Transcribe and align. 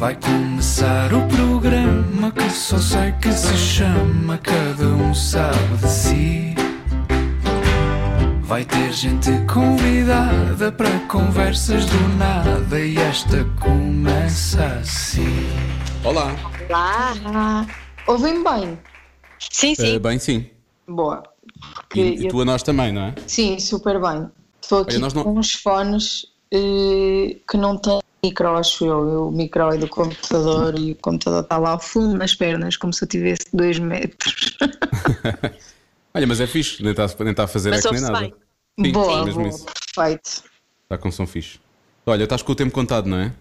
Vai 0.00 0.16
começar 0.16 1.12
o 1.12 1.28
programa 1.28 2.32
que 2.32 2.48
só 2.50 2.78
sei 2.78 3.12
que 3.20 3.30
se 3.32 3.54
chama 3.56 4.38
Cada 4.38 4.86
um 4.86 5.14
sabe 5.14 5.76
de 5.78 5.88
si. 5.88 6.54
Vai 8.42 8.64
ter 8.64 8.92
gente 8.92 9.30
convidada 9.52 10.72
para 10.72 10.98
conversas 11.06 11.84
do 11.84 12.08
nada 12.16 12.80
e 12.80 12.96
esta 12.96 13.44
começa 13.60 14.64
assim. 14.80 15.46
Olá. 16.04 16.34
Lá. 16.70 17.12
Ah, 17.26 17.66
ouvem 18.08 18.42
bem? 18.42 18.78
Sim, 19.38 19.74
sim. 19.74 19.96
Eh, 19.96 19.98
bem, 19.98 20.18
sim. 20.18 20.46
Boa. 20.88 21.22
Porque 21.88 22.00
E, 22.00 22.20
e 22.22 22.24
eu- 22.24 22.30
tu 22.30 22.40
a 22.40 22.44
nós 22.46 22.62
também, 22.62 22.90
não 22.90 23.02
é? 23.02 23.14
Sim, 23.26 23.58
super 23.58 24.00
bem. 24.00 24.28
Estou 24.62 24.80
aqui 24.80 24.92
Olha, 24.92 25.00
nós 25.00 25.12
não- 25.12 25.24
com 25.24 25.38
uns 25.38 25.52
fones 25.52 26.26
eh, 26.52 27.36
que 27.48 27.56
não 27.58 27.76
têm 27.76 28.00
micro, 28.22 28.56
acho 28.56 28.84
eu. 28.84 29.28
O 29.28 29.30
micro 29.30 29.72
é 29.72 29.78
do 29.78 29.88
computador 29.88 30.78
e 30.78 30.92
o 30.92 30.96
computador 30.96 31.42
está 31.42 31.58
lá 31.58 31.70
ao 31.70 31.80
fundo 31.80 32.16
nas 32.16 32.34
pernas, 32.34 32.76
como 32.76 32.92
se 32.92 33.04
eu 33.04 33.08
tivesse 33.08 33.46
dois 33.52 33.78
metros. 33.78 34.56
Olha, 36.12 36.26
mas 36.26 36.40
é 36.40 36.46
fixe, 36.46 36.82
nem 36.82 36.92
está 36.92 37.06
nem 37.20 37.34
tá 37.34 37.44
a 37.44 37.46
fazer 37.46 37.70
Mas 37.70 37.84
eco 37.84 37.94
nem 37.94 38.02
nada. 38.02 38.32
Sim, 38.78 38.92
boa, 38.92 39.20
é 39.20 39.24
mesmo 39.24 39.42
boa, 39.42 39.54
isso. 39.54 39.66
perfeito. 39.94 40.44
Está 40.82 40.98
com 40.98 41.10
som 41.10 41.26
fixe. 41.26 41.60
Olha, 42.06 42.24
estás 42.24 42.42
com 42.42 42.52
o 42.52 42.56
tempo 42.56 42.72
contado, 42.72 43.08
não 43.08 43.18
é? 43.18 43.32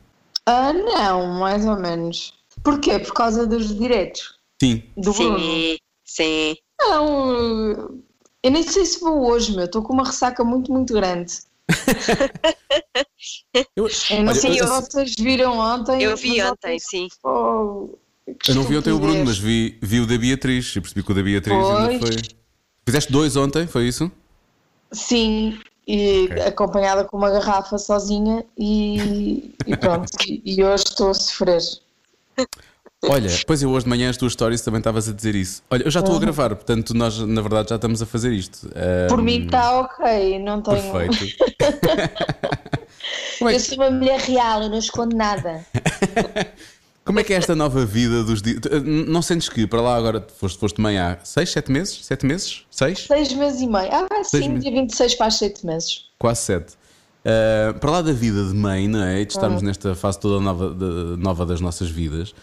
Ah, 0.45 0.73
não, 0.73 1.39
mais 1.39 1.65
ou 1.65 1.77
menos. 1.77 2.33
Porquê? 2.63 2.99
Por 2.99 3.13
causa 3.13 3.47
dos 3.47 3.75
diretos 3.75 4.35
Sim. 4.61 4.83
do 4.95 5.13
Bruno. 5.13 5.39
Sim, 5.39 5.77
sim. 6.05 6.55
Não, 6.79 8.01
eu 8.43 8.51
nem 8.51 8.63
sei 8.63 8.85
se 8.85 8.99
vou 8.99 9.27
hoje, 9.29 9.55
meu. 9.55 9.65
Estou 9.65 9.81
com 9.81 9.93
uma 9.93 10.05
ressaca 10.05 10.43
muito, 10.43 10.71
muito 10.71 10.93
grande. 10.93 11.39
Eu, 13.75 13.87
Eu 14.09 14.23
não 14.23 14.33
sei 14.35 14.59
eu- 14.61 14.67
vocês 14.67 15.15
viram 15.19 15.57
ontem. 15.57 16.01
Eu 16.03 16.15
vi 16.17 16.37
mas 16.37 16.51
ontem, 16.51 16.77
sim. 16.79 17.07
Oh, 17.23 17.89
eu 18.47 18.55
não 18.55 18.63
vi 18.63 18.77
ontem 18.77 18.91
o 18.91 18.99
Bruno, 18.99 19.25
mas 19.25 19.37
vi, 19.37 19.77
vi 19.81 19.99
o 19.99 20.05
da 20.07 20.17
Beatriz. 20.17 20.75
Eu 20.75 20.81
percebi 20.81 21.03
que 21.03 21.11
o 21.11 21.15
da 21.15 21.21
Beatriz 21.23 21.57
ainda 21.69 21.99
Pois. 21.99 21.99
foi. 21.99 22.17
Fizeste 22.85 23.11
dois 23.11 23.35
ontem, 23.35 23.67
foi 23.67 23.87
isso? 23.87 24.11
Sim, 24.91 25.59
e 25.87 26.27
Ok. 26.31 26.41
acompanhada 26.43 27.03
com 27.03 27.17
uma 27.17 27.29
garrafa 27.29 27.77
sozinha 27.77 28.43
e, 28.57 29.53
e 29.65 29.77
pronto. 29.77 30.07
e, 30.27 30.41
e 30.45 30.63
hoje 30.63 30.83
estou 30.87 31.09
a 31.09 31.13
sofrer. 31.13 31.61
Olha, 33.05 33.29
pois 33.47 33.61
eu 33.63 33.69
hoje 33.71 33.85
de 33.85 33.89
manhã 33.89 34.09
as 34.09 34.17
tuas 34.17 34.33
stories 34.33 34.59
também 34.61 34.79
estavas 34.79 35.07
a 35.07 35.13
dizer 35.13 35.33
isso. 35.33 35.63
Olha, 35.69 35.83
eu 35.83 35.91
já 35.91 36.01
estou 36.01 36.15
a 36.15 36.19
gravar, 36.19 36.49
portanto 36.49 36.93
nós 36.93 37.17
na 37.19 37.41
verdade 37.41 37.69
já 37.69 37.75
estamos 37.75 38.01
a 38.01 38.05
fazer 38.05 38.33
isto. 38.33 38.67
Por 39.07 39.19
Ahm, 39.19 39.23
mim 39.23 39.45
está 39.45 39.79
ok, 39.79 40.39
não 40.39 40.61
tenho. 40.61 40.91
Perfeito. 40.91 41.35
É, 43.41 43.43
Eu 43.45 43.47
que, 43.51 43.59
sou 43.59 43.77
uma 43.77 43.89
mulher 43.89 44.19
real, 44.19 44.63
eu 44.63 44.69
não 44.69 44.77
escondo 44.77 45.15
nada. 45.15 45.65
como 47.05 47.21
é 47.21 47.23
que 47.23 47.33
é 47.33 47.37
esta 47.37 47.55
nova 47.55 47.85
vida 47.85 48.21
dos 48.21 48.41
dias? 48.41 48.59
Não 48.83 49.21
sentes 49.21 49.47
que 49.47 49.65
para 49.65 49.79
lá 49.81 49.95
agora 49.95 50.27
foste, 50.37 50.59
foste 50.59 50.81
mãe 50.81 50.97
há 50.99 51.17
6, 51.23 51.49
7 51.49 51.71
meses? 51.71 52.05
7 52.05 52.25
meses? 52.25 52.65
6? 52.69 53.05
Seis 53.07 53.31
meses 53.33 53.61
e 53.61 53.67
meio. 53.67 53.89
Ah, 53.93 54.07
sim, 54.25 54.49
meses. 54.49 54.63
dia 54.63 54.71
26 54.73 55.13
faz 55.13 55.35
sete 55.35 55.65
meses. 55.65 56.05
Quase 56.19 56.41
7. 56.41 56.73
para 57.79 57.89
lá 57.91 58.01
da 58.01 58.11
vida 58.11 58.43
de 58.45 58.53
mãe, 58.53 58.89
não 58.89 59.01
é? 59.01 59.21
E 59.21 59.25
de 59.25 59.31
estarmos 59.31 59.61
nesta 59.61 59.95
fase 59.95 60.19
toda 60.19 60.43
nova, 60.43 60.69
de- 60.71 61.15
nova 61.23 61.45
das 61.45 61.61
nossas 61.61 61.89
vidas. 61.89 62.35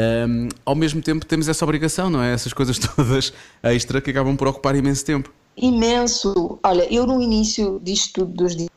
Ahm, 0.00 0.48
ao 0.64 0.74
mesmo 0.74 1.02
tempo 1.02 1.26
temos 1.26 1.48
essa 1.48 1.64
obrigação, 1.64 2.08
não 2.10 2.22
é? 2.22 2.32
Essas 2.32 2.52
coisas 2.52 2.78
todas 2.96 3.32
extra 3.62 4.00
que 4.00 4.10
acabam 4.10 4.36
por 4.36 4.48
ocupar 4.48 4.74
imenso 4.76 5.04
tempo. 5.04 5.32
Imenso. 5.56 6.58
Olha, 6.62 6.92
eu 6.92 7.06
no 7.06 7.20
início 7.20 7.80
disto 7.82 8.20
tudo 8.20 8.32
dos 8.32 8.56
dias, 8.56 8.70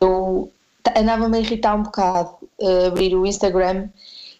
eu 0.00 0.50
andava-me 0.96 1.36
a 1.36 1.40
irritar 1.40 1.76
um 1.76 1.82
bocado 1.82 2.36
abrir 2.86 3.14
o 3.14 3.26
Instagram 3.26 3.88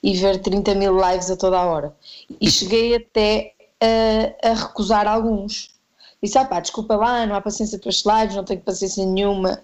e 0.03 0.17
ver 0.17 0.41
30 0.41 0.75
mil 0.75 0.97
lives 0.97 1.31
a 1.31 1.37
toda 1.37 1.59
a 1.59 1.65
hora. 1.65 1.95
E 2.41 2.51
cheguei 2.51 2.95
até 2.95 3.55
a, 3.81 4.51
a 4.51 4.55
recusar 4.55 5.07
alguns. 5.07 5.73
Disse, 6.23 6.39
ah 6.39 6.45
pá, 6.45 6.61
desculpa 6.61 6.95
lá, 6.97 7.27
não 7.27 7.35
há 7.35 7.41
paciência 7.41 7.79
para 7.79 7.91
estes 7.91 8.05
lives, 8.07 8.37
não 8.37 8.45
tenho 8.45 8.61
paciência 8.61 9.05
nenhuma. 9.05 9.61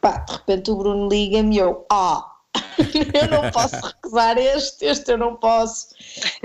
Pá, 0.00 0.18
de 0.18 0.32
repente 0.32 0.70
o 0.70 0.76
Bruno 0.76 1.08
liga-me 1.08 1.56
e 1.56 1.58
eu, 1.58 1.86
ah, 1.90 2.31
eu 3.14 3.28
não 3.30 3.50
posso 3.50 3.76
recusar 3.76 4.38
este, 4.38 4.84
este 4.84 5.12
eu 5.12 5.18
não 5.18 5.36
posso. 5.36 5.88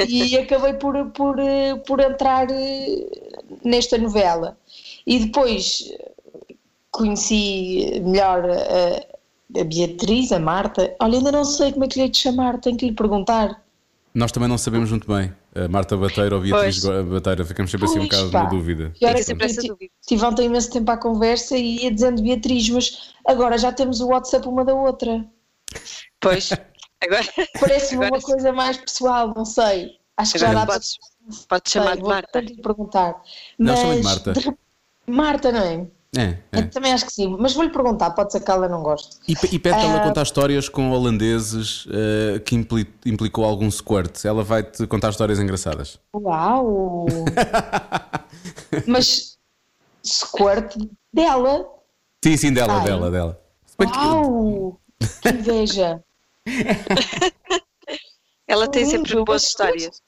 E 0.07 0.37
acabei 0.37 0.73
por, 0.73 0.93
por, 1.11 1.35
por 1.85 1.99
entrar 1.99 2.47
eh, 2.49 3.07
nesta 3.63 3.97
novela. 3.97 4.57
E 5.05 5.19
depois 5.19 5.91
conheci 6.91 8.01
melhor 8.03 8.43
a, 8.49 9.59
a 9.59 9.63
Beatriz, 9.63 10.31
a 10.31 10.39
Marta. 10.39 10.95
Olha, 10.99 11.17
ainda 11.17 11.31
não 11.31 11.45
sei 11.45 11.71
como 11.71 11.85
é 11.85 11.87
que 11.87 11.95
lhe 11.99 12.05
hei 12.05 12.09
de 12.09 12.17
chamar, 12.17 12.59
tenho 12.59 12.77
que 12.77 12.85
lhe 12.87 12.93
perguntar. 12.93 13.61
Nós 14.13 14.31
também 14.31 14.49
não 14.49 14.57
sabemos 14.57 14.89
muito 14.89 15.07
bem. 15.07 15.31
A 15.53 15.67
Marta 15.67 15.95
Bateira 15.95 16.35
ou 16.35 16.41
Beatriz 16.41 16.81
Pois. 16.81 17.05
Bateira, 17.07 17.45
ficamos 17.45 17.69
sempre 17.69 17.85
assim 17.85 17.99
um 17.99 18.03
bocado 18.03 18.31
na 18.31 18.43
dúvida. 18.45 18.91
E 18.99 19.05
olha 19.05 19.21
sempre 19.23 19.45
eu 19.45 19.49
essa 19.49 19.61
ti- 19.61 19.67
dúvida. 19.67 19.91
Tive 20.07 20.25
ontem 20.25 20.45
imenso 20.45 20.71
tempo 20.71 20.89
à 20.91 20.97
conversa 20.97 21.55
e 21.57 21.83
ia 21.83 21.91
dizendo 21.91 22.21
Beatriz, 22.21 22.67
mas 22.69 23.13
agora 23.25 23.57
já 23.57 23.71
temos 23.71 24.01
o 24.01 24.07
WhatsApp 24.07 24.47
uma 24.47 24.65
da 24.65 24.73
outra. 24.73 25.23
Pois. 26.19 26.49
Agora, 27.03 27.25
Parece-me 27.59 28.05
Agora 28.05 28.19
uma 28.19 28.21
coisa 28.21 28.51
mais 28.51 28.77
pessoal, 28.77 29.33
não 29.35 29.45
sei. 29.45 29.97
Acho 30.17 30.33
que 30.33 30.39
já 30.39 30.53
dá 30.53 30.65
podes, 30.65 30.97
podes 31.27 31.45
para. 31.45 31.61
chamar 31.67 31.85
Sei, 31.89 31.95
de 31.95 32.01
vou 32.01 32.09
Marta. 32.09 32.39
lhe 32.39 32.55
perguntar. 32.61 33.21
Não, 33.59 33.73
Mas, 33.73 33.79
chama-lhe 33.79 34.03
Marta. 34.03 34.33
de 34.33 34.39
re- 34.39 34.57
Marta, 35.05 35.51
não 35.51 35.61
é? 35.61 35.87
É, 36.17 36.37
é. 36.53 36.61
Também 36.63 36.93
acho 36.93 37.05
que 37.05 37.11
sim, 37.11 37.35
mas 37.37 37.53
vou-lhe 37.53 37.69
perguntar, 37.69 38.09
pode 38.11 38.31
ser 38.31 38.39
que 38.39 38.49
ela 38.49 38.67
não 38.67 38.81
goste. 38.81 39.17
E, 39.27 39.33
e 39.33 39.59
pede 39.59 39.75
para 39.75 39.81
ela 39.83 39.97
Ah. 40.01 40.07
contar 40.07 40.23
histórias 40.23 40.67
com 40.69 40.89
holandeses 40.89 41.85
eh, 41.91 42.39
que 42.39 42.55
impli- 42.55 42.91
implicou 43.05 43.43
algum 43.45 43.69
squirt. 43.69 44.25
Ela 44.25 44.43
vai-te 44.43 44.87
contar 44.87 45.09
histórias 45.09 45.37
engraçadas. 45.37 45.99
Uau! 46.15 47.05
mas 48.87 49.37
squirt 50.03 50.75
dela. 51.13 51.67
Sim, 52.23 52.37
sim, 52.37 52.53
dela, 52.53 52.79
Ai. 52.79 52.85
dela, 52.85 53.11
dela. 53.11 53.41
Uau! 53.79 54.79
Que 55.21 55.29
inveja! 55.29 56.01
Ela 58.47 58.67
tem 58.67 58.85
sempre 58.85 59.23
boas 59.23 59.43
histórias. 59.43 60.01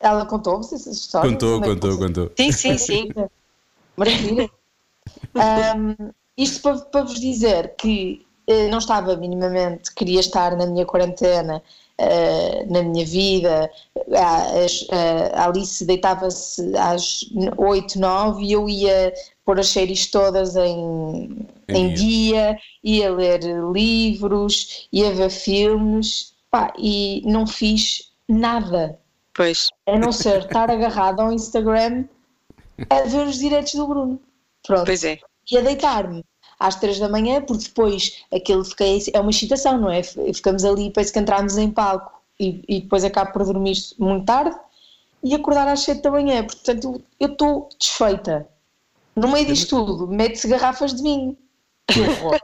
Ela 0.00 0.24
contou-vos 0.26 0.72
essas 0.72 0.96
histórias? 0.96 1.32
Contou, 1.34 1.62
é 1.62 1.66
contou, 1.66 1.92
você- 1.92 1.98
contou. 2.06 2.30
Sim, 2.36 2.52
sim, 2.52 2.78
sim. 3.08 3.08
Maravilha. 3.96 4.50
Ahm, 5.34 5.94
isto 6.36 6.62
para, 6.62 6.78
para 6.78 7.02
vos 7.02 7.20
dizer 7.20 7.74
que 7.76 8.26
eh, 8.46 8.68
não 8.68 8.78
estava 8.78 9.16
minimamente, 9.16 9.92
queria 9.94 10.20
estar 10.20 10.56
na 10.56 10.66
minha 10.66 10.86
quarentena, 10.86 11.62
eh, 11.98 12.64
na 12.68 12.82
minha 12.82 13.04
vida. 13.04 13.70
A, 14.16 15.44
Alice 15.44 15.84
deitava-se 15.84 16.76
às 16.76 17.24
8, 17.56 17.98
9 17.98 18.44
e 18.44 18.52
eu 18.52 18.68
ia 18.68 19.12
pôr 19.44 19.58
as 19.58 19.68
séries 19.68 20.10
todas 20.10 20.54
em, 20.56 21.46
Em 21.68 21.76
em 21.76 21.94
dia, 21.94 22.56
ia 22.84 23.10
ler 23.12 23.40
livros, 23.72 24.88
ia 24.92 25.12
ver 25.12 25.30
filmes 25.30 26.34
pá, 26.50 26.72
e 26.78 27.22
não 27.26 27.46
fiz 27.46 28.12
nada 28.28 28.98
Pois. 29.34 29.68
a 29.86 29.98
não 29.98 30.12
ser 30.12 30.40
estar 30.40 30.70
agarrado 30.70 31.20
ao 31.20 31.32
Instagram 31.32 32.04
a 32.90 33.02
ver 33.02 33.26
os 33.26 33.38
direitos 33.38 33.74
do 33.74 33.86
Bruno. 33.86 34.20
Pronto. 34.66 34.86
Pois 34.86 35.02
é. 35.04 35.18
E 35.50 35.58
a 35.58 35.62
deitar-me 35.62 36.24
às 36.58 36.76
três 36.76 36.98
da 36.98 37.08
manhã, 37.08 37.40
porque 37.40 37.64
depois 37.64 38.24
aquilo 38.34 38.64
fica, 38.64 38.84
é 39.12 39.20
uma 39.20 39.30
excitação, 39.30 39.78
não 39.78 39.90
é? 39.90 40.02
Ficamos 40.02 40.64
ali, 40.64 40.90
parece 40.90 41.12
que 41.12 41.18
entramos 41.18 41.56
em 41.56 41.70
palco 41.70 42.12
e, 42.38 42.62
e 42.68 42.80
depois 42.80 43.04
acabo 43.04 43.32
por 43.32 43.44
dormir 43.44 43.76
muito 43.98 44.24
tarde 44.26 44.56
e 45.22 45.34
acordar 45.34 45.68
às 45.68 45.80
sete 45.80 46.02
da 46.02 46.10
manhã. 46.10 46.44
Portanto, 46.44 47.02
eu 47.18 47.28
estou 47.28 47.68
desfeita. 47.78 48.48
No 49.14 49.28
meio 49.28 49.46
disto 49.46 49.84
tudo, 49.84 50.06
mete-se 50.06 50.48
garrafas 50.48 50.94
de 50.94 51.02
vinho. 51.02 51.36
Que 51.86 52.00
horror. 52.00 52.38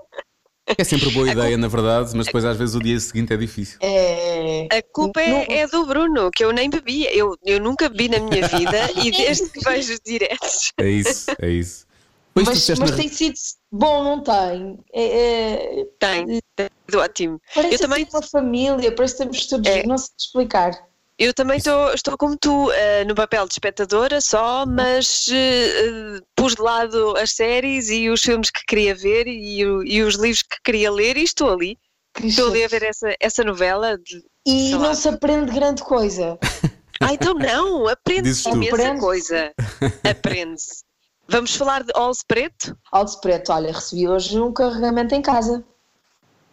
É 0.66 0.82
sempre 0.82 1.10
boa 1.10 1.30
ideia, 1.30 1.58
na 1.58 1.68
verdade, 1.68 2.16
mas 2.16 2.24
depois 2.26 2.44
às 2.44 2.56
vezes 2.56 2.74
o 2.74 2.80
dia 2.80 2.98
seguinte 2.98 3.32
é 3.34 3.36
difícil. 3.36 3.78
É... 3.82 4.66
A 4.72 4.82
culpa 4.92 5.20
é, 5.20 5.58
é 5.58 5.66
do 5.66 5.84
Bruno, 5.84 6.30
que 6.30 6.42
eu 6.42 6.52
nem 6.52 6.70
bebi. 6.70 7.04
Eu, 7.12 7.36
eu 7.44 7.60
nunca 7.60 7.88
bebi 7.88 8.08
na 8.08 8.18
minha 8.18 8.48
vida 8.48 8.90
e 9.04 9.10
desde 9.10 9.50
que 9.50 9.60
vejo 9.60 9.92
os 9.92 10.00
diretos. 10.00 10.72
É 10.78 10.88
isso, 10.88 11.30
é 11.38 11.50
isso. 11.50 11.86
Pois 12.34 12.48
Mas, 12.48 12.68
mas 12.80 12.90
na- 12.90 12.96
tem 12.96 13.08
sido 13.08 13.34
bom, 13.70 14.02
não 14.02 14.20
tem? 14.22 14.78
É, 14.92 15.80
é, 15.80 15.84
Tem, 16.00 16.40
tem 16.56 16.68
sido 16.90 17.00
ótimo. 17.00 17.40
Parece 17.54 17.74
Eu 17.74 17.78
também- 17.78 18.02
assim 18.02 18.16
uma 18.16 18.22
família, 18.22 18.92
parece 18.94 19.14
que 19.16 19.22
estamos 19.22 19.46
todos, 19.46 19.70
É. 19.70 19.86
não 19.86 19.96
sei 19.96 20.08
explicar. 20.18 20.72
Eu 21.16 21.32
também 21.32 21.58
estou, 21.58 21.94
estou 21.94 22.18
como 22.18 22.36
tu, 22.36 22.72
eh, 22.72 23.04
no 23.04 23.14
papel 23.14 23.46
de 23.46 23.52
espectadora 23.52 24.20
só, 24.20 24.66
mas 24.66 25.28
eh, 25.30 26.16
eh, 26.16 26.20
pus 26.34 26.56
de 26.56 26.62
lado 26.62 27.16
as 27.16 27.30
séries 27.30 27.88
e 27.88 28.10
os 28.10 28.20
filmes 28.20 28.50
que 28.50 28.64
queria 28.66 28.96
ver 28.96 29.28
e, 29.28 29.64
o- 29.64 29.84
e 29.84 30.02
os 30.02 30.16
livros 30.16 30.42
que 30.42 30.56
queria 30.64 30.90
ler 30.90 31.16
e 31.16 31.22
estou 31.22 31.52
ali. 31.52 31.78
Estou 32.20 32.48
ali 32.48 32.64
a 32.64 32.68
ver 32.68 32.82
essa, 32.82 33.14
essa 33.20 33.44
novela. 33.44 33.96
de- 33.96 34.24
E 34.44 34.72
lá. 34.74 34.78
não 34.88 34.94
se 34.96 35.08
aprende 35.08 35.52
grande 35.52 35.82
coisa. 35.84 36.36
Ah, 37.00 37.12
então 37.12 37.34
não, 37.34 37.86
aprende-se 37.88 38.48
imensa 38.48 38.96
coisa. 38.98 39.52
Aprende-se. 40.08 40.83
Vamos 41.28 41.56
falar 41.56 41.82
de 41.82 41.92
Olse 41.96 42.22
Preto? 42.26 42.76
Alto 42.92 43.20
preto, 43.20 43.50
olha, 43.52 43.72
recebi 43.72 44.06
hoje 44.08 44.38
um 44.38 44.52
carregamento 44.52 45.14
em 45.14 45.22
casa. 45.22 45.64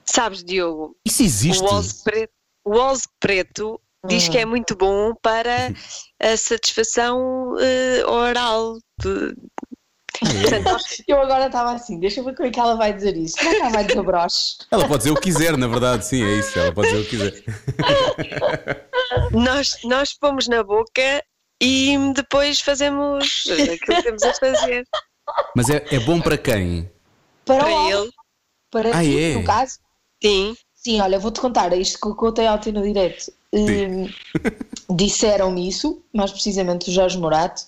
Sabes, 0.06 0.44
Diogo, 0.44 0.96
Isso 1.06 1.24
existe? 1.24 1.62
o 1.64 1.68
Olse 1.68 2.04
Preto. 2.04 2.32
o 2.66 2.98
preto 3.20 3.82
diz 4.08 4.28
que 4.28 4.38
é 4.38 4.46
muito 4.46 4.76
bom 4.76 5.14
para 5.22 5.72
a 6.20 6.38
satisfação 6.38 7.56
eh, 7.60 8.04
oral. 8.06 8.78
de- 9.00 9.36
Portanto, 10.20 10.84
Eu 11.08 11.20
agora 11.20 11.48
estava 11.48 11.72
assim, 11.74 12.00
deixa 12.00 12.20
eu 12.20 12.24
ver 12.24 12.36
como 12.36 12.48
é 12.48 12.52
que 12.52 12.60
ela 12.60 12.76
vai 12.76 12.94
dizer 12.94 13.18
isso. 13.18 13.36
Como 13.38 13.50
é 13.50 13.56
que 13.56 13.62
ela 13.62 13.70
vai 13.72 13.86
dizer 13.86 14.04
broche? 14.04 14.58
Ela 14.70 14.88
pode 14.88 14.98
dizer 15.00 15.12
o 15.12 15.16
que 15.16 15.22
quiser, 15.22 15.58
na 15.58 15.68
verdade, 15.68 16.06
sim, 16.06 16.24
é 16.24 16.36
isso. 16.36 16.60
Ela 16.60 16.72
pode 16.72 16.90
dizer 16.90 17.00
o 17.02 17.04
que 17.06 17.10
quiser. 17.10 17.44
nós, 19.34 19.78
nós 19.84 20.14
pomos 20.14 20.48
na 20.48 20.64
boca 20.64 21.24
e 21.62 21.96
depois 22.14 22.60
fazemos 22.60 23.26
aquilo 23.50 23.78
que 23.78 24.04
temos 24.04 24.24
a 24.24 24.34
fazer 24.34 24.84
Mas 25.56 25.70
é, 25.70 25.86
é 25.92 26.00
bom 26.00 26.20
para 26.20 26.38
quem? 26.38 26.90
Para, 27.46 27.64
para 27.64 27.90
ele. 27.90 28.12
para 28.72 28.98
Ah, 28.98 29.04
ti, 29.04 29.20
é? 29.20 29.36
no 29.36 29.44
caso. 29.44 29.80
Sim, 30.22 30.56
Sim, 30.84 31.00
olha, 31.00 31.20
vou-te 31.20 31.40
contar 31.40 31.72
isto 31.78 32.00
que 32.00 32.08
eu 32.08 32.16
contei 32.16 32.48
ontem 32.48 32.72
no 32.72 32.82
direto. 32.82 33.32
Hum, 33.54 34.10
Disseram-me 34.90 35.68
isso, 35.70 36.04
mais 36.12 36.32
precisamente 36.32 36.90
o 36.90 36.92
Jorge 36.92 37.20
Morato, 37.20 37.64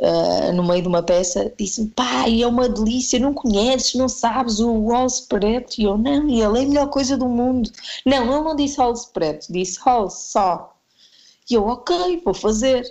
ah, 0.00 0.52
no 0.52 0.62
meio 0.62 0.82
de 0.82 0.88
uma 0.88 1.02
peça, 1.02 1.52
disse-me: 1.58 1.90
pai, 1.90 2.40
é 2.40 2.46
uma 2.46 2.68
delícia, 2.68 3.18
não 3.18 3.34
conheces, 3.34 3.94
não 3.94 4.08
sabes 4.08 4.60
o 4.60 4.88
Halls 4.88 5.22
Preto? 5.22 5.80
E 5.80 5.84
eu: 5.84 5.98
não, 5.98 6.28
e 6.28 6.40
ele 6.40 6.58
é 6.60 6.62
a 6.62 6.66
melhor 6.66 6.88
coisa 6.88 7.16
do 7.16 7.28
mundo. 7.28 7.68
Não, 8.06 8.18
ele 8.32 8.44
não 8.44 8.54
disse 8.54 8.78
Halls 8.80 9.06
Preto, 9.06 9.52
disse 9.52 9.80
Halls 9.84 10.14
só. 10.14 10.76
E 11.50 11.54
eu: 11.54 11.66
ok, 11.66 12.20
vou 12.24 12.34
fazer. 12.34 12.84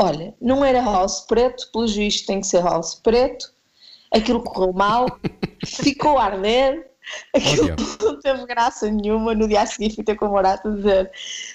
Olha, 0.00 0.34
não 0.40 0.64
era 0.64 0.80
Halls 0.80 1.22
Preto, 1.26 1.68
pelo 1.72 1.86
juiz 1.88 2.22
tem 2.22 2.40
que 2.40 2.46
ser 2.46 2.62
Halls 2.62 2.94
Preto. 3.02 3.50
Aquilo 4.12 4.42
correu 4.42 4.72
mal, 4.72 5.06
ficou 5.66 6.18
a 6.18 6.24
arder. 6.26 6.86
Aquilo 7.34 7.64
Olha. 7.64 7.76
não 8.02 8.20
teve 8.20 8.46
graça 8.46 8.90
nenhuma. 8.90 9.34
No 9.34 9.48
dia 9.48 9.62
a 9.62 9.66
seguir 9.66 9.94
fui 9.94 10.04
ter 10.04 10.14
com 10.14 10.26
o 10.26 10.30
Morato 10.30 10.68
a 10.68 10.70
dizer: 10.70 11.10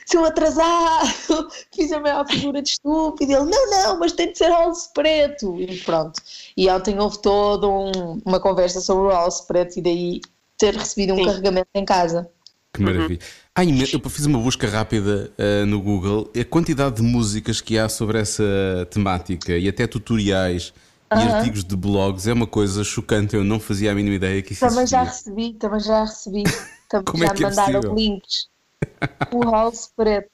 seu 0.06 0.26
atrasado, 0.26 1.48
fiz 1.74 1.92
a 1.92 2.00
maior 2.00 2.28
figura 2.28 2.62
de 2.62 2.70
estúpido. 2.70 3.32
Ele: 3.32 3.46
não, 3.50 3.70
não, 3.70 4.00
mas 4.00 4.12
tem 4.14 4.32
de 4.32 4.38
ser 4.38 4.50
Halls 4.52 4.90
Preto. 4.94 5.56
E 5.60 5.78
pronto. 5.82 6.20
E 6.58 6.70
ontem 6.70 7.00
houve 7.00 7.20
toda 7.22 7.68
um- 7.68 8.20
uma 8.26 8.40
conversa 8.40 8.82
sobre 8.82 9.08
o 9.08 9.16
Halls 9.16 9.42
Preto 9.42 9.78
e 9.78 9.82
daí 9.82 10.22
ter 10.58 10.76
recebido 10.76 11.14
um 11.14 11.18
Sim. 11.18 11.26
carregamento 11.26 11.70
em 11.76 11.86
casa. 11.86 12.30
Que 12.74 12.82
maravilha. 12.82 13.20
Ah, 13.56 13.64
imen- 13.64 13.86
eu 13.92 14.10
fiz 14.10 14.26
uma 14.26 14.40
busca 14.40 14.68
rápida 14.68 15.32
ah, 15.38 15.66
no 15.66 15.80
Google. 15.80 16.32
A 16.40 16.44
quantidade 16.44 16.96
de 16.98 17.02
músicas 17.04 17.62
que 17.62 17.78
há 17.78 17.88
sobre 17.88 18.18
essa 18.20 18.44
temática 18.90 19.56
e 19.58 19.68
até 19.68 19.86
tutoriais 19.86 20.74
e 21.12 21.16
artigos 21.16 21.64
de 21.64 21.76
blogs 21.76 22.26
é 22.26 22.34
uma 22.34 22.48
coisa 22.48 22.84
chocante. 22.84 23.36
Eu 23.36 23.44
não 23.44 23.60
fazia 23.60 23.92
a 23.92 23.96
mínima 23.96 24.16
ideia 24.16 24.42
que 24.42 24.54
isso 24.54 24.68
Também 24.68 24.88
já 24.88 25.04
existia. 25.04 25.34
recebi, 25.34 25.54
também 25.54 25.80
já 25.80 26.04
recebi. 26.04 26.44
Também 26.90 27.06
Como 27.06 27.24
é 27.24 27.28
já 27.28 27.34
que 27.34 27.44
é 27.44 27.50
mandaram 27.50 27.74
possível? 27.82 27.96
links. 27.96 28.48
O 29.34 29.44
Halls 29.50 29.90
Preto. 29.96 30.30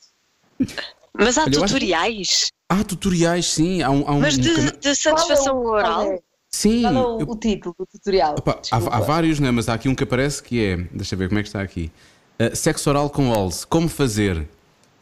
mas 1.14 1.38
há 1.38 1.44
Olha, 1.44 1.56
eu 1.56 1.64
acho- 1.64 1.74
tutoriais, 1.74 2.48
Ah, 2.70 2.84
tutoriais, 2.84 3.46
sim. 3.46 3.82
Há 3.82 3.90
um, 3.92 4.04
há 4.08 4.14
um, 4.14 4.20
mas 4.20 4.38
de, 4.38 4.72
de 4.78 4.96
satisfação 4.96 5.62
Qual 5.62 5.80
é 5.80 5.82
o- 5.82 5.84
oral. 5.84 6.04
é- 6.14 6.20
Sim, 6.50 6.82
Qual 6.82 6.94
é 6.96 7.00
o, 7.00 7.20
eu- 7.22 7.30
o 7.30 7.36
título 7.38 7.76
do 7.78 7.86
tutorial? 7.86 8.36
Opa, 8.40 8.62
há, 8.72 8.76
há 8.78 9.00
vários, 9.02 9.40
né? 9.40 9.52
mas 9.52 9.70
há 9.70 9.74
aqui 9.76 9.88
um 9.88 9.96
que 9.96 10.04
aparece 10.04 10.42
que 10.44 10.64
é. 10.66 10.78
Deixa 10.92 11.14
eu 11.16 11.20
ver 11.20 11.28
como 11.30 11.40
é 11.40 11.44
que 11.44 11.50
está 11.50 11.62
aqui. 11.62 11.92
Uh, 12.42 12.56
sexo 12.56 12.90
oral 12.90 13.10
com 13.10 13.30
Walls. 13.30 13.66
Como 13.66 13.90
fazer? 13.90 14.48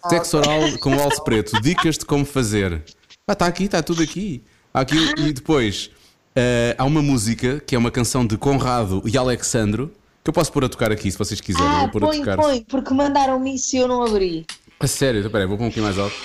Ah, 0.03 0.09
Sexo 0.09 0.37
oral 0.37 0.77
com 0.79 0.95
Walls 0.95 1.19
preto. 1.23 1.59
Dicas 1.61 1.97
de 1.97 2.05
como 2.05 2.25
fazer. 2.25 2.83
Ah, 3.27 3.33
está 3.33 3.45
aqui, 3.45 3.65
está 3.65 3.83
tudo 3.83 4.01
aqui. 4.01 4.41
Aqui 4.73 4.95
e 5.17 5.33
depois 5.33 5.87
uh, 6.35 6.75
há 6.77 6.85
uma 6.85 7.01
música 7.01 7.59
que 7.65 7.75
é 7.75 7.77
uma 7.77 7.91
canção 7.91 8.25
de 8.25 8.37
Conrado 8.37 9.01
e 9.05 9.17
Alexandro 9.17 9.91
que 10.23 10.29
eu 10.29 10.33
posso 10.33 10.51
pôr 10.51 10.65
a 10.65 10.69
tocar 10.69 10.91
aqui 10.91 11.09
se 11.11 11.17
vocês 11.17 11.39
quiserem. 11.39 11.67
Ah, 11.67 11.79
vou 11.81 11.89
pôr 11.89 12.03
a 12.03 12.07
põe, 12.07 12.19
tocar. 12.19 12.35
põe, 12.37 12.61
porque 12.63 12.93
mandaram-me 12.93 13.55
isso 13.55 13.75
e 13.75 13.79
eu 13.79 13.87
não 13.87 14.03
abri. 14.03 14.45
A 14.79 14.85
sério, 14.87 15.19
então, 15.19 15.31
peraí, 15.31 15.47
vou 15.47 15.57
pôr 15.57 15.63
um 15.63 15.67
pouquinho 15.67 15.85
mais 15.85 15.97
alto. 15.97 16.15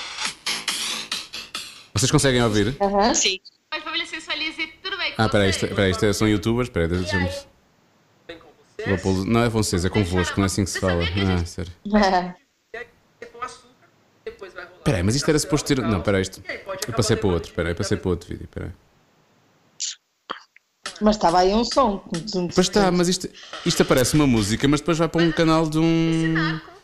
Vocês 1.94 2.10
conseguem 2.10 2.42
ouvir? 2.42 2.76
Aham. 2.80 3.14
Sim. 3.14 3.38
Oi, 3.72 3.80
família 3.80 4.06
Sensualize, 4.06 4.66
tudo 4.82 4.96
bem 4.98 5.14
Ah, 5.16 5.28
peraí, 5.28 5.50
isto, 5.50 5.66
peraí, 5.68 5.90
isto 5.92 6.04
é- 6.04 6.12
são 6.12 6.26
youtubers? 6.28 6.68
Peraí, 6.68 6.88
deixa-me. 6.88 7.28
Não 9.26 9.42
é 9.42 9.48
vocês, 9.48 9.84
é 9.84 9.88
convosco, 9.88 10.36
não 10.38 10.44
é 10.44 10.46
assim 10.46 10.64
que 10.64 10.70
se 10.70 10.80
fala. 10.80 11.02
Ah, 11.04 11.44
sério. 11.44 11.72
com 13.32 13.42
açúcar, 13.42 13.88
depois 14.24 14.52
vai 14.54 14.64
rolar. 14.64 14.78
Peraí, 14.84 15.02
mas 15.02 15.14
isto 15.14 15.28
era 15.28 15.38
suposto 15.38 15.66
ter. 15.68 15.80
Não, 15.82 16.00
peraí, 16.00 16.22
isto. 16.22 16.42
Eu 16.88 16.94
passei 16.94 17.16
para 17.16 17.28
outro, 17.28 17.52
peraí, 17.54 17.74
passei 17.74 17.96
para 17.96 18.10
outro 18.10 18.28
vídeo, 18.28 18.48
peraí. 18.48 18.70
Mas 21.00 21.16
estava 21.16 21.40
aí 21.40 21.52
um 21.52 21.64
som. 21.64 22.04
Pois 22.54 22.66
está, 22.68 22.90
mas 22.90 23.08
isto, 23.08 23.28
isto 23.66 23.82
aparece 23.82 24.14
uma 24.14 24.26
música, 24.26 24.66
mas 24.68 24.80
depois 24.80 24.98
vai 24.98 25.08
para 25.08 25.22
um 25.22 25.32
canal 25.32 25.68
de 25.68 25.78
um. 25.78 26.34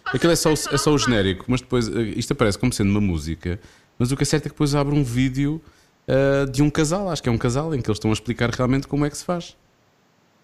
Aquilo 0.06 0.32
é 0.32 0.36
só, 0.36 0.50
o- 0.50 0.74
é 0.74 0.78
só 0.78 0.90
o 0.92 0.98
genérico, 0.98 1.44
mas 1.48 1.60
depois 1.60 1.88
eh, 1.88 2.00
isto 2.16 2.32
aparece 2.32 2.58
como 2.58 2.72
sendo 2.72 2.90
uma 2.90 3.00
música, 3.00 3.60
mas 3.98 4.10
o 4.10 4.16
que 4.16 4.22
é 4.22 4.26
certo 4.26 4.46
é 4.46 4.48
que 4.48 4.54
depois 4.54 4.74
abre 4.74 4.94
um 4.94 5.04
vídeo 5.04 5.62
ah, 6.08 6.46
de 6.50 6.62
um 6.62 6.70
casal, 6.70 7.10
acho 7.10 7.22
que 7.22 7.28
é 7.28 7.32
um 7.32 7.36
casal, 7.38 7.74
em 7.74 7.82
que 7.82 7.88
eles 7.90 7.96
estão 7.98 8.10
a 8.10 8.14
explicar 8.14 8.48
realmente 8.50 8.88
como 8.88 9.04
é 9.04 9.10
que 9.10 9.18
se 9.18 9.24
faz. 9.24 9.54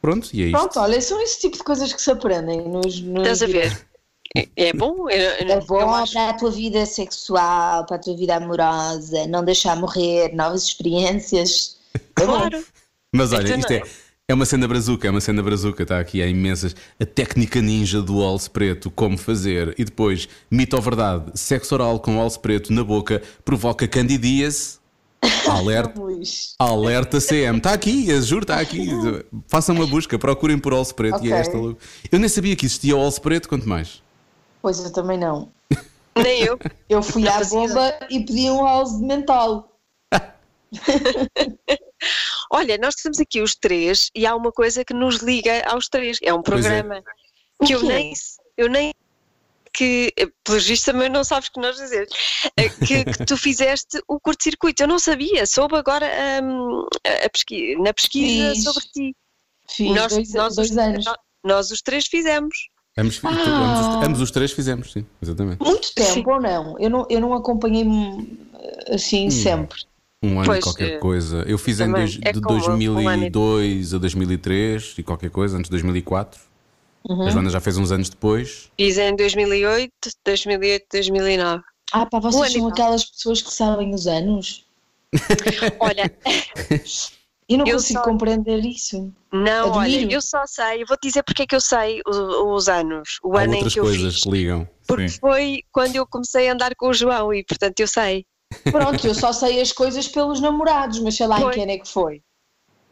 Pronto, 0.04 0.28
e 0.34 0.42
é 0.42 0.46
isto. 0.48 0.58
Pronto, 0.58 0.78
olha, 0.80 1.00
são 1.00 1.18
esse 1.22 1.40
tipo 1.40 1.56
de 1.56 1.62
coisas 1.64 1.90
que 1.90 2.02
se 2.02 2.10
aprendem 2.10 2.60
nos. 2.68 3.00
nos 3.00 3.22
Estás 3.22 3.42
a 3.42 3.46
ver? 3.46 3.86
É, 4.36 4.48
é 4.56 4.72
bom? 4.74 5.08
Eu, 5.08 5.18
eu- 5.18 5.48
É 5.52 5.60
bom 5.62 5.94
acho- 5.94 6.12
para 6.12 6.28
a 6.28 6.34
tua 6.34 6.50
vida 6.50 6.84
sexual, 6.84 7.86
para 7.86 7.96
a 7.96 7.98
tua 7.98 8.14
vida 8.14 8.36
amorosa, 8.36 9.26
não 9.26 9.42
deixar 9.42 9.74
morrer, 9.76 10.34
novas 10.34 10.64
experiências. 10.64 11.78
É 11.94 12.26
bom. 12.26 12.36
Claro. 12.36 12.62
Mas 13.14 13.32
olha, 13.32 13.44
Então 13.48 13.58
isto 13.60 13.72
é, 13.72 13.82
é 14.28 14.34
uma 14.34 14.44
cena 14.44 14.68
brazuca, 14.68 15.08
é 15.08 15.10
uma 15.10 15.20
cena 15.22 15.42
brazuca, 15.42 15.84
está 15.84 15.98
aqui, 15.98 16.20
há 16.20 16.26
imensas. 16.26 16.76
A 17.00 17.06
técnica 17.06 17.62
ninja 17.62 18.02
do 18.02 18.22
alce 18.22 18.50
preto, 18.50 18.90
como 18.90 19.16
fazer. 19.16 19.74
E 19.78 19.84
depois, 19.86 20.28
mito 20.50 20.76
ou 20.76 20.82
verdade, 20.82 21.30
sexo 21.34 21.74
oral 21.74 21.98
com 21.98 22.20
alce 22.20 22.38
preto 22.38 22.74
na 22.74 22.84
boca 22.84 23.22
provoca 23.42 23.88
candidíase. 23.88 24.83
Alerta, 25.48 26.00
alerta 26.58 27.18
CM. 27.20 27.58
Está 27.58 27.72
aqui, 27.72 28.20
juro, 28.20 28.42
está 28.42 28.60
aqui. 28.60 28.88
Façam 29.48 29.74
uma 29.74 29.86
busca, 29.86 30.18
procurem 30.18 30.58
por 30.58 30.72
alce 30.72 30.94
preto 30.94 31.24
e 31.24 31.32
é 31.32 31.36
esta 31.36 31.56
logo. 31.56 31.78
Eu 32.10 32.18
nem 32.18 32.28
sabia 32.28 32.54
que 32.54 32.66
existia 32.66 32.96
o 32.96 33.00
alce 33.00 33.20
preto, 33.20 33.48
quanto 33.48 33.68
mais. 33.68 34.02
Pois 34.60 34.78
eu 34.78 34.92
também 34.92 35.18
não. 35.18 35.50
Nem 36.16 36.42
eu. 36.42 36.58
Eu 36.88 37.02
fui 37.02 37.28
à 37.28 37.42
bomba 37.44 37.98
e 38.08 38.24
pedi 38.24 38.48
um 38.50 38.64
house 38.64 38.96
de 38.96 39.04
mentol. 39.04 39.68
Olha, 42.50 42.78
nós 42.78 42.94
temos 42.94 43.18
aqui 43.18 43.42
os 43.42 43.54
três 43.54 44.10
e 44.14 44.26
há 44.26 44.34
uma 44.34 44.52
coisa 44.52 44.84
que 44.84 44.94
nos 44.94 45.16
liga 45.16 45.62
aos 45.66 45.88
três. 45.88 46.18
É 46.22 46.32
um 46.32 46.40
é. 46.40 46.42
programa 46.42 47.02
O 47.60 47.66
que 47.66 47.74
eu 47.74 47.82
nem, 47.82 48.12
eu 48.56 48.70
nem 48.70 48.93
que, 49.74 50.12
eh, 50.16 50.28
pelos 50.44 50.64
vistos 50.66 50.86
também 50.86 51.08
não 51.08 51.24
sabes 51.24 51.48
que 51.48 51.60
nós 51.60 51.76
dizer, 51.76 52.06
eh, 52.56 52.68
que, 52.68 53.04
que 53.04 53.26
tu 53.26 53.36
fizeste 53.36 54.00
o 54.08 54.20
curto-circuito. 54.20 54.82
Eu 54.82 54.88
não 54.88 54.98
sabia, 54.98 55.44
soube 55.46 55.76
agora 55.76 56.06
hum, 56.42 56.86
a 57.24 57.28
pesqui- 57.30 57.76
na 57.76 57.92
pesquisa 57.92 58.54
Fiz. 58.54 58.64
sobre 58.64 58.82
ti. 58.94 59.16
Fiz 59.68 59.94
Nós, 59.94 60.12
dois, 60.12 60.32
nós 60.34 60.56
dois 60.56 60.70
os, 60.70 60.78
anos. 60.78 61.04
nó- 61.04 61.14
nós 61.44 61.70
os 61.70 61.82
três 61.82 62.06
fizemos. 62.06 62.56
Ambos, 62.96 63.20
Ah. 63.24 63.28
ambos 63.30 63.80
os- 63.98 64.06
ambos 64.06 64.20
os 64.20 64.30
três 64.30 64.52
fizemos, 64.52 64.92
sim, 64.92 65.04
exatamente. 65.20 65.58
Muito 65.60 65.92
tempo 65.94 66.10
Sim. 66.12 66.24
ou 66.26 66.40
não? 66.40 66.78
Eu 66.78 66.88
não, 66.90 67.06
eu 67.10 67.20
não 67.20 67.34
acompanhei 67.34 67.84
assim 68.92 69.30
sempre. 69.30 69.78
Um 70.22 70.38
ano 70.38 70.44
Pois, 70.46 70.58
e 70.58 70.62
qualquer 70.62 70.90
eh, 70.92 70.98
coisa. 70.98 71.44
Eu 71.46 71.58
fiz 71.58 71.80
em 71.80 71.90
dois- 71.90 72.18
É 72.22 72.32
de 72.32 72.40
como 72.40 72.56
um 72.58 72.62
ano 72.62 72.78
2002 72.78 73.92
a 73.94 73.98
2003 73.98 74.94
e 74.96 75.02
qualquer 75.02 75.30
coisa, 75.30 75.56
antes 75.58 75.68
de 75.68 75.70
2004. 75.72 76.40
Uhum. 77.08 77.26
A 77.26 77.30
Joana 77.30 77.50
já 77.50 77.60
fez 77.60 77.76
uns 77.76 77.92
anos 77.92 78.08
depois. 78.08 78.70
Fiz 78.78 78.96
em 78.98 79.14
2008, 79.14 79.92
2008, 80.24 80.86
2009. 80.90 81.62
Ah, 81.92 82.06
pá, 82.06 82.18
vocês 82.18 82.52
são 82.52 82.66
aquelas 82.68 83.04
pessoas 83.04 83.42
que 83.42 83.52
sabem 83.52 83.94
os 83.94 84.06
anos? 84.06 84.64
Olha, 85.80 86.10
Eu 87.46 87.58
não 87.58 87.66
Eu 87.66 87.74
consigo 87.76 87.98
só- 87.98 88.04
compreender 88.06 88.64
isso. 88.64 89.12
não, 89.30 89.70
olha, 89.72 89.96
Admiro. 89.98 90.12
eu 90.12 90.22
só 90.22 90.46
sei, 90.46 90.82
eu 90.82 90.86
vou-te 90.88 91.06
dizer 91.06 91.22
porque 91.22 91.42
é 91.42 91.46
que 91.46 91.54
eu 91.54 91.60
sei 91.60 92.00
o- 92.06 92.54
os 92.54 92.68
anos, 92.70 93.18
o 93.22 93.36
Há 93.36 93.42
ano 93.42 93.54
em 93.56 93.68
que 93.68 93.78
eu 93.78 93.84
coisas 93.84 94.14
fiz. 94.14 94.22
que 94.22 94.30
ligam. 94.30 94.66
Porque 94.88 95.08
Sim. 95.10 95.18
foi 95.20 95.60
quando 95.70 95.94
eu 95.94 96.06
comecei 96.06 96.48
a 96.48 96.54
andar 96.54 96.74
com 96.74 96.88
o 96.88 96.94
João 96.94 97.34
e, 97.34 97.44
portanto, 97.44 97.78
eu 97.80 97.86
sei. 97.86 98.24
Pronto, 98.72 99.06
eu 99.06 99.14
só 99.14 99.30
sei 99.30 99.60
as 99.60 99.72
coisas 99.72 100.08
pelos 100.08 100.40
namorados, 100.40 101.00
mas 101.00 101.16
sei 101.16 101.26
lá 101.26 101.38
Foi. 101.38 101.50
em 101.50 101.54
quem 101.54 101.70
é 101.74 101.78
que 101.78 101.88
foi. 101.88 102.22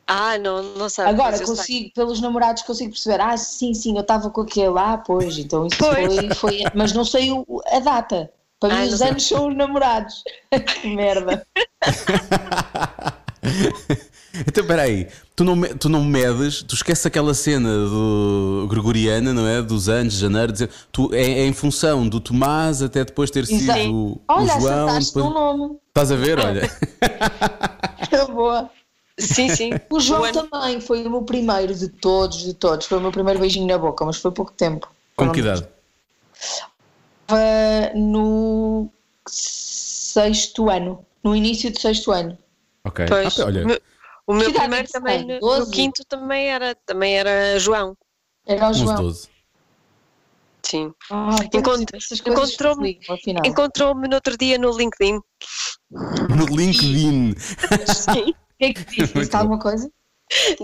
Ah, 0.06 0.36
não, 0.38 0.62
não 0.74 0.88
sabe. 0.88 1.10
Agora 1.10 1.36
sei. 1.36 1.46
consigo, 1.46 1.90
pelos 1.94 2.20
namorados 2.20 2.62
consigo 2.64 2.90
perceber, 2.90 3.20
ah, 3.20 3.36
sim, 3.36 3.72
sim, 3.72 3.94
eu 3.96 4.00
estava 4.02 4.28
com 4.30 4.40
aquele 4.42 4.68
lá, 4.70 4.98
pois, 4.98 5.38
então 5.38 5.66
isso 5.66 5.76
Pois. 5.78 6.14
foi, 6.14 6.34
foi, 6.34 6.64
mas 6.74 6.92
não 6.92 7.04
sei 7.04 7.30
o- 7.30 7.46
a 7.70 7.78
data. 7.78 8.30
Para 8.60 8.74
Ah, 8.74 8.78
mim 8.82 8.88
os 8.88 8.98
sei. 8.98 9.08
anos 9.08 9.26
são 9.26 9.48
os 9.48 9.56
namorados. 9.56 10.22
que 10.82 10.94
merda. 10.94 11.46
Então, 14.46 14.64
peraí, 14.66 15.08
tu 15.36 15.44
não, 15.44 15.60
tu 15.76 15.90
não 15.90 16.02
medes, 16.02 16.62
tu 16.62 16.74
esqueces 16.74 17.04
aquela 17.04 17.34
cena 17.34 17.68
do 17.86 18.66
gregoriana, 18.70 19.30
não 19.34 19.46
é? 19.46 19.60
Dos 19.60 19.90
anos, 19.90 20.14
de 20.14 20.20
janeiro, 20.20 20.50
dizer, 20.52 20.70
tu, 20.90 21.10
é, 21.12 21.20
é 21.22 21.46
em 21.46 21.52
função 21.52 22.08
do 22.08 22.18
Tomás 22.18 22.82
até 22.82 23.04
depois 23.04 23.30
ter 23.30 23.44
sido 23.44 23.60
Exato. 23.62 23.92
o, 23.92 24.12
o 24.12 24.20
Olha, 24.26 24.58
João. 24.58 24.88
acertaste 24.88 25.14
depois- 25.14 25.26
no 25.26 25.34
nome. 25.34 25.76
Estás 25.88 26.10
a 26.12 26.16
ver? 26.16 26.38
Olha, 26.38 26.62
Boa. 28.32 28.70
Sim, 29.26 29.48
sim. 29.54 29.70
O 29.90 30.00
João 30.00 30.22
O 30.22 30.24
ano- 30.24 30.48
também 30.48 30.80
foi 30.80 31.04
o 31.06 31.10
meu 31.10 31.22
primeiro 31.22 31.74
de 31.74 31.88
todos, 31.88 32.38
de 32.38 32.54
todos. 32.54 32.86
Foi 32.86 32.98
o 32.98 33.00
meu 33.00 33.12
primeiro 33.12 33.38
beijinho 33.40 33.66
na 33.66 33.78
boca, 33.78 34.04
mas 34.04 34.16
foi 34.16 34.30
pouco 34.32 34.52
tempo. 34.52 34.88
com 35.16 35.30
que 35.30 35.40
idade? 35.40 35.66
no 37.94 38.90
sexto 39.26 40.68
ano, 40.68 41.04
no 41.22 41.34
início 41.34 41.70
do 41.70 41.80
sexto 41.80 42.10
ano. 42.12 42.36
Ok. 42.84 43.06
Pois, 43.08 43.38
Ah, 43.40 43.46
olha, 43.46 43.62
o 44.26 44.34
meu- 44.34 44.52
primeiro 44.52 44.74
é 44.74 44.82
que 44.84 44.92
também, 44.92 45.24
no, 45.26 45.40
12? 45.40 45.60
no 45.66 45.70
quinto 45.70 46.04
também 46.04 46.48
era, 46.48 46.74
também 46.86 47.16
era 47.16 47.58
João. 47.58 47.96
Era 48.46 48.66
o 48.66 48.70
uns 48.70 48.78
João. 48.78 48.96
12. 48.96 49.28
Sim. 50.64 50.92
Ah, 51.10 51.36
Encont- 51.52 51.86
essas 51.94 52.20
coisas 52.20 52.50
encontrou-me-. 52.50 53.00
Encontrou-me 53.44 54.08
no 54.08 54.14
outro 54.14 54.36
dia 54.36 54.58
no 54.58 54.76
LinkedIn. 54.76 55.20
No 55.90 56.44
LinkedIn. 56.56 57.34
Sim. 57.86 58.34
O 58.70 58.74
que 58.74 58.80
é 58.80 58.84
que 58.84 58.84
disse? 58.84 59.14
Muito 59.14 59.24
Disse 59.26 59.36
alguma 59.36 59.58
coisa? 59.58 59.90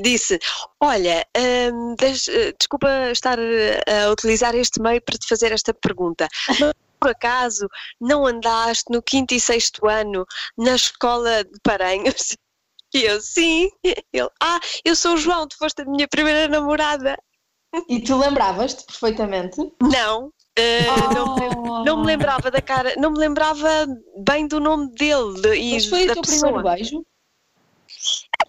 Disse: 0.02 0.38
Olha, 0.81 1.26
hum, 1.73 1.95
des- 1.99 2.28
eh, 2.28 2.52
desculpa 2.59 2.88
estar 3.11 3.38
eh, 3.38 3.83
a 4.05 4.11
utilizar 4.11 4.55
este 4.55 4.81
meio 4.81 5.00
para 5.02 5.19
te 5.19 5.26
fazer 5.28 5.52
esta 5.52 5.75
pergunta. 5.75 6.26
Mas, 6.61 6.73
por 7.00 7.11
acaso 7.11 7.69
não 8.00 8.26
andaste 8.26 8.85
no 8.90 9.02
quinto 9.02 9.33
e 9.35 9.40
sexto 9.40 9.87
ano 9.87 10.25
na 10.57 10.75
escola 10.75 11.45
de 11.45 11.59
Paranhos? 11.62 12.37
E 12.95 13.02
eu, 13.05 13.21
sim. 13.21 13.69
Ele, 13.85 14.31
ah, 14.43 14.59
eu 14.83 14.97
sou 14.97 15.12
o 15.12 15.17
João, 15.19 15.47
tu 15.47 15.59
foste 15.59 15.83
a 15.83 15.85
minha 15.85 16.09
primeira 16.09 16.49
namorada. 16.49 17.19
E 17.87 18.00
tu 18.00 18.17
lembravas-te 18.17 18.83
perfeitamente? 18.87 19.59
Não, 19.83 20.33
eh, 20.57 20.87
não, 21.14 21.35
me, 21.37 21.49
Oh. 21.55 21.85
não 21.85 22.00
me 22.00 22.07
lembrava 22.07 22.50
da 22.50 22.62
cara, 22.62 22.95
não 22.97 23.11
me 23.11 23.19
lembrava 23.19 23.69
bem 24.26 24.49
do 24.49 24.59
nome 24.59 24.90
dele 24.95 25.38
de- 25.43 25.55
e 25.55 25.75
Mas 25.75 25.85
foi 25.85 26.07
da 26.07 26.12
o 26.12 26.14
teu 26.14 26.23
pessoa. 26.23 26.40
primeiro 26.52 26.62
beijo? 26.76 27.05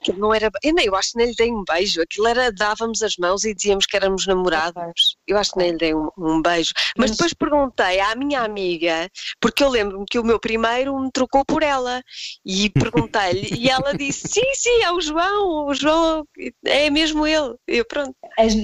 Aquilo 0.10 0.20
não 0.20 0.34
era. 0.34 0.50
Eu, 0.63 0.74
nem, 0.74 0.86
eu 0.86 0.96
acho 0.96 1.12
que 1.12 1.18
nem 1.18 1.28
lhe 1.28 1.36
dei 1.36 1.51
um 1.51 1.63
beijo. 1.63 2.01
Aquilo 2.01 2.28
era 2.28 2.51
dávamos 2.51 3.01
as 3.01 3.16
mãos 3.18 3.44
e 3.44 3.54
dizíamos 3.54 3.86
que 3.86 3.96
éramos 3.96 4.25
namorados. 4.25 5.16
Eu 5.28 5.38
acho 5.38 5.51
que 5.51 5.58
nem 5.60 5.72
lhe 5.72 5.78
dei 5.78 5.94
um, 5.94 6.10
um 6.18 6.42
beijo. 6.42 6.74
Mas 6.98 7.10
Mas- 7.10 7.12
depois 7.12 7.34
perguntei 7.34 8.00
à 8.00 8.16
minha 8.16 8.42
amiga, 8.42 9.10
porque 9.39 9.63
eu 9.63 9.70
lembro-me 9.70 10.06
que 10.10 10.20
o 10.20 10.24
meu 10.24 10.39
primeiro 10.39 10.98
me 11.00 11.12
trocou 11.12 11.46
por 11.46 11.63
ela. 11.63 12.01
E 12.46 12.70
perguntei-lhe, 12.70 13.50
e 13.58 13.70
ela 13.70 13.94
disse: 13.94 14.28
sim, 14.28 14.54
sim, 14.54 14.84
é 14.84 14.92
o 14.92 15.01
João, 15.01 15.68
o 15.68 15.74
João 15.74 16.25
é 16.66 16.89
mesmo 16.89 17.25
ele. 17.25 17.56
Eu, 17.68 17.86
pronto. 17.86 18.16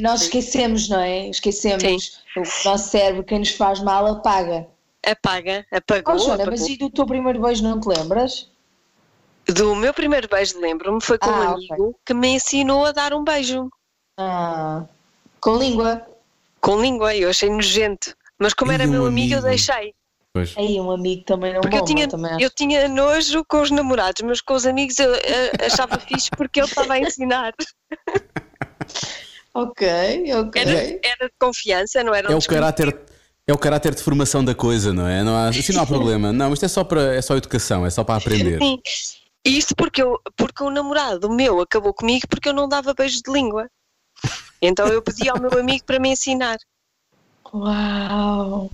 Nós 0.02 0.24
esquecemos, 0.24 0.90
não 0.90 1.00
é? 1.00 1.30
Esquecemos. 1.30 2.22
O 2.36 2.68
nosso 2.68 2.90
cérebro, 2.90 3.24
quem 3.24 3.40
nos 3.40 3.50
faz 3.52 3.80
mal, 3.82 4.06
apaga. 4.08 4.68
Apaga, 5.06 5.66
apagou. 5.72 6.16
Oh, 6.16 6.18
Joana, 6.18 6.44
apagou. 6.44 6.60
mas 6.60 6.68
e 6.68 6.78
do 6.78 6.90
teu 6.90 7.06
primeiro 7.06 7.42
beijo 7.42 7.64
não 7.64 7.80
te 7.80 7.88
lembras? 7.88 8.50
Do 9.48 9.76
meu 9.76 9.94
primeiro 9.94 10.28
beijo, 10.28 10.60
lembro-me, 10.60 11.02
foi 11.02 11.18
com 11.18 11.30
um 11.30 11.34
Ah, 11.34 11.54
amigo 11.54 12.00
que 12.06 12.14
me 12.14 12.30
ensinou 12.30 12.86
a 12.86 12.92
dar 12.92 13.14
um 13.14 13.24
beijo 13.24 13.70
Ah, 14.18 14.84
com 15.40 15.58
língua. 15.58 16.06
com 16.62 16.82
língua. 16.82 17.16
Eu 17.16 17.30
achei 17.30 17.50
nojento. 17.50 18.16
Mas 18.40 18.54
como 18.54 18.72
Ai, 18.72 18.76
era 18.76 18.88
um 18.88 18.92
meu 18.92 19.06
amigo, 19.06 19.34
eu 19.34 19.38
amigo. 19.40 19.50
deixei. 19.50 19.94
Pois. 20.34 20.54
Aí 20.58 20.80
um 20.82 20.92
amigo 20.92 21.24
também 21.24 21.54
não 21.54 21.62
Porque 21.62 21.78
eu 21.78 21.82
bomba, 21.82 21.94
tinha, 21.94 22.08
também 22.10 22.42
eu 22.42 22.50
tinha 22.50 22.88
nojo 22.90 23.46
com 23.48 23.62
os 23.62 23.72
namorados, 23.72 24.22
mas 24.24 24.42
com 24.42 24.54
os 24.54 24.66
amigos 24.66 25.00
eu 25.00 25.10
achava 25.66 25.98
fixe 26.00 26.30
porque 26.32 26.60
ele 26.60 26.68
estava 26.68 26.94
a 26.94 27.00
ensinar. 27.00 27.54
Ok, 29.54 29.88
ok. 30.34 30.62
Era, 30.62 30.72
era 31.02 31.28
de 31.30 31.34
confiança, 31.40 32.04
não 32.04 32.14
era 32.14 32.30
um 32.30 32.34
É 32.34 32.36
o 32.36 32.42
caráter. 32.42 33.00
É 33.48 33.54
o 33.54 33.58
caráter 33.58 33.96
de 33.96 34.04
formação 34.04 34.44
da 34.44 34.54
coisa, 34.54 34.92
não 34.92 35.08
é? 35.08 35.24
Não 35.24 35.34
há, 35.34 35.48
assim 35.48 35.72
não 35.72 35.84
há 35.84 35.86
problema. 35.88 36.34
Não, 36.34 36.52
isto 36.52 36.66
é 36.66 36.68
só 36.68 36.84
para 36.84 37.16
é 37.16 37.22
só 37.22 37.38
educação, 37.38 37.86
é 37.86 37.90
só 37.90 38.04
para 38.04 38.16
aprender. 38.18 38.60
Sim. 38.62 38.82
Isto 39.46 39.76
porque, 39.76 40.02
eu, 40.02 40.20
porque 40.36 40.64
o 40.64 40.72
namorado 40.72 41.30
meu 41.30 41.62
acabou 41.62 41.94
comigo 41.94 42.28
porque 42.28 42.50
eu 42.50 42.54
não 42.54 42.68
dava 42.68 42.94
beijos 42.94 43.22
de 43.22 43.32
língua. 43.32 43.70
Então 44.62 44.88
eu 44.88 45.02
pedi 45.02 45.30
ao 45.30 45.40
meu 45.40 45.52
amigo 45.60 45.84
para 45.86 46.00
me 46.00 46.10
ensinar. 46.10 46.58
Uau! 47.54 48.72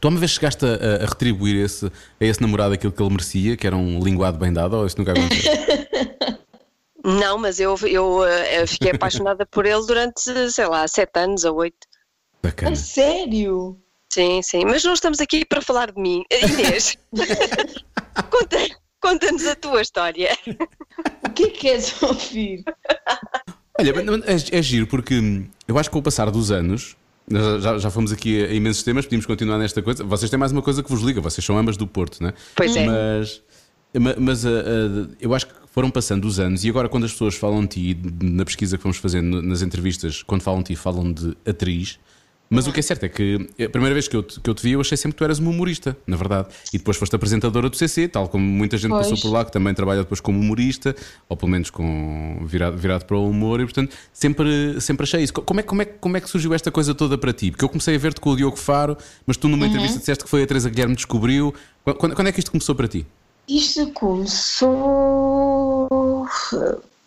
Tu 0.00 0.08
uma 0.08 0.18
vez 0.18 0.32
chegaste 0.32 0.64
a, 0.64 1.04
a 1.04 1.06
retribuir 1.06 1.56
esse, 1.64 1.86
a 1.86 1.90
esse 2.24 2.40
namorado 2.40 2.74
aquilo 2.74 2.92
que 2.92 3.02
ele 3.02 3.10
merecia, 3.10 3.56
que 3.56 3.66
era 3.66 3.76
um 3.76 4.00
linguado 4.00 4.38
bem 4.38 4.52
dado, 4.52 4.76
ou 4.76 4.86
isso 4.86 4.98
nunca 4.98 5.12
aconteceu? 5.12 5.52
Não, 7.04 7.38
mas 7.38 7.58
eu, 7.60 7.76
eu 7.86 8.24
eh, 8.24 8.66
fiquei 8.66 8.90
apaixonada 8.90 9.46
por 9.46 9.64
ele 9.64 9.86
durante, 9.86 10.50
sei 10.50 10.66
lá, 10.66 10.86
sete 10.86 11.18
anos 11.18 11.44
ou 11.44 11.56
oito. 11.56 11.86
Bacana. 12.42 12.72
A 12.72 12.76
sério? 12.76 13.80
Sim, 14.12 14.42
sim. 14.42 14.64
Mas 14.64 14.82
não 14.84 14.92
estamos 14.92 15.20
aqui 15.20 15.44
para 15.44 15.62
falar 15.62 15.92
de 15.92 16.00
mim. 16.00 16.24
Inês, 16.30 16.96
conta- 18.30 18.76
conta-nos 19.00 19.46
a 19.46 19.54
tua 19.54 19.80
história. 19.82 20.36
O 21.24 21.30
que 21.30 21.44
é 21.44 21.50
que 21.50 21.58
queres 21.58 22.02
ouvir? 22.02 22.64
Olha, 23.78 23.92
é, 24.26 24.58
é 24.58 24.62
giro 24.62 24.86
porque 24.86 25.44
eu 25.66 25.78
acho 25.78 25.88
que 25.88 25.92
com 25.92 26.00
o 26.00 26.02
passar 26.02 26.30
dos 26.30 26.50
anos, 26.50 26.96
nós 27.30 27.42
já, 27.42 27.58
já, 27.72 27.78
já 27.78 27.90
fomos 27.90 28.12
aqui 28.12 28.44
a, 28.44 28.52
imensos 28.52 28.82
temas, 28.82 29.04
podíamos 29.04 29.26
continuar 29.26 29.58
nesta 29.58 29.80
coisa. 29.82 30.02
Vocês 30.04 30.30
têm 30.30 30.38
mais 30.38 30.52
uma 30.52 30.62
coisa 30.62 30.82
que 30.82 30.90
vos 30.90 31.02
liga, 31.02 31.20
vocês 31.20 31.44
são 31.44 31.56
ambas 31.56 31.76
do 31.76 31.86
Porto, 31.86 32.20
não 32.20 32.30
é? 32.30 32.34
Pois 32.56 32.74
é. 32.74 32.86
Mas, 32.86 33.42
ma- 33.94 34.16
mas 34.18 34.46
ah, 34.46 34.50
ah, 34.50 35.08
eu 35.20 35.34
acho 35.34 35.46
que 35.46 35.54
foram 35.72 35.90
passando 35.90 36.24
os 36.24 36.40
anos 36.40 36.64
e 36.64 36.68
agora 36.68 36.88
quando 36.88 37.04
as 37.04 37.12
pessoas 37.12 37.36
falam 37.36 37.62
de 37.62 37.94
ti, 37.94 38.00
na 38.22 38.44
pesquisa 38.44 38.76
que 38.76 38.82
fomos 38.82 38.96
fazendo 38.96 39.40
nas 39.42 39.62
entrevistas, 39.62 40.22
quando 40.22 40.42
falam 40.42 40.60
de 40.60 40.74
ti, 40.74 40.76
falam 40.76 41.12
de 41.12 41.36
atriz. 41.46 41.98
Mas 42.50 42.66
o 42.66 42.72
que 42.72 42.80
é 42.80 42.82
certo 42.82 43.04
é 43.04 43.08
que 43.08 43.48
a 43.62 43.68
primeira 43.68 43.94
vez 43.94 44.08
que 44.08 44.16
eu, 44.16 44.22
te, 44.22 44.40
que 44.40 44.48
eu 44.48 44.54
te 44.54 44.62
vi, 44.62 44.72
eu 44.72 44.80
achei 44.80 44.96
sempre 44.96 45.14
que 45.14 45.18
tu 45.18 45.24
eras 45.24 45.38
uma 45.38 45.50
humorista, 45.50 45.96
na 46.06 46.16
verdade. 46.16 46.48
E 46.72 46.78
depois 46.78 46.96
foste 46.96 47.14
apresentadora 47.14 47.68
do 47.68 47.76
CC, 47.76 48.08
tal 48.08 48.26
como 48.28 48.44
muita 48.44 48.78
gente 48.78 48.90
Pois. 48.90 49.08
passou 49.08 49.20
por 49.20 49.36
lá 49.36 49.44
que 49.44 49.52
também 49.52 49.74
trabalha 49.74 50.00
depois 50.00 50.20
como 50.20 50.40
humorista, 50.40 50.96
ou 51.28 51.36
pelo 51.36 51.52
menos 51.52 51.68
com, 51.70 52.42
virado, 52.46 52.76
virado 52.76 53.04
para 53.04 53.16
o 53.16 53.28
humor, 53.28 53.60
e 53.60 53.64
portanto 53.64 53.94
sempre, 54.12 54.80
sempre 54.80 55.04
achei 55.04 55.22
isso. 55.22 55.32
Como 55.32 55.60
é, 55.60 55.62
como, 55.62 55.82
é, 55.82 55.84
como 55.84 56.16
é 56.16 56.20
que 56.20 56.28
surgiu 56.28 56.54
esta 56.54 56.70
coisa 56.70 56.94
toda 56.94 57.18
para 57.18 57.32
ti? 57.32 57.50
Porque 57.50 57.64
eu 57.64 57.68
comecei 57.68 57.94
a 57.94 57.98
ver-te 57.98 58.20
com 58.20 58.30
o 58.30 58.36
Diogo 58.36 58.56
Faro, 58.56 58.96
mas 59.26 59.36
tu 59.36 59.48
numa 59.48 59.66
entrevista 59.66 59.98
disseste 59.98 60.24
que 60.24 60.30
foi 60.30 60.42
a 60.42 60.46
Teresa 60.46 60.70
Guilherme 60.70 60.94
que 60.94 61.00
descobriu. 61.00 61.54
Quando, 61.98 62.14
quando 62.14 62.28
é 62.28 62.32
que 62.32 62.38
isto 62.38 62.50
começou 62.50 62.74
para 62.74 62.88
ti? 62.88 63.06
Isto 63.46 63.90
começou. 63.92 64.68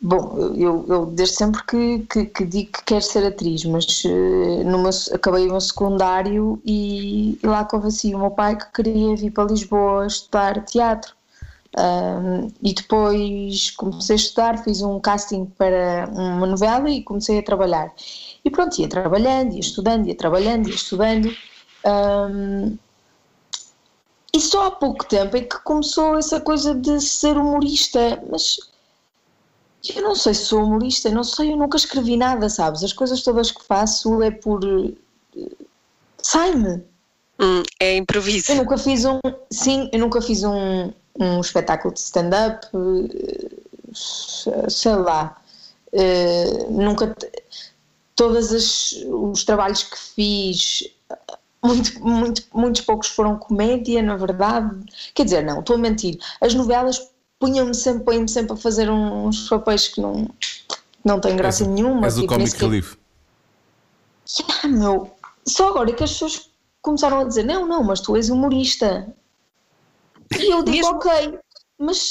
Bom, 0.04 0.56
eu, 0.56 0.84
eu 0.88 1.06
desde 1.06 1.36
sempre 1.36 1.64
que, 1.64 2.00
que, 2.10 2.26
que 2.26 2.46
digo 2.46 2.72
que 2.72 2.84
quero 2.86 3.04
ser 3.04 3.24
atriz, 3.26 3.64
mas 3.66 4.04
eh, 4.06 4.64
meu, 4.64 4.90
acabei 5.14 5.46
meu 5.48 5.62
secundário 5.62 6.60
e, 6.66 7.38
e 7.42 7.48
lá 7.48 7.64
convenci 7.66 8.16
o 8.16 8.20
meu 8.20 8.32
pai 8.32 8.58
que 8.58 8.66
queria 8.74 9.16
vir 9.16 9.32
para 9.32 9.52
Lisboa 9.52 10.08
estudar 10.08 10.66
teatro. 10.66 11.14
E 12.62 12.74
depois 12.74 13.72
comecei 13.72 14.16
a 14.16 14.18
estudar, 14.18 14.64
fiz 14.64 14.82
um 14.82 15.00
casting 15.00 15.46
para 15.46 16.10
uma 16.12 16.48
novela 16.48 16.90
e 16.90 17.04
comecei 17.04 17.40
a 17.40 17.44
trabalhar. 17.44 17.94
E 18.44 18.50
pronto, 18.50 18.80
ia 18.80 18.90
trabalhando, 18.90 19.54
ia 19.54 19.60
estudando, 19.60 20.08
ia 20.08 20.16
trabalhando, 20.16 20.68
ia 20.68 20.76
estudando. 20.76 21.34
Ahm, 21.86 22.78
e 24.34 24.40
só 24.40 24.68
há 24.68 24.72
pouco 24.72 25.06
tempo 25.06 25.38
é 25.38 25.42
que 25.42 25.60
começou 25.60 26.18
essa 26.18 26.40
coisa 26.40 26.74
de 26.74 27.00
ser 27.02 27.38
humorista, 27.38 28.22
mas 28.30 28.58
eu 29.96 30.02
não 30.04 30.16
sei 30.16 30.34
se 30.34 30.46
sou 30.46 30.64
humorista, 30.64 31.10
não 31.10 31.24
sei, 31.24 31.52
eu 31.52 31.58
nunca 31.58 31.78
escrevi 31.78 32.16
nada, 32.18 32.50
sabes? 32.50 32.84
As 32.84 32.94
coisas 32.94 33.24
todas 33.24 33.52
que 33.52 33.64
faço 33.64 34.22
é 34.22 34.30
por. 34.32 34.62
eh, 34.64 35.42
sai-me. 36.22 36.84
Hum, 37.40 37.64
é 37.80 37.98
improviso. 37.98 38.52
Eu 38.52 38.58
nunca 38.58 38.78
fiz 38.78 39.06
um. 39.06 39.20
Sim, 39.50 39.90
eu 39.92 40.00
nunca 40.00 40.22
fiz 40.22 40.44
um, 40.44 40.92
um 41.20 41.42
espetáculo 41.42 41.94
de 41.94 42.00
stand-up, 42.00 42.68
eh, 42.74 44.70
sei 44.70 44.96
lá. 44.96 45.42
eh, 45.94 46.66
nunca. 46.70 47.16
Todos 48.16 48.52
os 48.52 49.44
trabalhos 49.44 49.84
que 49.84 49.98
fiz, 49.98 50.84
muito, 51.64 52.00
muito, 52.06 52.44
muitos 52.54 52.82
poucos 52.82 53.08
foram 53.08 53.38
comédia, 53.38 54.02
na 54.02 54.16
verdade. 54.16 54.76
Quer 55.14 55.24
dizer, 55.26 55.44
não, 55.44 55.60
estou 55.60 55.76
a 55.76 55.80
mentir. 55.80 56.20
As 56.40 56.54
novelas 56.54 57.11
punham-me 57.42 57.74
sempre, 57.76 58.04
põem-me 58.06 58.30
sempre 58.30 58.54
a 58.54 58.56
fazer 58.56 58.90
uns 58.90 59.50
papéis 59.50 59.88
que 59.90 60.00
não, 60.00 60.30
não 61.04 61.20
têm 61.20 61.36
graça 61.36 61.64
És- 61.64 61.70
nenhuma. 61.70 62.06
És 62.06 62.18
o 62.18 62.22
tipo, 62.22 62.34
Comic 62.34 62.56
Relief. 62.58 62.96
ah, 64.64 64.68
meu, 64.68 65.12
só 65.46 65.70
agora 65.70 65.90
é 65.90 65.94
que 65.94 66.04
as 66.04 66.12
pessoas 66.14 66.50
começaram 66.82 67.20
a 67.20 67.24
dizer: 67.26 67.44
não, 67.44 67.68
não, 67.68 67.84
mas 67.84 68.00
tu 68.00 68.16
és 68.16 68.30
humorista. 68.30 69.14
E 70.40 70.54
eu 70.54 70.64
digo: 70.64 70.78
Mesmo- 70.78 70.96
ok, 70.96 71.40
mas 71.78 72.10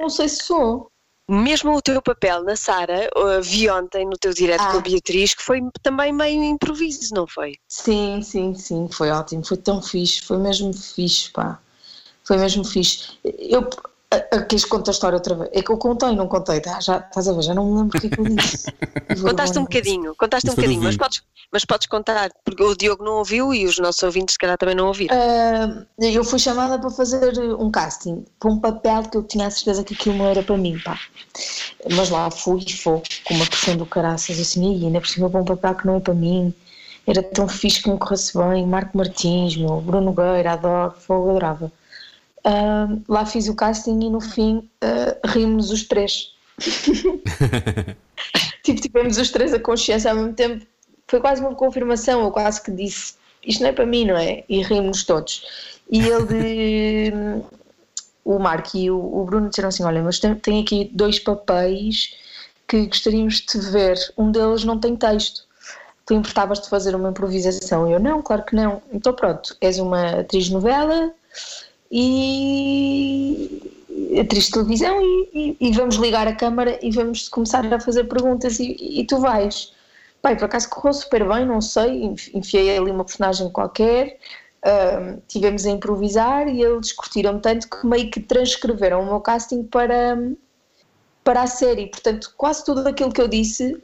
não 0.00 0.08
sei 0.08 0.28
se 0.28 0.44
sou. 0.44 0.90
Mesmo 1.30 1.76
o 1.76 1.82
teu 1.82 2.00
papel 2.00 2.42
na 2.42 2.56
Sara, 2.56 3.10
vi 3.42 3.68
ontem 3.68 4.06
no 4.06 4.16
teu 4.16 4.32
direto 4.32 4.62
Ah. 4.62 4.72
com 4.72 4.78
a 4.78 4.80
Beatriz, 4.80 5.34
que 5.34 5.42
foi 5.42 5.60
também 5.82 6.10
meio 6.10 6.42
improviso, 6.42 7.12
não 7.14 7.26
foi? 7.26 7.56
Sim, 7.68 8.22
sim, 8.22 8.54
sim, 8.54 8.88
foi 8.90 9.10
ótimo, 9.10 9.44
foi 9.44 9.58
tão 9.58 9.82
fixe, 9.82 10.22
foi 10.22 10.38
mesmo 10.38 10.72
fixe, 10.72 11.30
pá. 11.30 11.60
Foi 12.24 12.38
mesmo 12.38 12.64
fixe. 12.64 13.18
Eu. 13.24 13.68
Queres 14.48 14.64
contar 14.64 14.90
a 14.90 14.92
história 14.92 15.16
outra 15.16 15.34
vez? 15.34 15.50
É 15.52 15.60
que 15.60 15.70
eu 15.70 15.76
contei, 15.76 16.16
não 16.16 16.26
contei, 16.26 16.60
tá? 16.60 16.80
já, 16.80 16.96
estás 16.98 17.28
a 17.28 17.32
ver, 17.32 17.42
já 17.42 17.52
não 17.52 17.66
me 17.66 17.78
lembro 17.78 17.98
o 17.98 18.00
que 18.00 18.06
é 18.06 18.10
que 18.10 18.18
eu 18.18 18.24
disse. 18.24 18.72
Contaste 19.22 19.58
um 19.58 19.62
bocadinho, 19.62 20.14
contaste 20.16 20.46
Isso 20.46 20.52
um 20.52 20.56
bocadinho, 20.56 20.82
mas 20.82 20.96
podes, 20.96 21.22
mas 21.52 21.64
podes 21.64 21.86
contar, 21.88 22.30
porque 22.44 22.62
o 22.62 22.74
Diogo 22.74 23.04
não 23.04 23.18
ouviu 23.18 23.52
e 23.52 23.66
os 23.66 23.78
nossos 23.78 24.02
ouvintes, 24.02 24.34
se 24.34 24.38
calhar, 24.38 24.56
também 24.56 24.74
não 24.74 24.86
ouviram. 24.86 25.14
Ah, 25.14 25.84
eu 25.98 26.24
fui 26.24 26.38
chamada 26.38 26.78
para 26.78 26.90
fazer 26.90 27.38
um 27.58 27.70
casting 27.70 28.24
para 28.38 28.50
um 28.50 28.58
papel 28.58 29.02
que 29.02 29.16
eu 29.18 29.22
tinha 29.22 29.46
a 29.46 29.50
certeza 29.50 29.84
que 29.84 29.92
aquilo 29.92 30.16
não 30.16 30.26
era 30.26 30.42
para 30.42 30.56
mim, 30.56 30.78
pá. 30.82 30.98
Mas 31.90 32.08
lá 32.08 32.30
fui 32.30 32.62
e 32.66 32.72
fui 32.72 33.02
com 33.24 33.34
uma 33.34 33.46
pressão 33.46 33.76
do 33.76 33.84
caraças, 33.84 34.38
assim, 34.40 34.74
aí, 34.74 34.86
ainda 34.86 35.00
por 35.00 35.08
cima 35.08 35.28
para 35.28 35.40
um 35.40 35.44
papel 35.44 35.74
que 35.74 35.86
não 35.86 35.96
é 35.96 36.00
para 36.00 36.14
mim. 36.14 36.54
era 37.06 37.22
tão 37.22 37.46
fixe 37.46 37.82
que 37.82 37.90
me 37.90 37.98
corresse 37.98 38.36
bem. 38.36 38.66
Marco 38.66 38.96
Martins, 38.96 39.56
meu, 39.56 39.80
Bruno 39.80 40.12
Gueira, 40.12 40.52
adoro, 40.52 40.94
fogo, 40.98 41.30
adorava. 41.30 41.72
Lá 43.08 43.26
fiz 43.26 43.48
o 43.48 43.54
casting 43.54 44.00
e 44.00 44.10
no 44.10 44.20
fim 44.20 44.68
uh, 44.82 45.28
rimos 45.28 45.70
os 45.70 45.82
três. 45.84 46.32
tipo, 48.62 48.80
tivemos 48.80 49.18
os 49.18 49.30
três 49.30 49.52
a 49.52 49.60
consciência 49.60 50.10
ao 50.10 50.16
mesmo 50.16 50.32
tempo. 50.32 50.66
Foi 51.06 51.20
quase 51.20 51.40
uma 51.40 51.54
confirmação, 51.54 52.22
eu 52.22 52.30
quase 52.30 52.62
que 52.62 52.70
disse 52.70 53.14
isto 53.44 53.62
não 53.62 53.70
é 53.70 53.72
para 53.72 53.86
mim, 53.86 54.04
não 54.04 54.16
é? 54.16 54.44
E 54.48 54.62
rimos 54.62 55.04
todos. 55.04 55.42
E 55.90 56.00
ele, 56.00 57.12
o 58.24 58.38
Marco 58.38 58.76
e 58.76 58.90
o, 58.90 59.24
Bruno 59.24 59.48
disseram 59.48 59.68
assim: 59.68 59.84
Olha, 59.84 60.02
mas 60.02 60.18
tem, 60.18 60.34
tem 60.34 60.62
aqui 60.62 60.90
dois 60.92 61.18
papéis 61.18 62.14
que 62.66 62.86
gostaríamos 62.86 63.36
de 63.36 63.46
te 63.46 63.58
ver. 63.58 63.96
Um 64.16 64.30
deles 64.30 64.64
não 64.64 64.78
tem 64.78 64.96
texto. 64.96 65.46
Tu 66.04 66.14
importavas 66.14 66.60
de 66.60 66.68
fazer 66.68 66.94
uma 66.94 67.10
improvisação? 67.10 67.90
Eu, 67.90 68.00
não, 68.00 68.22
claro 68.22 68.44
que 68.44 68.54
não. 68.54 68.82
Então 68.92 69.14
pronto, 69.14 69.56
és 69.60 69.78
uma 69.78 70.20
atriz 70.20 70.48
novela 70.50 71.12
e 71.90 73.62
atriz 74.20 74.46
de 74.46 74.52
televisão 74.52 75.00
e, 75.00 75.56
e, 75.60 75.68
e, 75.68 75.72
vamos 75.72 75.96
ligar 75.96 76.26
a 76.26 76.34
câmara 76.34 76.78
e 76.82 76.90
vamos 76.90 77.28
começar 77.28 77.72
a 77.72 77.80
fazer 77.80 78.04
perguntas 78.04 78.58
e, 78.58 78.76
e 78.78 79.04
tu 79.06 79.18
vais. 79.18 79.72
Pai, 80.20 80.36
por 80.36 80.46
acaso 80.46 80.68
correu 80.68 80.92
super 80.92 81.28
bem, 81.28 81.46
não 81.46 81.60
sei, 81.60 82.14
enfiei 82.34 82.76
ali 82.76 82.90
uma 82.90 83.04
personagem 83.04 83.50
qualquer, 83.50 84.18
uh, 84.64 85.22
tivemos 85.28 85.64
a 85.64 85.70
improvisar 85.70 86.48
e 86.48 86.62
eles 86.62 86.92
curtiram 86.92 87.38
tanto 87.38 87.68
que 87.68 87.86
meio 87.86 88.10
que 88.10 88.20
transcreveram 88.20 89.02
o 89.02 89.06
meu 89.06 89.20
casting 89.20 89.62
para, 89.62 90.18
para 91.22 91.42
a 91.42 91.46
série. 91.46 91.86
Portanto, 91.86 92.34
quase 92.36 92.64
tudo 92.64 92.86
aquilo 92.86 93.12
que 93.12 93.20
eu 93.20 93.28
disse 93.28 93.80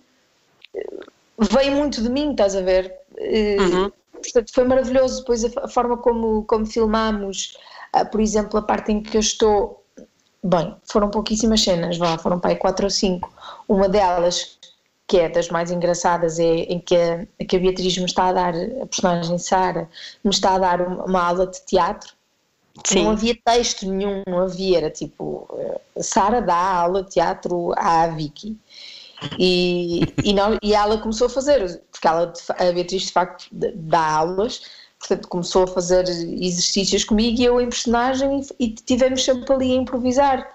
veio 1.38 1.72
muito 1.72 2.02
de 2.02 2.08
mim, 2.08 2.32
estás 2.32 2.56
a 2.56 2.60
ver? 2.60 2.92
Uh, 3.12 3.62
uhum. 3.62 3.92
Portanto, 4.12 4.52
foi 4.52 4.64
maravilhoso. 4.64 5.20
Depois 5.20 5.44
a, 5.44 5.48
a 5.64 5.68
forma 5.68 5.96
como, 5.98 6.44
como 6.44 6.66
filmámos, 6.66 7.56
por 8.02 8.20
exemplo, 8.20 8.58
a 8.58 8.62
parte 8.62 8.90
em 8.90 9.02
que 9.02 9.16
eu 9.16 9.20
estou. 9.20 9.84
Bem, 10.42 10.74
foram 10.84 11.10
pouquíssimas 11.10 11.62
cenas, 11.62 11.96
vá, 11.96 12.18
foram 12.18 12.38
para 12.38 12.50
aí 12.50 12.56
quatro 12.56 12.84
ou 12.84 12.90
cinco. 12.90 13.32
Uma 13.68 13.88
delas 13.88 14.58
que 15.06 15.18
é 15.18 15.28
das 15.28 15.48
mais 15.48 15.70
engraçadas, 15.70 16.38
é 16.38 16.44
em 16.44 16.78
que 16.80 16.96
a, 16.96 17.26
que 17.46 17.56
a 17.56 17.58
Beatriz 17.58 17.96
me 17.98 18.04
está 18.06 18.28
a 18.28 18.32
dar, 18.32 18.54
a 18.54 18.86
personagem 18.86 19.38
Sara, 19.38 19.88
me 20.24 20.30
está 20.30 20.54
a 20.54 20.58
dar 20.58 20.80
uma, 20.80 21.22
aula 21.22 21.46
de 21.46 21.64
teatro. 21.64 22.14
Sim. 22.84 23.04
Não 23.04 23.10
havia 23.12 23.36
texto 23.44 23.86
nenhum, 23.86 24.22
não 24.26 24.40
havia, 24.40 24.78
era 24.78 24.90
tipo, 24.90 25.46
eh, 25.56 26.02
Sara 26.02 26.40
dá 26.40 26.56
aula 26.56 27.04
de 27.04 27.10
teatro 27.10 27.72
à 27.76 28.08
Vicky. 28.08 28.58
E, 29.38 30.00
e, 30.24 30.32
não, 30.32 30.58
e 30.62 30.74
ela 30.74 30.98
começou 30.98 31.28
a 31.28 31.30
fazer, 31.30 31.80
porque 31.92 32.06
ela, 32.06 32.32
a 32.58 32.72
Beatriz 32.72 33.02
de 33.04 33.12
facto 33.12 33.46
dá 33.52 34.16
aulas, 34.16 34.62
portanto 35.06 35.28
começou 35.28 35.64
a 35.64 35.66
fazer 35.66 36.08
exercícios 36.08 37.04
comigo 37.04 37.40
e 37.40 37.44
eu 37.44 37.60
em 37.60 37.68
personagem 37.68 38.40
e, 38.58 38.70
tivemos 38.70 39.24
sempre 39.24 39.52
ali 39.52 39.72
a 39.72 39.76
improvisar. 39.76 40.54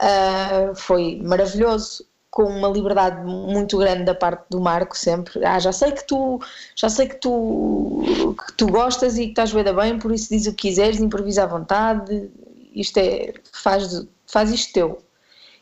Uh, 0.00 0.74
foi 0.74 1.20
maravilhoso 1.22 2.04
com 2.30 2.44
uma 2.44 2.68
liberdade 2.68 3.22
muito 3.26 3.76
grande 3.76 4.04
da 4.04 4.14
parte 4.14 4.46
do 4.48 4.60
Marco 4.60 4.96
sempre. 4.96 5.44
Ah, 5.44 5.58
já 5.58 5.72
sei 5.72 5.92
que 5.92 6.06
tu, 6.06 6.40
já 6.74 6.88
sei 6.88 7.08
que 7.08 7.16
tu, 7.16 8.34
que 8.46 8.52
tu 8.54 8.66
gostas 8.68 9.18
e 9.18 9.24
que 9.24 9.30
estás 9.30 9.52
bem, 9.52 9.64
bem, 9.64 9.98
por 9.98 10.12
isso 10.12 10.30
diz 10.30 10.46
o 10.46 10.50
que 10.50 10.68
quiseres, 10.68 11.00
improvisa 11.00 11.42
à 11.42 11.46
vontade. 11.46 12.30
Isto 12.74 12.98
é, 12.98 13.34
faz, 13.52 14.06
faz 14.26 14.50
isto 14.50 14.72
teu. 14.72 15.02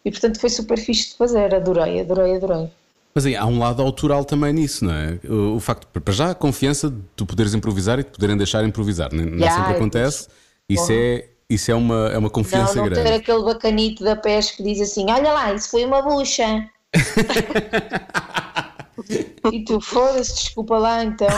E 0.04 0.10
portanto 0.10 0.38
foi 0.38 0.50
super 0.50 0.78
fixe 0.78 1.10
de 1.10 1.16
fazer, 1.16 1.54
adorei, 1.54 2.00
adorei, 2.00 2.36
adorei. 2.36 2.70
Mas 3.14 3.26
aí 3.26 3.34
há 3.34 3.46
um 3.46 3.58
lado 3.58 3.82
autoral 3.82 4.24
também 4.24 4.52
nisso, 4.52 4.84
não 4.84 4.92
é? 4.92 5.18
O, 5.28 5.56
o 5.56 5.60
facto, 5.60 5.86
para 6.00 6.12
já, 6.12 6.30
a 6.30 6.34
confiança 6.34 6.90
de 6.90 7.00
tu 7.16 7.26
poderes 7.26 7.54
improvisar 7.54 7.98
e 7.98 8.04
de 8.04 8.10
poderem 8.10 8.36
deixar 8.36 8.64
improvisar. 8.64 9.12
Nem, 9.12 9.34
yeah, 9.34 9.56
sempre 9.56 9.76
acontece. 9.76 10.28
Isso 10.68 10.92
é 10.92 11.28
isso 11.50 11.70
é 11.70 11.74
uma, 11.74 12.10
é 12.10 12.18
uma 12.18 12.28
confiança 12.28 12.74
não, 12.74 12.84
não 12.84 12.90
grande. 12.90 13.08
ter 13.08 13.16
aquele 13.16 13.42
bacanito 13.42 14.04
da 14.04 14.14
pesca 14.14 14.58
que 14.58 14.62
diz 14.62 14.82
assim: 14.82 15.10
Olha 15.10 15.32
lá, 15.32 15.54
isso 15.54 15.70
foi 15.70 15.82
uma 15.84 16.02
bucha. 16.02 16.68
e 19.52 19.64
tu, 19.64 19.80
foda-se, 19.80 20.34
desculpa 20.34 20.76
lá 20.76 21.02
então. 21.02 21.28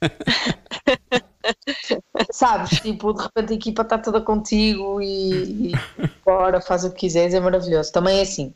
Sabes, 2.30 2.80
tipo, 2.80 3.12
de 3.12 3.22
repente 3.22 3.52
a 3.52 3.56
equipa 3.56 3.82
está 3.82 3.98
toda 3.98 4.20
contigo 4.20 5.00
e, 5.00 5.72
e 5.72 5.74
bora, 6.24 6.60
faz 6.60 6.84
o 6.84 6.90
que 6.90 7.00
quiseres, 7.00 7.34
é 7.34 7.40
maravilhoso. 7.40 7.92
Também 7.92 8.18
é 8.18 8.22
assim, 8.22 8.54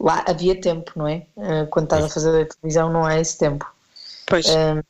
lá 0.00 0.24
havia 0.26 0.60
tempo, 0.60 0.92
não 0.96 1.06
é? 1.06 1.26
Eh, 1.36 1.66
quando 1.66 1.84
estás 1.84 2.04
a 2.04 2.08
fazer 2.08 2.42
a 2.42 2.46
televisão, 2.46 2.92
não 2.92 3.04
há 3.04 3.18
esse 3.18 3.38
tempo. 3.38 3.66
Pois. 4.26 4.46
Um, 4.46 4.82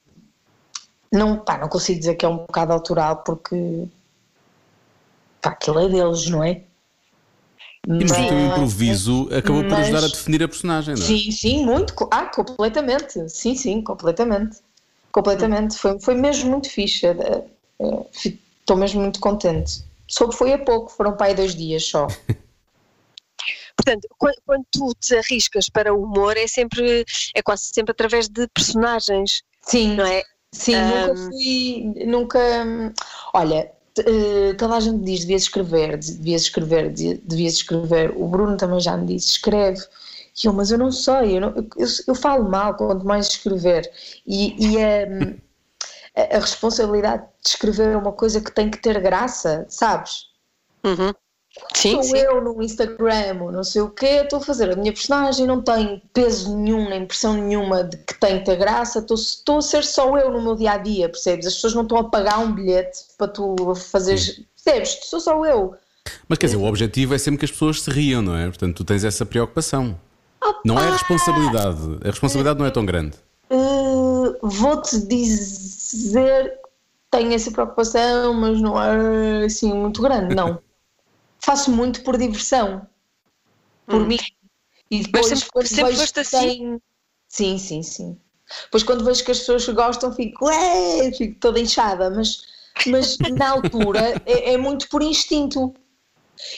não, 1.12 1.38
pá, 1.38 1.58
não 1.58 1.68
consigo 1.68 1.98
dizer 1.98 2.16
que 2.16 2.26
é 2.26 2.28
um 2.28 2.38
bocado 2.38 2.72
autoral 2.72 3.16
porque 3.18 3.86
pá, 5.40 5.50
aquilo 5.50 5.78
é 5.78 5.88
deles, 5.88 6.26
não 6.28 6.42
é? 6.42 6.62
E 7.88 8.04
mas 8.04 8.18
o 8.18 8.28
teu 8.28 8.40
improviso 8.46 9.28
acabou 9.32 9.62
mas, 9.62 9.72
por 9.72 9.80
ajudar 9.80 10.04
a 10.04 10.08
definir 10.08 10.42
a 10.42 10.48
personagem, 10.48 10.96
não 10.96 11.02
é? 11.02 11.06
Sim, 11.06 11.30
sim, 11.30 11.64
muito. 11.64 11.94
Ah, 12.10 12.26
completamente. 12.26 13.30
Sim, 13.30 13.54
sim, 13.54 13.80
completamente. 13.80 14.58
Completamente. 15.12 15.78
Foi, 15.78 15.98
foi 16.00 16.14
mesmo 16.14 16.50
muito 16.50 16.68
fixe. 16.68 17.06
Eh, 17.06 17.44
eh, 17.80 18.06
estou 18.60 18.76
mesmo 18.76 19.00
muito 19.00 19.20
contente. 19.20 19.84
Soube 20.08 20.34
foi 20.34 20.52
há 20.52 20.58
pouco, 20.58 20.90
foram 20.90 21.16
para 21.16 21.26
aí 21.26 21.34
dois 21.34 21.54
dias 21.54 21.86
só. 21.86 22.08
Portanto, 23.76 24.08
quando, 24.18 24.64
tu 24.70 24.92
te 24.98 25.16
arriscas 25.16 25.68
para 25.68 25.94
o 25.94 26.02
humor, 26.02 26.36
é 26.36 26.46
sempre, 26.46 27.04
é 27.34 27.42
quase 27.42 27.70
sempre 27.72 27.92
através 27.92 28.28
de 28.28 28.48
personagens. 28.48 29.42
Sim, 29.62 29.94
não 29.94 30.06
é? 30.06 30.22
Sim, 30.52 30.76
um... 30.76 31.06
nunca 31.06 31.16
fui, 31.16 32.04
nunca. 32.06 32.94
Olha, 33.34 33.70
eh, 33.98 34.54
toda 34.54 34.76
a 34.76 34.80
gente 34.80 35.04
diz 35.04 35.20
devias 35.20 35.42
escrever, 35.42 35.96
devias 35.98 36.42
escrever, 36.42 36.90
devias 36.90 37.54
escrever. 37.54 38.12
O 38.16 38.28
Bruno 38.28 38.56
também 38.56 38.80
já 38.80 38.96
me 38.96 39.06
disse, 39.06 39.30
escreve. 39.30 39.82
E 40.42 40.46
eu, 40.46 40.52
mas 40.52 40.70
eu 40.70 40.78
não 40.78 40.92
sei, 40.92 41.36
eu, 41.36 41.40
não, 41.40 41.54
eu, 41.76 41.86
eu 42.08 42.14
falo 42.14 42.48
mal 42.48 42.74
quanto 42.74 43.06
mais 43.06 43.28
escrever. 43.28 43.90
E, 44.26 44.54
e 44.72 44.76
a, 44.82 46.36
a, 46.36 46.38
responsabilidade 46.38 47.22
de 47.42 47.48
escrever 47.48 47.92
é 47.92 47.96
uma 47.96 48.12
coisa 48.12 48.40
que 48.40 48.52
tem 48.52 48.70
que 48.70 48.78
ter 48.78 49.00
graça, 49.00 49.64
sabes? 49.68 50.26
Uhum. 50.84 51.12
Sim, 51.74 51.92
sou 51.92 52.02
sim. 52.02 52.16
eu 52.16 52.42
no 52.42 52.62
Instagram, 52.62 53.34
não 53.52 53.64
sei 53.64 53.82
o 53.82 53.88
quê, 53.88 54.22
estou 54.22 54.38
a 54.38 54.42
fazer 54.42 54.72
a 54.72 54.76
minha 54.76 54.92
personagem, 54.92 55.46
não 55.46 55.62
tem 55.62 56.02
peso 56.12 56.56
nenhum, 56.56 56.88
nem 56.88 57.06
pressão 57.06 57.34
nenhuma 57.34 57.84
de 57.84 57.96
que 57.98 58.18
tem 58.18 58.38
que 58.38 58.46
ter 58.46 58.56
graça, 58.56 58.98
estou, 58.98 59.16
estou 59.16 59.58
a 59.58 59.62
ser 59.62 59.84
só 59.84 60.16
eu 60.18 60.30
no 60.30 60.40
meu 60.42 60.54
dia 60.54 60.72
a 60.72 60.78
dia, 60.78 61.08
percebes? 61.08 61.46
As 61.46 61.54
pessoas 61.54 61.74
não 61.74 61.82
estão 61.82 61.98
a 61.98 62.04
pagar 62.04 62.38
um 62.38 62.52
bilhete 62.52 62.98
para 63.16 63.28
tu 63.28 63.74
fazeres, 63.74 64.42
percebes? 64.54 64.98
Sou 65.04 65.20
só 65.20 65.44
eu. 65.44 65.74
Mas 66.28 66.38
quer 66.38 66.46
dizer, 66.46 66.58
o 66.58 66.64
objetivo 66.64 67.14
é 67.14 67.18
sempre 67.18 67.38
que 67.38 67.44
as 67.44 67.50
pessoas 67.50 67.82
se 67.82 67.90
riam, 67.90 68.22
não 68.22 68.36
é? 68.36 68.46
Portanto, 68.46 68.76
tu 68.76 68.84
tens 68.84 69.04
essa 69.04 69.24
preocupação. 69.24 69.98
Opa! 70.42 70.60
Não 70.64 70.78
é 70.78 70.88
a 70.88 70.92
responsabilidade, 70.92 71.98
a 72.02 72.08
responsabilidade 72.08 72.58
não 72.58 72.66
é 72.66 72.70
tão 72.70 72.84
grande. 72.84 73.16
Uh, 73.50 74.36
Vou-te 74.42 74.98
dizer, 75.06 76.52
tenho 77.10 77.32
essa 77.32 77.50
preocupação, 77.50 78.34
mas 78.34 78.60
não 78.60 78.80
é 78.80 79.44
assim 79.44 79.72
muito 79.72 80.02
grande, 80.02 80.34
não. 80.34 80.58
Faço 81.46 81.70
muito 81.70 82.02
por 82.02 82.18
diversão, 82.18 82.87
por 83.87 84.02
hum. 84.02 84.06
mim. 84.06 84.18
E 84.90 85.02
depois, 85.02 85.30
Mas 85.30 85.38
sempre, 85.38 85.52
quando 85.52 85.66
sempre 85.68 85.94
vejo 85.94 86.12
que 86.12 86.20
assim? 86.20 86.38
tem... 86.38 86.82
Sim, 87.28 87.59
sim, 87.59 87.82
sim. 87.82 88.20
Depois, 88.64 88.82
quando 88.82 89.04
vejo 89.04 89.24
que 89.24 89.30
as 89.30 89.38
pessoas 89.38 89.68
gostam, 89.68 90.12
fico, 90.12 90.48
é, 90.50 91.12
fico 91.12 91.38
toda 91.40 91.61
inchada, 91.61 92.11
mas, 92.11 92.42
mas 92.87 93.16
na 93.18 93.50
altura 93.50 94.20
é, 94.26 94.54
é 94.54 94.56
muito 94.56 94.88
por 94.88 95.02
instinto. 95.02 95.72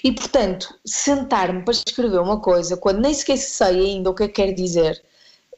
E 0.02 0.10
portanto, 0.10 0.74
sentar-me 0.84 1.62
para 1.62 1.72
escrever 1.72 2.20
uma 2.20 2.40
coisa 2.40 2.76
quando 2.76 3.00
nem 3.00 3.14
sequer 3.14 3.36
sei 3.36 3.92
ainda 3.92 4.10
o 4.10 4.14
que 4.14 4.24
é 4.24 4.28
que 4.28 4.34
quer 4.34 4.52
dizer, 4.52 5.02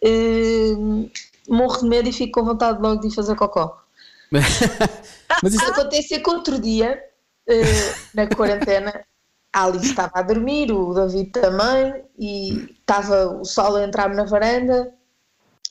uh, 0.05 1.11
morro 1.49 1.79
de 1.79 1.89
medo 1.89 2.09
e 2.09 2.13
fico 2.13 2.39
com 2.39 2.47
vontade 2.47 2.83
logo 2.83 3.01
de 3.01 3.09
ir 3.09 3.15
fazer 3.15 3.35
cocó. 3.35 3.83
Mas 4.31 5.55
isso 5.55 5.65
aconteceu 5.65 6.23
que 6.23 6.31
outro 6.31 6.61
dia, 6.61 7.03
uh, 7.49 8.01
na 8.15 8.29
quarentena, 8.29 9.05
a 9.53 9.65
Alice 9.65 9.87
estava 9.87 10.13
a 10.15 10.23
dormir, 10.23 10.71
o 10.73 10.95
David 10.95 11.31
também, 11.31 12.05
e 12.19 12.77
estava 12.79 13.27
o 13.41 13.45
sol 13.45 13.77
a 13.77 13.85
entrar-me 13.85 14.15
na 14.15 14.25
varanda, 14.25 14.93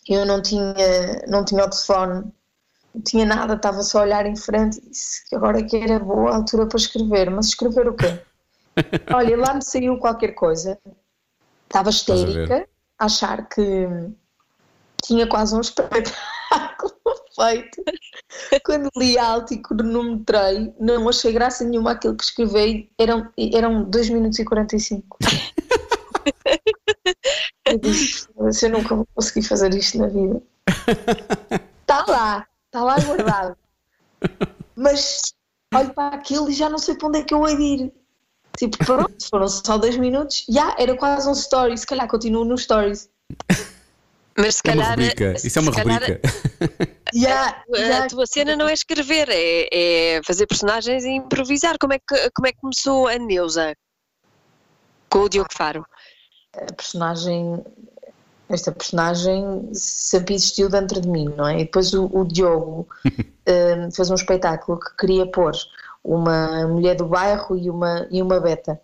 eu 0.08 0.26
não 0.26 0.42
tinha, 0.42 0.74
não 1.28 1.46
tinha 1.46 1.64
o 1.64 1.70
telefone, 1.70 2.32
não 2.94 3.02
tinha 3.02 3.26
nada, 3.26 3.54
estava 3.54 3.82
só 3.84 4.00
a 4.00 4.04
olhar 4.04 4.26
em 4.26 4.36
frente 4.36 4.78
e 4.80 4.90
disse 4.90 5.28
que 5.30 5.36
agora 5.36 5.64
que 5.64 5.78
era 5.78 6.00
boa 6.00 6.36
altura 6.36 6.66
para 6.66 6.78
escrever, 6.78 7.30
mas 7.30 7.48
escrever 7.48 7.88
o 7.88 7.94
quê? 7.94 8.20
Olha, 9.14 9.38
lá 9.38 9.54
me 9.54 9.64
saiu 9.64 9.98
qualquer 9.98 10.34
coisa, 10.34 10.78
estava 11.64 11.90
histérica, 11.90 12.68
a 12.98 13.06
achar 13.06 13.48
que 13.48 13.88
tinha 15.04 15.28
quase 15.28 15.56
um 15.56 15.62
espetáculo 15.62 16.94
feito. 17.36 17.84
Quando 18.64 18.90
li 18.98 19.18
alto 19.18 19.54
e 19.54 19.62
cronometrei, 19.62 20.74
não 20.80 21.08
achei 21.10 21.32
graça 21.32 21.64
nenhuma 21.64 21.92
aquilo 21.92 22.16
que 22.16 22.24
escrevi. 22.24 22.90
Eram, 22.98 23.30
eram 23.54 23.84
2 23.84 24.10
minutos 24.10 24.40
e 24.40 24.46
45. 24.46 25.18
eu 27.66 27.78
disse, 27.78 28.28
eu 28.66 28.70
nunca 28.72 28.96
vou 28.96 29.08
conseguir 29.16 29.48
fazer 29.48 29.74
isto 29.74 29.98
na 29.98 30.08
vida. 30.08 30.42
Está 31.82 32.06
lá, 32.08 32.48
está 32.66 32.84
lá 32.84 33.00
guardado. 33.00 33.58
Mas 34.76 35.34
olho 35.74 35.94
para 35.94 36.16
aquilo 36.16 36.50
e 36.50 36.54
já 36.54 36.70
não 36.70 36.78
sei 36.78 36.96
para 36.96 37.08
onde 37.08 37.20
é 37.20 37.24
que 37.24 37.34
eu 37.34 37.48
hei 37.48 37.56
ir. 37.56 37.94
Tipo, 38.58 38.78
pronto, 38.86 39.30
foram 39.30 39.48
só 39.48 39.78
dois 39.78 39.98
minutos. 39.98 40.46
Já, 40.50 40.76
era 40.78 40.96
quase 40.98 41.30
um 41.30 41.34
story. 41.34 41.78
Se 41.78 41.88
calhar 41.88 42.08
continuo 42.08 42.44
no 42.44 42.58
stories. 42.58 43.10
Mas 44.40 44.56
se 44.56 44.62
É 44.66 44.72
uma 44.72 44.84
calhar. 44.84 45.00
rubrica. 45.00 45.38
se 45.38 45.48
Isso 45.48 45.60
é 45.60 45.62
uma 45.62 45.72
calhar 45.74 46.00
rubrica. 46.02 46.22
Já, 47.14 47.64
A 47.74 47.78
já, 47.78 48.08
tua 48.08 48.28
cena 48.28 48.56
não 48.56 48.68
é 48.70 48.74
escrever, 48.74 49.28
é, 49.32 49.68
é 50.18 50.22
fazer 50.24 50.46
personagens 50.46 51.04
e 51.04 51.10
improvisar. 51.10 51.76
Como 51.80 51.92
é, 51.94 51.98
que, 52.00 52.30
como 52.36 52.48
é 52.48 52.52
que 52.52 52.60
começou 52.60 53.08
a 53.08 53.18
Neuza? 53.18 53.76
Com 55.10 55.22
o 55.22 55.30
Diogo 55.30 55.50
Faro. 55.52 55.84
a 56.56 56.72
personagem, 56.72 57.64
esta 58.48 58.72
personagem 58.72 59.70
sempre 59.74 60.36
existiu 60.36 60.70
dentro 60.70 61.02
de 61.02 61.08
mim, 61.08 61.26
não 61.36 61.48
é? 61.48 61.56
E 61.62 61.64
depois 61.66 61.94
o, 61.96 62.06
o 62.16 62.24
Diogo 62.26 62.88
eh, 63.48 63.90
fez 63.92 64.12
um 64.12 64.16
espetáculo 64.16 64.80
que 64.80 64.96
queria 64.98 65.26
pôr 65.26 65.54
uma 66.04 66.68
mulher 66.68 66.96
do 66.96 67.08
bairro 67.08 67.58
e 67.58 67.72
uma, 67.72 68.08
e 68.12 68.22
uma 68.22 68.40
beta. 68.40 68.80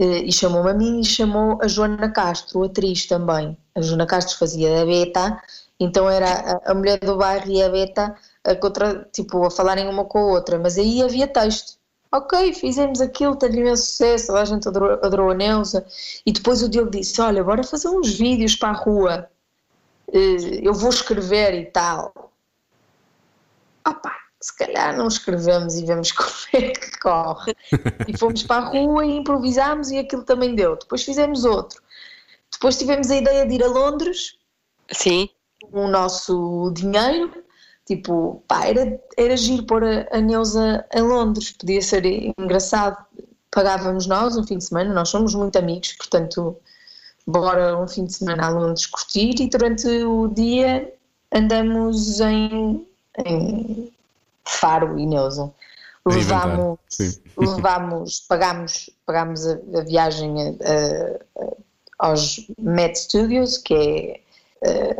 Eh, 0.00 0.22
e 0.28 0.32
chamou-me 0.32 0.70
a 0.70 0.74
mim 0.74 1.00
e 1.00 1.04
chamou 1.04 1.58
a 1.62 1.68
Joana 1.68 2.10
Castro, 2.10 2.64
atriz 2.64 3.06
também. 3.06 3.56
A 3.74 3.82
Joana 3.82 4.06
Castro 4.06 4.38
fazia 4.38 4.82
a 4.82 4.86
beta, 4.86 5.42
então 5.78 6.08
era 6.08 6.30
a, 6.64 6.72
a 6.72 6.74
mulher 6.74 6.98
do 7.00 7.16
bairro 7.18 7.50
e 7.50 7.62
a 7.62 7.68
beta 7.68 8.16
a, 8.44 8.54
contra, 8.56 9.04
tipo, 9.12 9.44
a 9.44 9.50
falarem 9.50 9.88
uma 9.88 10.04
com 10.06 10.18
a 10.18 10.26
outra, 10.26 10.58
mas 10.58 10.78
aí 10.78 11.02
havia 11.02 11.26
texto. 11.28 11.78
Ok, 12.12 12.54
fizemos 12.54 13.00
aquilo, 13.00 13.36
teve 13.36 13.58
imenso 13.60 13.84
sucesso, 13.86 14.34
a 14.34 14.44
gente 14.44 14.66
adorou, 14.66 14.92
adorou 15.02 15.30
a 15.30 15.34
Neuza. 15.34 15.86
E 16.26 16.32
depois 16.32 16.62
o 16.62 16.68
Diogo 16.68 16.90
disse: 16.90 17.20
Olha, 17.20 17.44
bora 17.44 17.62
fazer 17.62 17.88
uns 17.88 18.08
vídeos 18.18 18.56
para 18.56 18.70
a 18.70 18.72
rua, 18.72 19.30
Eh, 20.12 20.60
eu 20.62 20.74
vou 20.74 20.90
escrever 20.90 21.54
e 21.54 21.66
tal. 21.66 22.12
Opa, 23.84 24.12
se 24.40 24.56
calhar 24.56 24.96
não 24.96 25.06
escrevemos 25.06 25.76
e 25.76 25.84
vemos 25.84 26.12
como 26.12 26.30
é 26.54 26.70
que 26.70 26.98
corre. 26.98 27.54
E 28.08 28.16
fomos 28.16 28.42
para 28.42 28.66
a 28.66 28.68
rua 28.70 29.04
e 29.04 29.16
improvisámos 29.16 29.90
e 29.90 29.98
aquilo 29.98 30.22
também 30.22 30.54
deu. 30.54 30.76
Depois 30.76 31.04
fizemos 31.04 31.44
outro. 31.44 31.82
Depois 32.50 32.78
tivemos 32.78 33.10
a 33.10 33.16
ideia 33.16 33.46
de 33.46 33.54
ir 33.54 33.62
a 33.62 33.68
Londres 33.68 34.38
Sim. 34.90 35.28
o 35.72 35.86
nosso 35.86 36.72
dinheiro. 36.74 37.44
Tipo, 37.86 38.42
pá, 38.46 38.66
era, 38.66 39.00
era 39.16 39.36
giro 39.36 39.64
pôr 39.64 39.84
a, 39.84 40.06
a 40.12 40.20
Neuza 40.20 40.86
em 40.94 41.02
Londres, 41.02 41.50
podia 41.52 41.82
ser 41.82 42.04
engraçado. 42.06 42.96
Pagávamos 43.50 44.06
nós 44.06 44.36
um 44.36 44.46
fim 44.46 44.58
de 44.58 44.64
semana, 44.64 44.94
nós 44.94 45.08
somos 45.08 45.34
muito 45.34 45.56
amigos, 45.58 45.94
portanto, 45.94 46.56
bora 47.26 47.76
um 47.76 47.88
fim 47.88 48.04
de 48.04 48.12
semana 48.12 48.46
a 48.46 48.48
Londres 48.48 48.86
curtir 48.86 49.34
e 49.40 49.48
durante 49.48 49.88
o 49.88 50.28
dia 50.28 50.92
andamos 51.32 52.20
em, 52.20 52.86
em 53.26 53.92
Faro 54.50 54.98
e 54.98 55.06
Neuza. 55.06 55.50
Levámos, 56.06 56.78
levámos 57.36 58.20
pagámos, 58.28 58.90
pagámos 59.06 59.46
a, 59.46 59.52
a 59.78 59.80
viagem 59.82 60.34
a- 60.40 61.42
a- 61.42 61.56
aos 61.98 62.46
Met 62.58 62.98
Studios, 62.98 63.58
que 63.58 64.20
é 64.64 64.96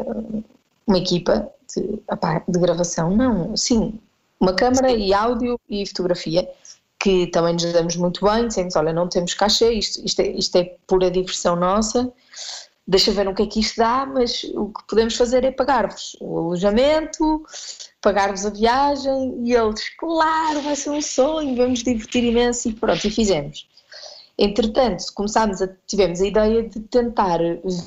uma 0.86 0.98
equipa 0.98 1.48
de, 1.74 2.00
opá, 2.10 2.42
de 2.46 2.58
gravação, 2.58 3.10
não, 3.16 3.56
sim, 3.56 3.98
uma 4.38 4.52
câmara 4.54 4.90
e 4.92 5.12
áudio 5.14 5.58
e 5.68 5.86
fotografia, 5.86 6.48
que 6.98 7.26
também 7.28 7.54
nos 7.54 7.72
damos 7.72 7.96
muito 7.96 8.24
bem, 8.24 8.46
dizemos, 8.48 8.76
olha, 8.76 8.92
não 8.92 9.08
temos 9.08 9.32
cachê, 9.34 9.72
isto, 9.72 10.04
isto, 10.04 10.20
é, 10.20 10.28
isto 10.28 10.56
é 10.56 10.76
pura 10.86 11.10
diversão 11.10 11.56
nossa, 11.56 12.12
deixa 12.90 13.12
ver 13.12 13.28
o 13.28 13.34
que 13.34 13.42
é 13.42 13.46
que 13.46 13.60
isto 13.60 13.76
dá, 13.76 14.04
mas 14.04 14.42
o 14.52 14.66
que 14.66 14.84
podemos 14.88 15.16
fazer 15.16 15.44
é 15.44 15.52
pagar-vos 15.52 16.16
o 16.20 16.38
alojamento, 16.38 17.46
pagar-vos 18.02 18.44
a 18.44 18.50
viagem, 18.50 19.42
e 19.44 19.54
eles, 19.54 19.88
claro, 19.96 20.60
vai 20.60 20.74
ser 20.74 20.90
um 20.90 21.00
sonho, 21.00 21.54
vamos 21.54 21.84
divertir 21.84 22.24
imenso, 22.24 22.68
e 22.68 22.72
pronto, 22.72 23.06
e 23.06 23.10
fizemos. 23.10 23.68
Entretanto, 24.36 25.04
começámos 25.14 25.62
a, 25.62 25.68
tivemos 25.86 26.20
a 26.20 26.26
ideia 26.26 26.64
de 26.64 26.80
tentar 26.80 27.38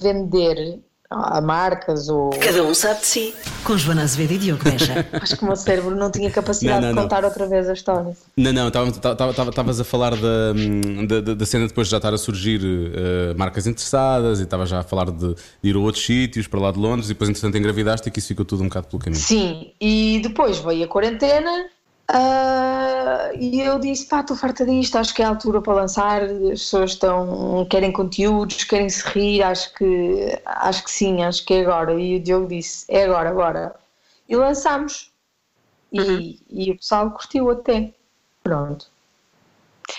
vender 0.01 0.79
a 1.13 1.41
marcas 1.41 2.09
ou 2.09 2.29
Cada 2.31 2.63
um 2.63 2.73
sabe 2.73 2.99
de 3.01 3.05
si. 3.05 3.35
Com 3.63 3.77
Joana 3.77 4.03
Azevedo 4.03 4.33
e 4.33 4.37
Diogo 4.37 4.63
Beja. 4.63 5.05
acho 5.21 5.37
que 5.37 5.43
o 5.43 5.47
meu 5.47 5.55
cérebro 5.55 5.95
não 5.95 6.11
tinha 6.11 6.29
capacidade 6.31 6.81
Não, 6.81 6.87
não, 6.87 6.89
de 6.89 6.95
não. 6.95 7.03
contar 7.03 7.23
outra 7.25 7.45
vez 7.47 7.69
a 7.69 7.73
história. 7.73 8.15
Não, 8.35 8.51
não, 8.53 8.67
estavas 8.67 9.79
a 9.79 9.83
falar 9.83 10.11
da, 10.15 10.53
hum, 10.55 11.05
da, 11.05 11.21
da- 11.21 11.33
da 11.33 11.45
cena 11.45 11.67
depois 11.67 11.87
de 11.87 11.91
já 11.91 11.97
estar 11.97 12.13
a 12.13 12.17
surgir 12.17 12.61
eh, 12.63 13.33
marcas 13.35 13.67
interessadas 13.67 14.39
e 14.39 14.43
estava 14.43 14.65
já 14.65 14.79
a 14.79 14.83
falar 14.83 15.11
de, 15.11 15.33
de 15.33 15.35
ir 15.63 15.75
a 15.75 15.79
outros 15.79 16.05
sítios, 16.05 16.47
para 16.47 16.59
lá 16.59 16.71
de 16.71 16.79
Londres, 16.79 17.05
e 17.09 17.13
depois, 17.13 17.29
entretanto, 17.29 17.57
engravidaste 17.57 18.07
e 18.09 18.11
que 18.11 18.19
isso 18.19 18.27
ficou 18.29 18.45
tudo 18.45 18.63
um 18.63 18.67
bocado 18.67 18.87
pelo 18.87 19.01
caminho. 19.01 19.21
Sim, 19.21 19.71
e 19.79 20.19
depois 20.23 20.57
veio 20.59 20.83
a 20.83 20.87
quarentena 20.87 21.65
ah, 22.09 23.31
e 23.35 23.61
eu 23.61 23.79
disse, 23.79 24.05
pá, 24.07 24.21
estou 24.21 24.35
farta 24.35 24.65
disto, 24.65 24.97
acho 24.97 25.13
que 25.13 25.21
é 25.21 25.25
a 25.25 25.29
altura 25.29 25.61
para 25.61 25.73
lançar, 25.73 26.23
as 26.23 26.59
pessoas 26.61 26.91
estão, 26.91 27.65
querem 27.69 27.91
conteúdos, 27.91 28.63
querem 28.63 28.89
se 28.89 29.07
rir, 29.07 29.41
acho 29.43 29.73
que, 29.73 30.39
acho 30.45 30.83
que 30.83 30.91
sim, 30.91 31.23
acho 31.23 31.45
que 31.45 31.53
é 31.53 31.61
agora. 31.61 31.93
E 31.99 32.17
o 32.17 32.19
Diogo 32.19 32.47
disse, 32.47 32.85
é 32.89 33.05
agora, 33.05 33.29
agora. 33.29 33.75
E 34.27 34.35
lançámos. 34.35 35.11
E, 35.91 36.39
e 36.49 36.71
o 36.71 36.77
pessoal 36.77 37.11
curtiu 37.11 37.51
até. 37.51 37.93
Pronto. 38.43 38.87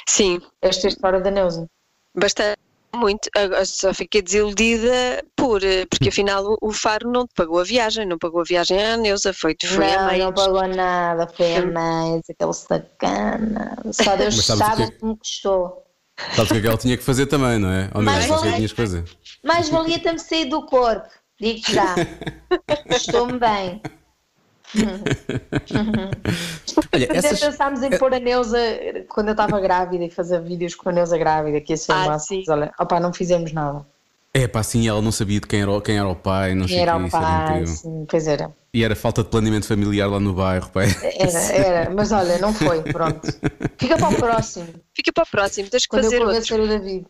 Sim, 0.06 0.40
Esta 0.60 0.86
é 0.86 0.88
a 0.88 0.92
história 0.92 1.20
da 1.20 1.30
Neuza. 1.30 1.68
bastante. 2.14 2.63
Muito, 2.94 3.28
só 3.66 3.92
fiquei 3.92 4.22
desiludida 4.22 5.24
por, 5.36 5.62
eh, 5.64 5.86
porque 5.86 6.08
afinal 6.08 6.56
o- 6.60 6.72
Faro 6.72 7.10
não 7.10 7.26
te 7.26 7.34
pagou 7.34 7.60
a 7.60 7.64
viagem, 7.64 8.06
não 8.06 8.18
pagou 8.18 8.40
a 8.40 8.44
viagem 8.44 8.82
à 8.84 8.96
Neuza, 8.96 9.32
foi, 9.32 9.54
foi 9.64 9.92
a 9.92 9.98
não, 9.98 10.04
mãe. 10.06 10.18
não 10.18 10.32
pagou 10.32 10.66
nada, 10.68 11.26
foi 11.28 11.56
a 11.56 11.62
mãe, 11.66 12.20
aquele 12.30 12.52
sacana. 12.52 13.76
Só 13.92 14.16
Deus 14.16 14.36
Mas 14.36 14.44
sabes 14.46 14.62
o 14.62 14.66
sabe 14.66 14.76
que 14.76 14.88
o 14.88 14.98
que 14.98 15.06
me 15.06 15.16
custou. 15.18 15.84
Sabes 16.36 16.50
o 16.50 16.54
que 16.54 16.58
é 16.58 16.60
que 16.60 16.66
ela 16.68 16.76
tinha 16.78 16.96
que 16.96 17.02
fazer 17.02 17.26
também, 17.26 17.58
não 17.58 17.70
é? 17.70 17.90
Oh, 17.94 17.98
não, 17.98 18.04
Mas 18.12 18.26
sabes 18.26 18.30
o 18.30 18.34
que 18.34 18.34
é 18.34 18.36
que 18.36 18.44
vale- 18.44 18.56
tinhas 18.56 18.72
que 18.72 18.76
fazer? 18.76 19.04
Mais 19.42 19.68
valia 19.68 19.98
ter-me 20.00 20.18
saído 20.18 20.60
do 20.60 20.66
corpo, 20.66 21.08
digo 21.40 21.60
já. 21.68 21.94
Estou-me 22.90 23.38
bem. 23.38 23.82
Olha, 26.92 27.04
Até 27.06 27.18
essas, 27.18 27.40
pensámos 27.40 27.82
em 27.82 27.90
pôr 27.92 28.14
a 28.14 28.18
Neuza 28.18 28.58
quando 29.08 29.28
eu 29.28 29.32
estava 29.32 29.60
grávida 29.60 30.04
e 30.04 30.10
fazer 30.10 30.40
vídeos 30.42 30.74
com 30.74 30.88
a 30.88 30.92
Neuza 30.92 31.16
grávida, 31.18 31.60
que 31.60 31.72
ia 31.72 31.76
ser 31.76 31.92
Ah, 31.92 32.04
uma 32.06 32.18
sim. 32.18 32.38
mas 32.46 32.48
olha, 32.48 32.72
opá, 32.78 33.00
não 33.00 33.12
fizemos 33.12 33.52
nada. 33.52 33.84
é 34.32 34.48
pá, 34.48 34.60
assim, 34.60 34.88
ela 34.88 35.00
não 35.00 35.12
sabia 35.12 35.40
de 35.40 35.46
quem 35.46 35.60
era, 35.62 35.70
o- 35.70 35.80
quem 35.80 35.96
era 35.96 36.08
o 36.08 36.16
pai, 36.16 36.54
não 36.54 36.66
sei 36.66 36.78
E 36.78 36.80
era 36.80 36.96
o 36.96 37.00
era 37.00 37.08
pai, 37.08 37.42
incrível. 37.52 37.66
sim, 37.76 38.06
pois 38.08 38.26
era. 38.26 38.50
E 38.72 38.82
era 38.82 38.96
falta 38.96 39.22
de 39.22 39.28
planeamento 39.28 39.66
familiar 39.66 40.08
lá 40.10 40.18
no 40.18 40.32
bairro, 40.34 40.68
pai. 40.70 40.86
Era, 41.00 41.38
era, 41.52 41.90
mas 41.90 42.10
olha, 42.10 42.38
não 42.38 42.52
foi, 42.52 42.82
pronto. 42.82 43.20
Fica 43.78 43.96
para 43.96 44.08
o 44.08 44.18
próximo, 44.18 44.66
Fica 44.92 45.12
para 45.12 45.22
o 45.22 45.26
próximo, 45.26 45.68
tens 45.70 45.82
que 45.84 45.88
quando 45.88 46.02
fazer 46.04 46.20
eu 46.20 46.26
outro. 46.26 46.62
o 46.62 46.66
David. 46.68 47.06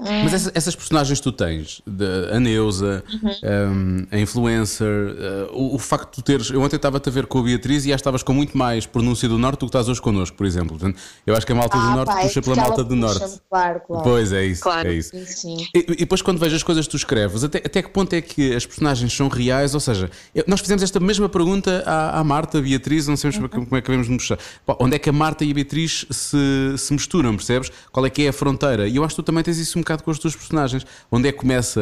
Mas 0.00 0.32
essas, 0.34 0.52
essas 0.54 0.74
personagens 0.76 1.18
que 1.18 1.24
tu 1.24 1.32
tens, 1.32 1.82
de- 1.86 2.30
a 2.32 2.40
Neuza, 2.40 3.04
um, 3.42 4.06
a 4.10 4.18
influencer, 4.18 4.86
uh, 4.86 5.52
o, 5.56 5.74
o 5.74 5.78
facto 5.78 6.10
de 6.10 6.16
tu 6.16 6.22
teres. 6.22 6.50
Eu 6.50 6.60
ontem 6.62 6.76
estava-te 6.76 7.08
a 7.08 7.12
ver 7.12 7.26
com 7.26 7.38
a 7.38 7.42
Beatriz 7.42 7.84
e 7.84 7.90
já 7.90 7.96
estavas 7.96 8.22
com 8.22 8.32
muito 8.32 8.56
mais 8.56 8.86
pronúncia 8.86 9.28
do 9.28 9.38
Norte 9.38 9.60
do 9.60 9.66
que 9.66 9.70
estás 9.70 9.88
hoje 9.88 10.00
connosco, 10.00 10.36
por 10.36 10.46
exemplo. 10.46 10.78
Portanto, 10.78 10.98
eu 11.26 11.34
acho 11.36 11.44
que 11.46 11.52
a 11.52 11.54
malta 11.54 11.76
do 11.78 11.84
Ah, 11.84 11.96
Norte 11.96 12.12
pá, 12.12 12.20
é 12.20 12.22
puxa 12.22 12.42
pela 12.42 12.54
porque 12.56 12.68
malta 12.68 12.84
do 12.84 12.96
Norte. 12.96 13.40
Claro, 13.48 13.80
claro. 13.86 14.02
Pois 14.04 14.32
é 14.32 14.44
isso, 14.46 14.62
Claro. 14.62 14.88
é 14.88 14.94
isso. 14.94 15.10
Sim, 15.10 15.24
sim. 15.26 15.56
E, 15.74 15.78
e 15.92 15.96
depois, 15.96 16.22
quando 16.22 16.38
vejo 16.38 16.56
as 16.56 16.62
coisas 16.62 16.86
que 16.86 16.90
tu 16.90 16.96
escreves, 16.96 17.44
até, 17.44 17.58
até 17.58 17.82
que 17.82 17.90
ponto 17.90 18.12
é 18.14 18.20
que 18.20 18.54
as 18.54 18.64
personagens 18.66 19.12
são 19.12 19.28
reais? 19.28 19.74
Ou 19.74 19.80
seja, 19.80 20.10
eu- 20.34 20.44
nós 20.46 20.60
fizemos 20.60 20.82
esta 20.82 20.98
mesma 21.00 21.28
pergunta 21.28 21.82
à, 21.86 22.20
à 22.20 22.24
Marta, 22.24 22.58
à 22.58 22.60
Beatriz, 22.60 23.06
não 23.06 23.16
sabemos 23.16 23.50
como 23.50 23.76
é 23.76 23.80
que 23.80 23.86
devemos 23.86 24.08
mostrar. 24.08 24.38
Pá, 24.64 24.76
Onde 24.80 24.96
é 24.96 24.98
que 24.98 25.08
a 25.10 25.12
Marta 25.12 25.44
e 25.44 25.50
a 25.50 25.54
Beatriz 25.54 26.06
se, 26.10 26.38
se 26.78 26.92
misturam, 26.92 27.36
percebes? 27.36 27.70
Qual 27.92 28.04
é 28.06 28.10
que 28.10 28.22
é 28.22 28.28
a 28.28 28.32
fronteira? 28.32 28.88
E 28.88 28.96
eu 28.96 29.04
acho 29.04 29.14
que 29.14 29.22
tu 29.22 29.26
também 29.26 29.42
tens 29.42 29.58
isso 29.58 29.78
um 29.78 29.82
bocado 29.90 30.04
com 30.04 30.10
as 30.10 30.18
tuas 30.18 30.36
personagens. 30.36 30.86
Onde 31.10 31.28
é 31.28 31.32
que 31.32 31.38
começa 31.38 31.80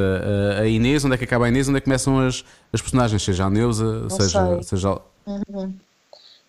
a, 0.61 0.67
Inês, 0.67 1.05
onde 1.05 1.15
é 1.15 1.19
que 1.19 1.25
acaba 1.25 1.45
a 1.47 1.49
Inês, 1.49 1.69
onde 1.69 1.79
é 1.79 1.81
que 1.81 1.85
começam 1.85 2.19
as, 2.27 2.45
as 2.73 2.81
personagens, 2.81 3.23
seja 3.23 3.45
a 3.45 3.51
Neuza, 3.51 4.09
seja, 4.11 4.47
sei. 4.55 4.63
seja. 4.63 4.91
a- 4.93 5.01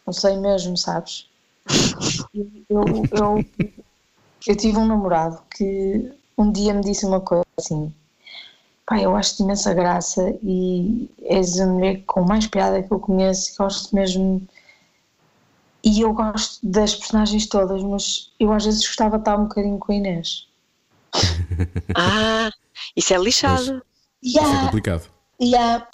Não 0.06 0.14
sei 0.14 0.38
mesmo, 0.38 0.78
sabes? 0.78 1.28
Eu, 2.70 3.08
eu, 3.12 3.46
eu 4.48 4.56
tive 4.56 4.78
um 4.78 4.86
namorado 4.88 5.40
que 5.56 6.12
um 6.38 6.52
dia 6.52 6.74
me 6.74 6.82
disse 6.82 7.06
uma 7.06 7.20
coisa 7.20 7.44
assim: 7.60 7.94
pá, 8.86 9.00
eu 9.00 9.16
acho-te 9.16 9.44
imensa 9.44 9.74
graça 9.74 10.36
e 10.42 11.10
és 11.26 11.60
a 11.60 11.68
mulher 11.68 12.02
com 12.08 12.22
mais 12.24 12.48
piada 12.48 12.82
que 12.82 12.92
eu 12.92 13.00
conheço, 13.00 13.54
gosto 13.58 13.94
mesmo. 13.94 14.42
E 15.84 16.02
eu 16.02 16.12
gosto 16.14 16.60
das 16.66 16.94
personagens 16.96 17.48
todas, 17.48 17.82
mas 17.84 18.32
eu 18.40 18.52
às 18.52 18.66
vezes 18.66 18.86
gostava 18.86 19.18
de 19.18 19.22
estar 19.22 19.38
um 19.38 19.44
bocadinho 19.44 19.78
com 19.78 19.92
a 19.92 19.96
Inês. 19.96 20.48
Ah, 21.96 22.50
isso 22.96 23.14
é 23.14 23.18
lixado. 23.18 23.82
Isso 24.22 24.38
é 24.38 24.42
Yeah, 24.42 24.66
complicado. 24.66 25.10
Yeah. 25.42 25.88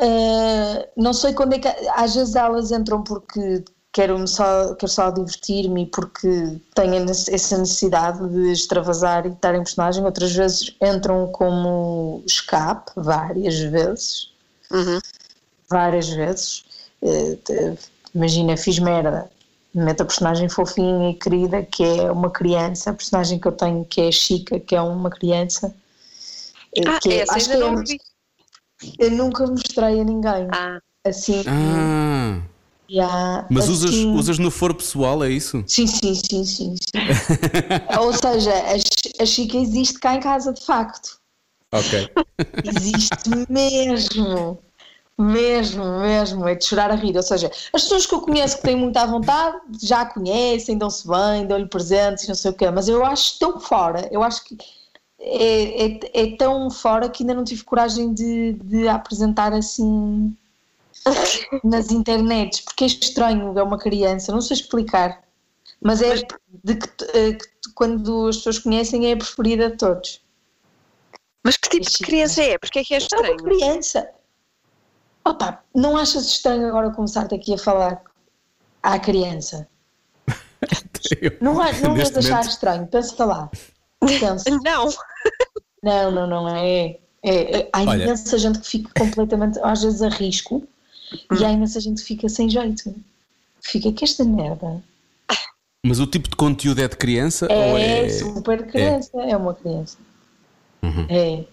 Uh, 0.00 0.86
não 0.96 1.12
sei 1.12 1.32
quando 1.34 1.54
é 1.54 1.58
que. 1.58 1.68
Às 1.94 2.14
vezes 2.14 2.34
elas 2.34 2.70
entram 2.72 3.02
porque 3.02 3.64
quero, 3.92 4.26
só, 4.26 4.74
quero 4.74 4.90
só 4.92 5.10
divertir-me 5.10 5.82
e 5.82 5.86
porque 5.86 6.60
tenho 6.74 7.10
essa 7.10 7.58
necessidade 7.58 8.26
de 8.28 8.52
extravasar 8.52 9.26
e 9.26 9.30
estar 9.30 9.54
em 9.54 9.62
personagem. 9.62 10.04
Outras 10.04 10.32
vezes 10.32 10.74
entram 10.82 11.26
como 11.32 12.22
escape, 12.26 12.92
várias 12.96 13.58
vezes. 13.58 14.30
Uhum. 14.70 14.98
Várias 15.68 16.08
vezes. 16.08 16.64
te- 17.44 17.78
imagina, 18.14 18.56
fiz 18.56 18.78
merda, 18.78 19.30
meto 19.74 20.02
a 20.02 20.04
personagem 20.06 20.48
fofinha 20.48 21.10
e 21.10 21.14
querida, 21.14 21.62
que 21.62 21.82
é 21.82 22.10
uma 22.10 22.30
criança, 22.30 22.90
a 22.90 22.94
personagem 22.94 23.38
que 23.38 23.46
eu 23.48 23.52
tenho, 23.52 23.84
que 23.84 24.00
é 24.00 24.08
a 24.08 24.12
Chica, 24.12 24.58
que 24.60 24.74
é 24.74 24.80
uma 24.82 25.10
criança. 25.10 25.74
eh, 26.76 26.82
Ah, 26.86 26.98
que 27.00 27.08
é- 27.10 27.20
essa 27.22 27.34
acho 27.34 27.50
ainda 27.50 27.64
que 27.64 27.70
não 27.72 27.80
é- 27.80 27.84
vi. 27.84 27.98
eu 28.98 29.10
nunca 29.10 29.46
mostrei 29.46 30.00
a 30.00 30.04
ninguém. 30.04 30.48
Ah, 30.52 30.78
Assim, 31.06 31.42
Ah, 31.46 32.42
já, 32.88 33.46
mas 33.50 33.68
usas, 33.70 33.90
assim- 33.90 34.14
usas 34.14 34.38
no 34.38 34.50
foro 34.50 34.74
pessoal, 34.74 35.24
é 35.24 35.30
isso? 35.30 35.64
Sim, 35.66 35.86
sim, 35.86 36.14
sim, 36.14 36.44
sim. 36.44 36.76
sim. 36.76 36.76
Ou 37.98 38.12
seja, 38.12 38.52
a, 38.52 39.22
a 39.22 39.26
Chica 39.26 39.56
existe 39.56 39.98
cá 39.98 40.14
em 40.14 40.20
casa 40.20 40.52
de 40.52 40.62
facto. 40.64 41.18
Ok. 41.72 42.10
Existe 42.62 43.30
mesmo. 43.48 44.58
Mesmo, 45.20 45.84
mesmo. 46.00 46.48
É 46.48 46.54
de 46.54 46.64
chorar 46.64 46.90
a 46.90 46.94
rir. 46.94 47.14
Ou 47.16 47.22
seja, 47.22 47.50
as 47.72 47.82
pessoas 47.82 48.06
que 48.06 48.14
eu 48.14 48.20
conheço 48.22 48.56
que 48.56 48.62
têm 48.62 48.76
muita 48.76 49.06
vontade 49.06 49.58
já 49.82 50.00
a 50.02 50.06
conhecem, 50.06 50.78
dão-se 50.78 51.06
bem, 51.06 51.46
dão-lhe 51.46 51.66
presentes, 51.66 52.26
não 52.26 52.34
sei 52.34 52.50
o 52.50 52.54
quê. 52.54 52.70
Mas 52.70 52.88
eu 52.88 53.04
acho 53.04 53.38
tão 53.38 53.60
fora. 53.60 54.08
Eu 54.10 54.22
acho 54.22 54.42
que 54.44 54.56
é, 55.18 55.86
é, 55.86 56.00
é 56.22 56.36
tão 56.36 56.70
fora 56.70 57.08
que 57.10 57.22
ainda 57.22 57.34
não 57.34 57.44
tive 57.44 57.62
coragem 57.64 58.14
de, 58.14 58.54
de 58.54 58.88
apresentar 58.88 59.52
assim 59.52 60.34
nas 61.62 61.90
internets. 61.90 62.60
Porque 62.62 62.84
é 62.84 62.86
estranho. 62.86 63.58
É 63.58 63.62
uma 63.62 63.78
criança. 63.78 64.32
Não 64.32 64.40
sei 64.40 64.56
explicar. 64.56 65.22
Mas 65.82 66.00
é 66.02 66.14
de 66.64 66.74
que, 66.76 66.88
eh, 67.14 67.32
que 67.34 67.72
quando 67.74 68.28
as 68.28 68.36
pessoas 68.38 68.58
conhecem 68.58 69.06
é 69.06 69.12
a 69.12 69.16
preferida 69.16 69.70
de 69.70 69.76
todos. 69.76 70.22
mas 71.44 71.56
que 71.56 71.68
tipo 71.70 71.84
de 71.90 71.90
Chica. 71.90 72.04
criança 72.06 72.42
é? 72.42 72.58
Porque 72.58 72.78
é 72.78 72.84
que 72.84 72.94
é 72.94 72.96
É 72.96 73.00
uma 73.00 73.04
estranho? 73.04 73.36
criança. 73.38 74.08
Opa, 75.24 75.62
não 75.74 75.96
achas 75.96 76.26
estranho 76.26 76.66
agora 76.68 76.90
começar-te 76.90 77.34
aqui 77.34 77.54
a 77.54 77.58
falar 77.58 78.02
à 78.82 78.98
criança? 78.98 79.68
Eu- 81.20 81.36
Não, 81.40 81.60
há- 81.60 81.72
não 81.74 81.94
vais 81.94 82.16
achar 82.16 82.30
momento- 82.36 82.48
estranho, 82.50 82.86
pensa 82.86 83.24
lá. 83.24 83.50
Pensa. 84.00 84.44
Não, 84.64 84.88
Não, 85.82 86.10
não, 86.10 86.26
não 86.26 86.48
é. 86.56 86.98
é, 87.22 87.60
é 87.60 87.70
há 87.72 87.80
Olha. 87.82 88.04
imensa 88.04 88.38
gente 88.38 88.58
que 88.60 88.66
fica 88.66 88.90
completamente, 88.98 89.58
às 89.62 89.82
vezes, 89.82 90.02
a 90.02 90.08
risco 90.08 90.66
e 91.38 91.44
há 91.44 91.50
imensa 91.52 91.80
gente 91.80 92.00
que 92.02 92.06
fica 92.08 92.28
sem 92.28 92.48
jeito. 92.50 92.94
Fica 93.62 93.90
que 93.92 94.04
esta 94.04 94.24
merda 94.24 94.82
Mas 95.84 95.98
o 96.00 96.06
tipo 96.06 96.28
de 96.28 96.36
conteúdo 96.36 96.80
é 96.80 96.88
de 96.88 96.96
criança 96.96 97.46
ou 97.50 97.78
é, 97.78 98.06
é. 98.06 98.08
super 98.10 98.66
criança, 98.66 99.10
é, 99.22 99.34
uma 99.36 99.54
criança. 99.54 99.96
É. 101.08 101.44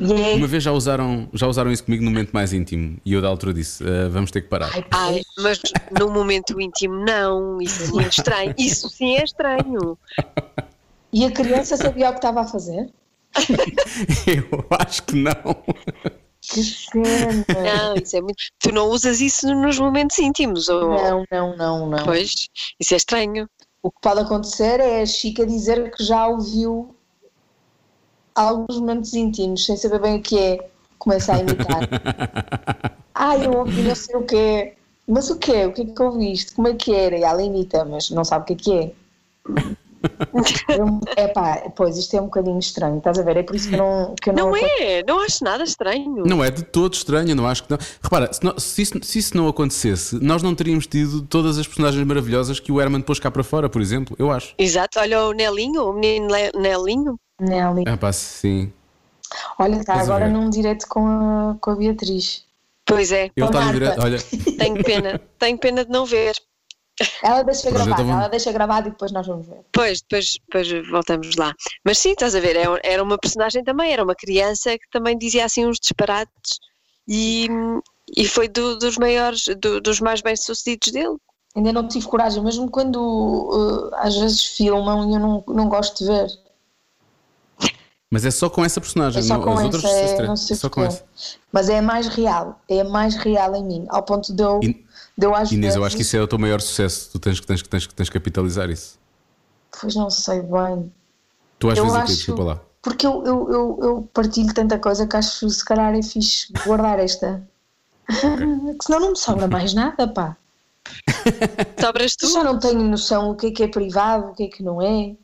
É. 0.00 0.34
Uma 0.34 0.46
vez 0.46 0.62
já 0.62 0.72
usaram, 0.72 1.28
já 1.32 1.46
usaram 1.46 1.70
isso 1.70 1.84
comigo 1.84 2.02
no 2.02 2.10
momento 2.10 2.32
mais 2.32 2.52
íntimo 2.52 2.98
e 3.04 3.12
eu 3.12 3.22
da 3.22 3.28
altura 3.28 3.54
disse: 3.54 3.84
"Ah, 3.84 4.08
vamos 4.08 4.30
ter 4.30 4.42
que 4.42 4.48
parar. 4.48 4.70
Ai, 4.74 4.84
Ai, 4.90 5.22
mas 5.38 5.60
no 5.98 6.10
momento 6.10 6.60
íntimo, 6.60 6.94
não. 7.04 7.60
Isso 7.60 7.86
sim 7.86 8.00
é 8.02 8.08
estranho. 8.08 8.54
Isso 8.58 8.88
sim 8.88 9.16
é 9.16 9.24
estranho. 9.24 9.98
E 11.12 11.24
a 11.24 11.30
criança 11.32 11.76
sabia 11.76 12.08
o 12.08 12.12
que 12.12 12.18
estava 12.18 12.42
a 12.42 12.46
fazer? 12.46 12.88
Eu 14.26 14.64
acho 14.78 15.02
que 15.02 15.16
não. 15.16 15.64
Que 16.40 16.62
cena! 16.62 17.44
Não, 17.48 17.94
isso 17.96 18.16
é 18.16 18.20
muito. 18.20 18.44
Tu 18.58 18.72
não 18.72 18.88
usas 18.88 19.20
isso 19.20 19.52
nos 19.54 19.78
momentos 19.78 20.18
íntimos. 20.18 20.68
Ou... 20.68 20.90
Não, 20.90 21.24
não, 21.30 21.56
não, 21.56 21.90
não. 21.90 22.04
Pois, 22.04 22.48
isso 22.78 22.94
é 22.94 22.96
estranho. 22.96 23.48
O 23.82 23.90
que 23.90 24.00
pode 24.00 24.20
acontecer 24.20 24.78
é 24.80 25.02
a 25.02 25.06
Chica 25.06 25.44
dizer 25.44 25.90
que 25.90 26.04
já 26.04 26.28
ouviu 26.28 26.94
alguns 28.34 28.78
momentos 28.78 29.14
íntimos, 29.14 29.64
sem 29.64 29.76
saber 29.76 30.00
bem 30.00 30.16
o 30.18 30.22
que 30.22 30.38
é. 30.38 30.68
Começa 30.98 31.32
a 31.34 31.38
imitar. 31.38 31.80
ah, 33.14 33.36
eu 33.36 33.52
ouvi 33.52 33.82
não 33.82 33.94
sei 33.94 34.16
o 34.16 34.22
quê. 34.22 34.74
Mas 35.08 35.30
o 35.30 35.36
quê? 35.38 35.64
O 35.66 35.72
que 35.72 35.82
é 35.82 35.86
que 35.86 36.02
ouviste? 36.02 36.52
Como 36.54 36.68
é 36.68 36.74
que 36.74 36.94
era? 36.94 37.16
E 37.16 37.22
ela 37.22 37.42
imita, 37.42 37.84
mas 37.84 38.10
não 38.10 38.24
sabe 38.24 38.42
o 38.42 38.46
que 38.46 38.52
é 38.52 38.56
que 38.56 38.72
é. 38.72 38.92
É 41.16 41.28
pá, 41.28 41.70
pois 41.76 41.98
isto 41.98 42.16
é 42.16 42.20
um 42.20 42.24
bocadinho 42.24 42.58
estranho, 42.58 42.98
estás 42.98 43.18
a 43.18 43.22
ver? 43.22 43.36
É 43.36 43.42
por 43.42 43.54
isso 43.54 43.68
que 43.68 43.74
eu 43.74 43.78
não. 43.78 44.14
Que 44.14 44.30
eu 44.30 44.34
não, 44.34 44.46
Não 44.50 44.56
é, 44.56 45.02
não 45.06 45.20
acho 45.20 45.44
nada 45.44 45.62
estranho. 45.62 46.24
Não 46.24 46.42
é 46.42 46.50
de 46.50 46.62
todo 46.62 46.94
estranho, 46.94 47.34
não 47.36 47.46
acho 47.46 47.64
que 47.64 47.70
não. 47.70 47.78
Repara, 48.02 48.32
se, 48.32 48.42
não- 48.42 48.58
se 48.58 48.82
isso, 48.82 48.94
se 49.02 49.18
isso 49.18 49.36
não 49.36 49.46
acontecesse, 49.46 50.18
nós 50.22 50.42
não 50.42 50.54
teríamos 50.54 50.86
tido 50.86 51.22
todas 51.22 51.58
as 51.58 51.66
personagens 51.66 52.02
maravilhosas 52.06 52.58
que 52.58 52.72
o 52.72 52.80
Herman 52.80 53.02
pôs 53.02 53.18
cá 53.20 53.30
para 53.30 53.44
fora, 53.44 53.68
por 53.68 53.82
exemplo, 53.82 54.16
eu 54.18 54.30
acho. 54.30 54.54
Exato, 54.58 54.98
olha 54.98 55.26
o 55.26 55.32
Nelinho, 55.32 55.84
o 55.84 55.92
menino 55.92 56.28
Nelinho. 56.56 57.18
Nelly. 57.40 57.84
Ah, 57.86 57.96
pá, 57.96 58.12
sim. 58.12 58.72
Olha, 59.58 59.72
está 59.76 59.94
Estás 59.94 60.08
agora 60.08 60.28
num 60.28 60.50
direto 60.50 60.86
com 60.88 61.06
a, 61.06 61.56
com 61.60 61.70
a 61.70 61.76
Beatriz. 61.76 62.44
Pois 62.84 63.12
é, 63.12 63.30
Ele 63.36 63.46
está 63.46 63.64
no 63.66 63.72
direto. 63.72 64.00
Olha, 64.02 64.18
tenho 64.58 64.82
pena, 64.82 65.20
tenho 65.38 65.58
pena 65.58 65.84
de 65.84 65.90
não 65.90 66.04
ver. 66.04 66.34
Ela 67.22 67.42
deixa 67.42 67.70
Pronto, 67.70 67.84
gravado, 67.86 68.10
ela 68.10 68.28
deixa 68.28 68.52
gravado 68.52 68.88
e 68.88 68.90
depois 68.90 69.10
nós 69.12 69.26
vamos 69.26 69.46
ver. 69.46 69.60
Pois, 69.72 70.02
depois, 70.02 70.38
depois 70.46 70.88
voltamos 70.90 71.34
lá. 71.36 71.54
Mas 71.84 71.98
sim, 71.98 72.10
estás 72.10 72.34
a 72.34 72.40
ver, 72.40 72.56
é- 72.56 72.80
era 72.82 73.02
uma 73.02 73.16
personagem 73.16 73.62
também, 73.64 73.92
era 73.92 74.02
uma 74.04 74.14
criança 74.14 74.76
que 74.76 74.90
também 74.90 75.16
dizia 75.16 75.44
assim 75.46 75.64
uns 75.66 75.78
disparates 75.80 76.58
e, 77.08 77.48
e 78.16 78.26
foi 78.26 78.48
do- 78.48 78.76
dos 78.78 78.98
maiores, 78.98 79.44
do- 79.58 79.80
dos 79.80 79.98
mais 80.00 80.20
bem-sucedidos 80.20 80.92
dele. 80.92 81.16
Ainda 81.56 81.72
não 81.72 81.88
tive 81.88 82.06
coragem, 82.06 82.42
mesmo 82.44 82.70
quando 82.70 82.96
uh, 83.00 83.94
às 83.96 84.16
vezes 84.16 84.44
filmam 84.44 85.10
e 85.10 85.14
eu 85.14 85.20
não, 85.20 85.44
não 85.48 85.68
gosto 85.68 85.98
de 86.04 86.10
ver. 86.10 86.28
Mas 88.10 88.24
é 88.24 88.30
só 88.30 88.50
com 88.50 88.64
essa 88.64 88.80
personagem, 88.80 89.20
É 89.20 89.22
só 89.22 89.34
não, 89.34 89.42
com 89.44 89.50
as 89.52 89.58
essa, 89.58 89.64
outras 89.66 89.84
é, 89.84 90.26
não 90.26 90.36
sei 90.36 90.54
é 90.56 90.58
só 90.58 90.68
com 90.68 90.82
essa. 90.82 91.04
Mas 91.52 91.68
é 91.68 91.78
a 91.78 91.82
mais 91.82 92.08
real, 92.08 92.60
é 92.68 92.80
a 92.80 92.84
mais 92.84 93.14
real 93.16 93.54
em 93.54 93.64
mim, 93.64 93.86
ao 93.88 94.02
ponto 94.02 94.34
de 94.34 94.42
eu, 94.42 94.60
In- 94.62 94.84
de 95.16 95.26
eu 95.26 95.34
às 95.34 95.52
Inês, 95.52 95.76
eu 95.76 95.84
acho 95.84 95.94
que 95.96 96.02
isso 96.02 96.16
é 96.16 96.20
o 96.22 96.26
teu 96.28 96.38
maior 96.38 96.60
sucesso. 96.60 97.10
Tu 97.12 97.18
tens 97.18 97.38
que 97.40 97.46
tens, 97.46 97.62
que- 97.62 97.68
tens, 97.68 97.86
que- 97.86 97.94
tens 97.94 98.08
que 98.08 98.18
capitalizar 98.18 98.68
isso. 98.70 98.98
Pois 99.80 99.94
não 99.94 100.10
sei 100.10 100.42
bem. 100.42 100.92
Tu 101.58 101.70
às 101.70 101.78
Eu 101.78 101.84
vezes 101.84 101.98
acho- 101.98 102.12
Desculpa 102.14 102.42
lá. 102.42 102.60
Porque 102.82 103.06
eu, 103.06 103.22
eu, 103.24 103.50
eu, 103.52 103.78
eu 103.82 104.08
partilho 104.14 104.52
tanta 104.54 104.78
coisa 104.78 105.06
que 105.06 105.14
acho 105.16 105.40
que 105.40 105.50
se 105.50 105.64
calhar 105.64 105.94
é 105.94 106.02
fixe 106.02 106.50
guardar 106.66 106.98
esta. 106.98 107.46
que 108.08 108.84
senão 108.84 108.98
não 109.00 109.10
me 109.10 109.16
sobra 109.18 109.46
mais 109.46 109.74
nada, 109.74 110.08
pá. 110.08 110.36
Sobras 111.78 112.16
tu? 112.16 112.24
Eu 112.26 112.30
já 112.32 112.42
não 112.44 112.58
tenho 112.58 112.82
noção 112.82 113.30
o 113.30 113.36
que 113.36 113.48
é 113.48 113.50
que 113.50 113.62
é 113.62 113.68
privado, 113.68 114.28
o 114.30 114.34
que 114.34 114.44
é 114.44 114.48
que 114.48 114.62
não 114.62 114.80
é. 114.80 115.14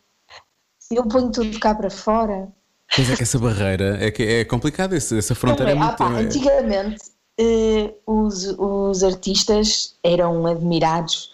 Eu 0.91 1.09
ponho 1.09 1.33
tudo 1.33 1.59
cá 1.59 1.75
para 1.75 1.91
fora. 1.91 2.49
Pois 2.95 3.11
é 3.11 3.17
que 3.17 3.23
essa 3.23 3.39
barreira 3.39 3.99
é, 4.05 4.11
que 4.11 4.23
é 4.23 4.45
complicada, 4.45 4.97
essa, 4.97 5.17
essa 5.19 5.35
fronteira 5.35 5.73
é, 5.73 5.75
é? 5.75 5.79
Ah, 5.79 5.87
muito. 5.87 5.97
pá, 5.99 6.07
é- 6.21 6.21
antigamente 6.21 7.05
eh, 7.39 7.95
os, 8.07 8.45
os 8.59 9.03
artistas 9.03 9.95
eram 10.03 10.47
admirados 10.47 11.33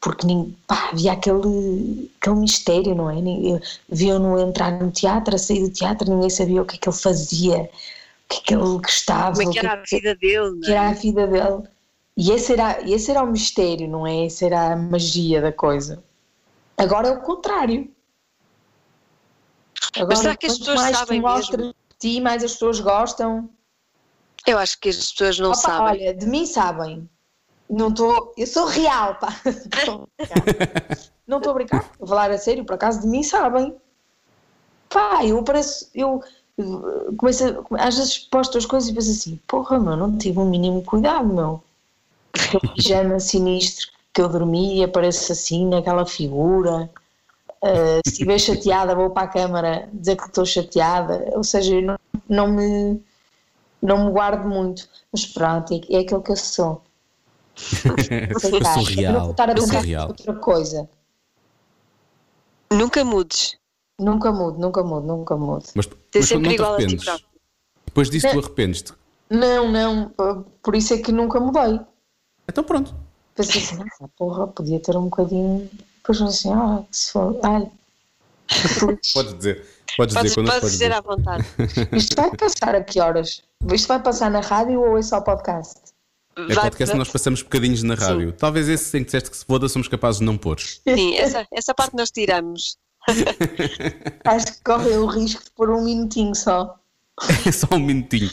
porque 0.00 0.26
pá, 0.66 0.90
havia 0.92 1.12
aquele, 1.12 2.10
aquele 2.20 2.36
mistério, 2.36 2.94
não 2.94 3.10
é? 3.10 3.20
Nin- 3.20 3.60
Viam-no 3.88 4.38
entrar 4.38 4.72
no 4.80 4.90
teatro, 4.90 5.34
a 5.34 5.38
sair 5.38 5.62
do 5.62 5.70
teatro, 5.70 6.08
ninguém 6.10 6.30
sabia 6.30 6.62
o 6.62 6.66
que 6.66 6.76
é 6.76 6.78
que 6.78 6.88
ele 6.88 6.96
fazia, 6.96 7.58
o 7.62 7.68
que 8.28 8.36
é 8.38 8.40
que 8.44 8.54
ele 8.54 8.78
gostava, 8.78 9.32
Como 9.36 9.42
é 9.42 9.46
o 9.46 9.50
que 9.50 9.58
que, 9.58 9.66
era 9.66 9.68
é 9.70 9.72
a 9.74 9.82
que- 9.82 9.96
vida 9.96 10.14
dele? 10.14 10.50
não 10.50 10.60
que 10.62 10.70
era 10.70 10.82
é? 10.84 10.86
a 10.88 10.92
vida 10.92 11.26
dele. 11.26 11.62
E 12.16 12.30
esse 12.32 12.52
era, 12.52 12.80
esse 12.88 13.10
era 13.10 13.22
o 13.22 13.26
mistério, 13.30 13.88
não 13.88 14.06
é? 14.06 14.26
Esse 14.26 14.44
era 14.44 14.72
a 14.72 14.76
magia 14.76 15.40
da 15.40 15.52
coisa. 15.52 16.02
Agora 16.76 17.08
é 17.08 17.12
o 17.12 17.20
contrário. 17.20 17.90
Agora, 19.96 20.16
será 20.16 20.36
que 20.36 20.46
as 20.46 20.58
pessoas 20.58 20.80
mais 20.80 20.96
sabem 20.96 21.20
tu 21.20 21.26
mostras 21.26 21.66
de 21.66 21.74
ti, 21.98 22.20
mais 22.20 22.44
as 22.44 22.52
pessoas 22.52 22.80
gostam. 22.80 23.50
Eu 24.46 24.58
acho 24.58 24.78
que 24.78 24.88
as 24.88 25.12
pessoas 25.12 25.38
não 25.38 25.50
Opa, 25.50 25.58
sabem. 25.58 25.86
Olha, 25.86 26.14
de 26.14 26.26
mim 26.26 26.46
sabem. 26.46 27.08
Não 27.68 27.88
estou. 27.88 28.32
Eu 28.36 28.46
sou 28.46 28.66
real, 28.66 29.16
pá. 29.16 29.28
Não 31.26 31.36
estou 31.36 31.50
a 31.50 31.54
brincar. 31.54 31.90
Vou 31.98 32.08
falar 32.08 32.30
a 32.30 32.38
sério, 32.38 32.64
por 32.64 32.74
acaso 32.74 33.02
de 33.02 33.06
mim 33.06 33.22
sabem. 33.22 33.76
Pá, 34.88 35.22
eu 35.26 35.42
pareço. 35.42 35.90
Eu 35.94 36.22
uh, 36.56 37.16
começo 37.18 37.44
a, 37.44 37.86
às 37.86 37.98
vezes 37.98 38.18
posto 38.18 38.56
as 38.56 38.64
coisas 38.64 38.88
e 38.88 38.94
penso 38.94 39.10
assim: 39.10 39.40
porra, 39.46 39.78
meu, 39.78 39.94
não 39.94 40.16
tive 40.16 40.38
um 40.38 40.48
mínimo 40.48 40.82
cuidado, 40.82 41.28
meu. 41.28 41.62
Aquele 42.32 42.72
pijama 42.72 43.20
sinistro 43.20 43.88
que 44.14 44.22
eu 44.22 44.28
dormi 44.30 44.78
e 44.78 44.84
apareço 44.84 45.30
assim 45.30 45.66
naquela 45.66 46.06
figura. 46.06 46.88
Uh, 47.62 48.00
se 48.06 48.12
estiver 48.12 48.38
chateada, 48.38 48.94
vou 48.94 49.10
para 49.10 49.24
a 49.24 49.28
câmara 49.30 49.88
dizer 49.92 50.16
que 50.16 50.24
estou 50.24 50.46
chateada. 50.46 51.30
Ou 51.34 51.42
seja, 51.42 51.74
eu 51.74 51.82
não, 51.82 51.98
não 52.28 52.46
me 52.48 53.00
não 53.80 54.06
me 54.06 54.10
guardo 54.12 54.48
muito, 54.48 54.88
mas 55.12 55.24
pronto, 55.26 55.72
é, 55.72 55.96
é 55.96 56.00
aquilo 56.00 56.22
que 56.22 56.32
eu 56.32 56.36
sou. 56.36 56.82
eu 58.30 58.40
sou 58.40 58.50
Eu 58.50 58.60
não 58.60 58.74
vou 58.74 58.84
real. 58.84 59.30
estar 59.30 59.48
a 59.48 59.52
Eu 59.52 59.56
pensar 59.56 59.80
real. 59.80 60.08
outra 60.08 60.34
coisa. 60.34 60.88
Nunca 62.70 63.04
mudes. 63.04 63.56
Nunca 63.98 64.30
mudo, 64.30 64.58
nunca 64.58 64.82
mudo, 64.82 65.06
nunca 65.06 65.36
mudo. 65.36 65.64
Mas, 65.74 65.86
Ser 65.86 65.92
mas 66.16 66.28
sempre 66.28 66.42
não 66.42 66.50
te 66.50 66.54
igual 66.54 66.74
a 66.74 66.78
ti 66.86 66.96
próprio. 66.96 67.26
Depois 67.86 68.10
disso, 68.10 68.26
É. 68.28 68.32
tu 68.32 68.38
arrependes-te. 68.38 68.92
Não, 69.30 69.70
não, 69.70 70.10
por 70.62 70.76
isso 70.76 70.94
é 70.94 70.98
que 70.98 71.10
nunca 71.10 71.40
mudei. 71.40 71.80
Então 72.48 72.62
pronto. 72.64 72.94
Pensei 73.34 73.62
assim, 73.62 73.78
ah, 74.00 74.08
porra, 74.16 74.46
podia 74.46 74.80
ter 74.80 74.96
um 74.96 75.04
bocadinho. 75.04 75.68
Depois 76.08 76.22
assim, 76.22 76.50
ah, 76.52 76.82
que 76.90 76.96
se 76.96 77.12
for. 77.12 77.38
Olha, 77.44 77.70
Podes 79.12 79.34
dizer. 79.36 79.66
Podes, 79.96 80.14
Podes, 80.14 80.22
dizer 80.22 80.34
quando 80.34 80.46
podes 80.46 80.70
dizer 80.70 80.88
dizer. 80.88 80.92
à 80.92 81.00
vontade. 81.02 81.44
isto 81.92 82.16
vai 82.16 82.34
passar 82.34 82.74
a 82.74 82.82
que 82.82 82.98
horas? 83.00 83.42
Isto 83.72 83.88
vai 83.88 84.00
passar 84.02 84.30
na 84.30 84.40
rádio 84.40 84.80
ou 84.80 84.96
é 84.96 85.02
só 85.02 85.20
podcast? 85.20 85.74
É 86.36 86.54
vai- 86.54 86.64
podcast 86.64 86.92
que 86.92 86.98
nós 86.98 87.08
passamos 87.10 87.42
bocadinhos 87.42 87.82
na 87.82 87.94
rádio. 87.94 88.32
Talvez 88.32 88.68
esse 88.68 88.96
em 88.96 89.00
que 89.00 89.06
disseste 89.06 89.30
que 89.30 89.36
se 89.36 89.44
foda 89.44 89.68
somos 89.68 89.86
capazes 89.88 90.20
de 90.20 90.24
não 90.24 90.38
pôr. 90.38 90.58
Sim, 90.60 91.16
essa, 91.18 91.46
essa 91.52 91.74
parte 91.74 91.94
nós 91.94 92.10
tiramos. 92.10 92.78
Acho 94.24 94.46
que 94.46 94.62
correm 94.64 94.96
o 94.98 95.06
risco 95.06 95.42
de 95.44 95.50
pôr 95.50 95.70
um 95.70 95.84
minutinho 95.84 96.34
só. 96.34 96.74
É 97.46 97.52
só 97.52 97.66
um 97.72 97.80
minutinho. 97.80 98.30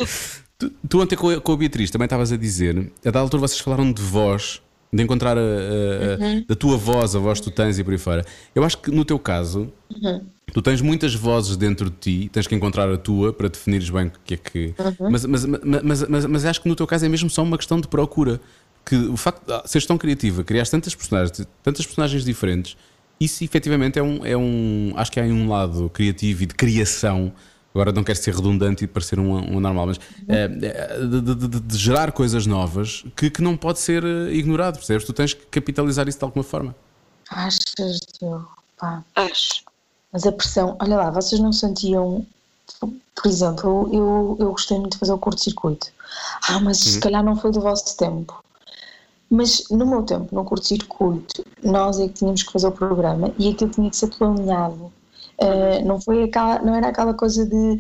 Tu, 0.58 0.70
tu 0.88 1.02
ontem 1.02 1.16
com 1.18 1.30
a, 1.30 1.42
com 1.42 1.52
a 1.52 1.58
Beatriz 1.58 1.92
também 1.92 2.06
estavas 2.06 2.32
a 2.32 2.38
dizer, 2.38 2.92
a 3.06 3.12
da 3.12 3.20
altura 3.20 3.42
vocês 3.42 3.60
falaram 3.60 3.92
de 3.92 4.02
voz, 4.02 4.62
de 4.96 5.04
encontrar 5.04 5.38
a, 5.38 5.42
a- 5.42 5.44
a- 5.44 6.44
da 6.48 6.56
tua 6.56 6.78
voz, 6.78 7.16
a 7.16 7.20
voz 7.20 7.40
que 7.40 7.46
tu 7.46 7.52
tens 7.52 7.78
e 7.78 7.84
por 7.84 7.92
aí 7.94 7.98
fora. 8.00 8.26
Eu 8.54 8.64
acho 8.64 8.78
que 8.78 8.90
no 8.92 9.04
teu 9.06 9.20
caso, 9.20 9.72
tu 10.54 10.62
tens 10.62 10.82
muitas 10.82 11.14
vozes 11.14 11.58
dentro 11.58 11.90
de 11.90 11.96
ti, 11.98 12.30
tens 12.32 12.48
que 12.48 12.56
encontrar 12.56 12.90
a 12.90 12.98
tua 12.98 13.34
para 13.34 13.48
definires 13.50 13.90
bem 13.90 14.08
o 14.08 14.12
que 14.24 14.34
é 14.36 14.38
que. 14.38 14.74
Mas, 15.12 15.26
mas, 15.26 15.46
mas, 15.46 15.62
mas, 15.84 16.08
mas, 16.08 16.26
mas 16.26 16.46
acho 16.46 16.62
que 16.62 16.70
no 16.70 16.76
teu 16.76 16.88
caso 16.88 17.06
é 17.06 17.10
mesmo 17.10 17.30
só 17.30 17.44
uma 17.44 17.58
questão 17.58 17.80
de 17.80 17.88
procura. 17.88 18.40
Que 18.88 18.96
o 18.96 19.18
facto 19.18 19.44
de 19.48 19.68
seres 19.68 19.88
tão 19.88 19.98
criativa, 19.98 20.44
criares 20.44 20.70
tantas 20.70 20.94
personagens, 20.94 21.48
tantas 21.64 21.84
personagens 21.88 22.24
diferentes, 22.24 22.78
isso 23.20 23.44
efetivamente 23.44 23.98
é 23.98 24.04
um, 24.04 24.24
é 24.24 24.38
um. 24.38 24.94
Acho 24.96 25.12
que 25.12 25.20
há 25.20 25.24
um 25.24 25.50
lado 25.50 25.90
criativo 25.92 26.44
e 26.44 26.46
de 26.46 26.54
criação. 26.54 27.34
Agora 27.76 27.92
não 27.92 28.06
quero 28.06 28.18
ser 28.18 28.34
redundante 28.34 28.86
e 28.86 28.88
parecer 28.88 29.20
um, 29.20 29.34
um 29.36 29.60
normal, 29.60 29.88
mas 29.88 30.00
é, 30.30 30.44
é, 30.46 30.98
de, 31.06 31.22
de- 31.22 31.36
de- 31.50 31.60
de 31.60 31.78
gerar 31.78 32.14
coisas 32.14 32.46
novas 32.46 33.04
que, 33.18 33.30
que 33.30 33.42
não 33.42 33.58
pode 33.58 33.80
ser 33.80 34.02
eh, 34.06 34.32
ignorado, 34.34 34.78
percebes? 34.78 35.06
Tu 35.06 35.12
tens 35.12 35.34
que 35.34 35.46
capitalizar 35.48 36.08
isso 36.08 36.18
de 36.18 36.24
alguma 36.24 36.44
forma. 36.44 36.74
Achas, 37.30 38.00
Diogo? 38.18 38.50
Pá. 38.78 39.04
Acho. 39.14 39.64
Mas 40.14 40.26
a 40.26 40.32
pressão, 40.32 40.78
olha 40.80 40.96
lá, 40.96 41.12
vocês 41.12 41.42
não 41.42 41.52
sentiam, 41.52 42.26
por 42.80 43.26
exemplo, 43.28 43.90
eu, 43.92 44.38
eu 44.40 44.52
gostei 44.52 44.78
muito 44.80 44.94
de 44.94 45.00
fazer 45.00 45.12
o 45.12 45.18
curto-circuito. 45.18 45.88
Ah, 46.48 46.62
mas 46.62 46.78
se 46.78 47.00
calhar 47.02 47.22
não 47.26 47.36
foi 47.36 47.52
do 47.52 47.60
vosso 47.60 47.98
tempo. 47.98 48.42
Mas 49.30 49.66
no 49.70 49.86
meu 49.86 50.04
tempo, 50.04 50.34
no 50.34 50.46
curto-circuito, 50.46 51.44
nós 51.62 52.00
é 52.00 52.08
que 52.08 52.14
tínhamos 52.14 52.42
que 52.44 52.54
fazer 52.54 52.68
o 52.68 52.72
programa 52.72 53.34
e 53.38 53.50
aquilo 53.50 53.70
tinha 53.72 53.90
que 53.90 53.98
ser 53.98 54.08
planeado. 54.08 54.94
Uh, 55.38 55.86
não, 55.86 56.00
foi 56.00 56.24
aquela, 56.24 56.60
não 56.60 56.74
era 56.76 56.88
aquela 56.88 57.13
coisa 57.13 57.45
de 57.45 57.80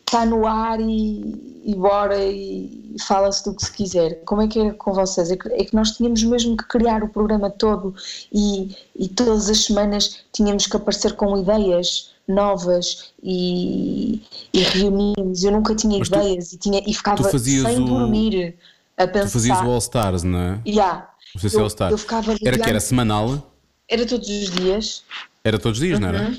está 0.00 0.24
no 0.26 0.46
ar 0.46 0.80
e, 0.80 1.62
e 1.64 1.74
bora 1.74 2.16
e 2.24 2.96
fala-se 3.06 3.44
do 3.44 3.54
que 3.54 3.64
se 3.64 3.72
quiser. 3.72 4.22
Como 4.24 4.42
é 4.42 4.48
que 4.48 4.58
era 4.58 4.72
com 4.74 4.92
vocês? 4.92 5.30
É 5.30 5.36
que, 5.36 5.48
é 5.52 5.64
que 5.64 5.74
nós 5.74 5.92
tínhamos 5.92 6.22
mesmo 6.24 6.56
que 6.56 6.64
criar 6.66 7.02
o 7.04 7.08
programa 7.08 7.50
todo 7.50 7.94
e, 8.32 8.74
e 8.98 9.06
todas 9.08 9.48
as 9.50 9.64
semanas 9.64 10.20
tínhamos 10.32 10.66
que 10.66 10.76
aparecer 10.76 11.12
com 11.14 11.38
ideias 11.38 12.10
novas 12.26 13.12
e, 13.22 14.22
e 14.52 14.60
reunimos. 14.62 15.44
Eu 15.44 15.52
nunca 15.52 15.74
tinha 15.74 15.98
Mas 15.98 16.08
tu- 16.08 16.16
ideias 16.16 16.52
e, 16.52 16.58
tinha, 16.58 16.82
e 16.86 16.92
ficava 16.94 17.22
tu 17.22 17.38
sem 17.38 17.82
o- 17.82 17.84
dormir 17.84 18.56
a 18.96 19.06
pensar. 19.06 19.26
Tu 19.28 19.32
fazias 19.32 19.60
o 19.60 19.64
All 19.70 19.78
Stars, 19.78 20.22
não 20.22 20.38
é? 20.40 20.60
Yeah. 20.66 21.10
Não 21.34 21.40
sei 21.40 21.50
se 21.50 21.56
é 21.56 21.58
Eu- 21.58 21.62
All 21.62 21.68
Stars. 21.68 22.06
Era 22.42 22.58
que 22.58 22.68
era 22.68 22.80
semanal, 22.80 23.52
Era 23.88 24.04
todos 24.04 24.28
os 24.28 24.50
dias. 24.50 25.04
Era 25.46 25.58
todos 25.60 25.78
os 25.78 25.86
dias, 25.86 26.00
não 26.00 26.08
era? 26.08 26.36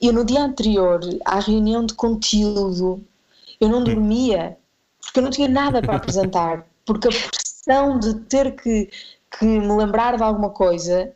E 0.00 0.06
eu 0.06 0.12
no 0.12 0.24
dia 0.24 0.44
anterior 0.44 1.00
à 1.24 1.40
reunião 1.40 1.84
de 1.84 1.94
conteúdo, 1.94 3.02
eu 3.60 3.68
não 3.68 3.82
dormia, 3.82 4.56
porque 5.02 5.18
eu 5.18 5.24
não 5.24 5.30
tinha 5.30 5.48
nada 5.48 5.82
para 5.82 5.96
apresentar, 5.96 6.64
porque 6.86 7.08
a 7.08 7.10
pressão 7.10 7.98
de 7.98 8.14
ter 8.20 8.54
que, 8.54 8.90
que 9.36 9.44
me 9.44 9.74
lembrar 9.76 10.16
de 10.16 10.22
alguma 10.22 10.50
coisa 10.50 11.12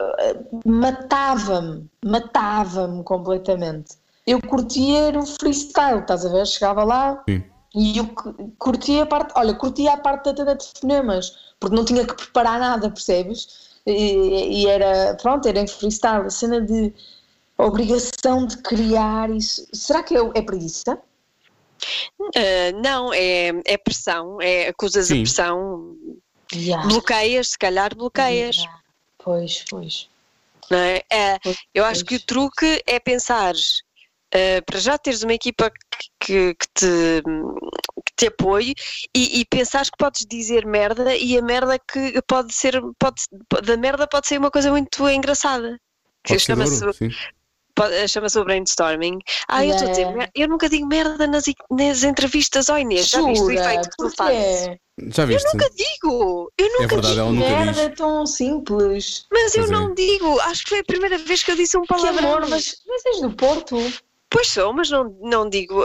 eh, 0.00 0.36
matava-me, 0.64 1.88
matava-me 2.04 3.02
completamente. 3.02 3.96
Eu 4.26 4.40
curtia 4.40 5.18
o 5.18 5.26
freestyle, 5.26 6.00
estás 6.00 6.24
a 6.24 6.28
ver? 6.28 6.46
Chegava 6.46 6.84
lá 6.84 7.22
Sim. 7.28 7.42
e 7.74 7.98
eu 7.98 8.06
cu- 8.08 8.52
curtia 8.58 9.02
a 9.02 9.06
parte, 9.06 9.32
olha, 9.36 9.54
curtia 9.54 9.92
a 9.92 9.96
parte 9.96 10.26
da 10.26 10.34
tenda 10.34 10.54
de 10.54 10.66
fonemas, 10.80 11.36
porque 11.58 11.74
não 11.76 11.84
tinha 11.84 12.06
que 12.06 12.14
preparar 12.14 12.60
nada, 12.60 12.88
percebes? 12.90 13.63
E, 13.86 14.62
e 14.62 14.66
era, 14.66 15.14
pronto, 15.20 15.46
era 15.46 15.60
em 15.60 15.66
freestyle, 15.66 16.26
a 16.26 16.30
cena 16.30 16.60
de 16.60 16.92
obrigação 17.58 18.46
de 18.46 18.56
criar 18.58 19.30
isso. 19.30 19.66
Será 19.72 20.02
que 20.02 20.16
é, 20.16 20.20
é 20.34 20.42
preguiça? 20.42 20.98
Ah, 22.36 22.72
não, 22.82 23.12
é, 23.12 23.48
é 23.66 23.76
pressão, 23.76 24.40
é, 24.40 24.68
acusas 24.68 25.08
Sim. 25.08 25.18
a 25.20 25.22
pressão, 25.22 25.96
Yeah. 26.52 26.86
bloqueias, 26.88 27.48
se 27.50 27.58
calhar 27.58 27.94
bloqueias. 27.96 28.56
Yeah. 28.56 28.80
Pois, 29.18 29.64
pois. 29.68 30.08
não 30.70 30.78
é? 30.78 31.02
É, 31.10 31.38
Pois, 31.40 31.56
eu 31.74 31.84
acho 31.84 32.04
que 32.04 32.14
o 32.16 32.18
pois. 32.18 32.24
truque 32.26 32.82
é 32.86 33.00
pensar 33.00 33.54
eh, 34.30 34.60
para 34.60 34.78
já 34.78 34.96
teres 34.98 35.22
uma 35.22 35.34
equipa 35.34 35.70
que, 35.70 36.08
que- 36.20 36.54
que 36.54 36.66
te, 36.74 37.22
te 38.16 38.26
apoie 38.26 38.74
e, 39.14 39.40
e 39.40 39.44
pensares 39.46 39.90
que 39.90 39.96
podes 39.98 40.24
dizer 40.26 40.64
merda 40.66 41.14
e 41.16 41.36
a 41.38 41.42
merda 41.42 41.78
que 41.78 42.20
pode 42.26 42.52
ser 42.54 42.80
pode, 42.98 43.22
da 43.64 43.76
merda 43.76 44.06
pode 44.06 44.26
ser 44.28 44.38
uma 44.38 44.50
coisa 44.50 44.70
muito 44.70 45.08
engraçada. 45.08 45.78
Que 46.22 46.38
chama-se 46.38 46.80
chama-se 48.08 48.38
o 48.38 48.44
brainstorming. 48.44 49.18
Ah, 49.48 49.64
eu 49.66 49.74
estou 49.74 49.88
a 49.88 49.90
dizer, 49.90 50.30
eu 50.34 50.48
nunca 50.48 50.68
digo 50.68 50.86
merda 50.86 51.26
nas, 51.26 51.44
nas 51.70 52.04
entrevistas, 52.04 52.68
ó 52.68 52.78
Inês, 52.78 53.08
já 53.08 53.20
viste 53.22 53.42
o 53.44 53.50
efeito 53.50 53.90
que 53.90 53.96
tu 53.96 54.10
fazes? 54.16 54.76
Já 55.08 55.24
viste? 55.24 55.44
Nunca 55.52 55.68
digo, 55.70 56.52
eu 56.56 56.68
nunca 56.68 56.84
É 56.84 56.86
verdade, 56.86 57.14
digo, 57.14 57.32
nunca 57.32 57.48
Merda, 57.48 57.72
diz. 57.72 57.80
é 57.80 57.88
tão 57.88 58.26
simples. 58.26 59.26
mas 59.32 59.54
eu 59.56 59.62
Pois 59.66 59.70
é. 59.70 59.74
não 59.74 59.92
digo, 59.92 60.40
acho 60.40 60.62
que 60.62 60.68
foi 60.68 60.78
a 60.78 60.84
primeira 60.84 61.18
vez 61.18 61.42
que 61.42 61.50
eu 61.50 61.56
disse 61.56 61.76
um 61.76 61.82
Que 61.82 61.88
palavrão. 61.88 62.36
amor, 62.36 62.48
mas, 62.48 62.76
mas 62.86 63.04
és 63.06 63.20
do 63.20 63.32
Porto. 63.32 63.76
Pois 64.30 64.48
sou, 64.48 64.72
mas 64.72 64.90
não, 64.90 65.16
não 65.20 65.48
digo 65.48 65.82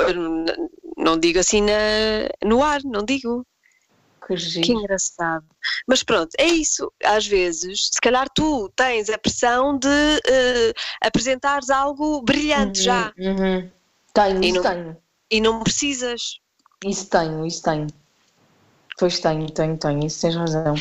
não 0.99 1.17
digo 1.17 1.39
assim 1.39 1.62
na, 1.62 1.71
no 2.43 2.63
ar, 2.63 2.81
não 2.83 3.03
digo. 3.03 3.45
Que 4.27 4.35
Que 4.62 4.71
engraçado. 4.73 5.45
Mas 5.88 6.03
pronto, 6.03 6.29
é 6.38 6.45
isso. 6.45 6.91
Às 7.03 7.25
vezes, 7.25 7.89
se 7.91 7.99
calhar 8.01 8.27
tu 8.35 8.69
tens 8.75 9.09
a 9.09 9.17
pressão 9.17 9.75
de 9.79 9.88
eh, 9.88 10.73
apresentares 11.01 11.69
algo 11.71 12.21
brilhante 12.21 12.83
já 12.83 13.12
Uhum. 13.17 13.71
Tenho, 14.13 14.43
E 14.43 14.49
isso 14.49 14.55
não- 14.55 14.62
tenho. 14.62 14.97
e 15.31 15.41
não 15.41 15.63
precisas. 15.63 16.39
Isso 16.85 17.09
tenho, 17.09 17.45
isso 17.45 17.63
tenho. 17.63 17.88
Pois 18.99 19.19
tenho, 19.19 19.49
tenho, 19.49 19.77
tenho, 19.77 20.05
isso 20.05 20.21
tens 20.21 20.35
razão. 20.35 20.75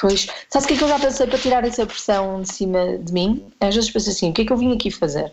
Pois, 0.00 0.26
sabes 0.50 0.64
o 0.64 0.68
que 0.68 0.74
é 0.74 0.76
que 0.76 0.84
eu 0.84 0.88
já 0.88 0.98
pensei 0.98 1.26
para 1.26 1.38
tirar 1.38 1.64
essa 1.64 1.86
pressão 1.86 2.42
de 2.42 2.52
cima 2.52 2.98
de 2.98 3.12
mim? 3.12 3.50
Às 3.60 3.74
vezes 3.74 3.90
penso 3.90 4.10
assim, 4.10 4.30
o 4.30 4.34
que 4.34 4.42
é 4.42 4.44
que 4.44 4.52
eu 4.52 4.56
vim 4.56 4.74
aqui 4.74 4.90
fazer? 4.90 5.30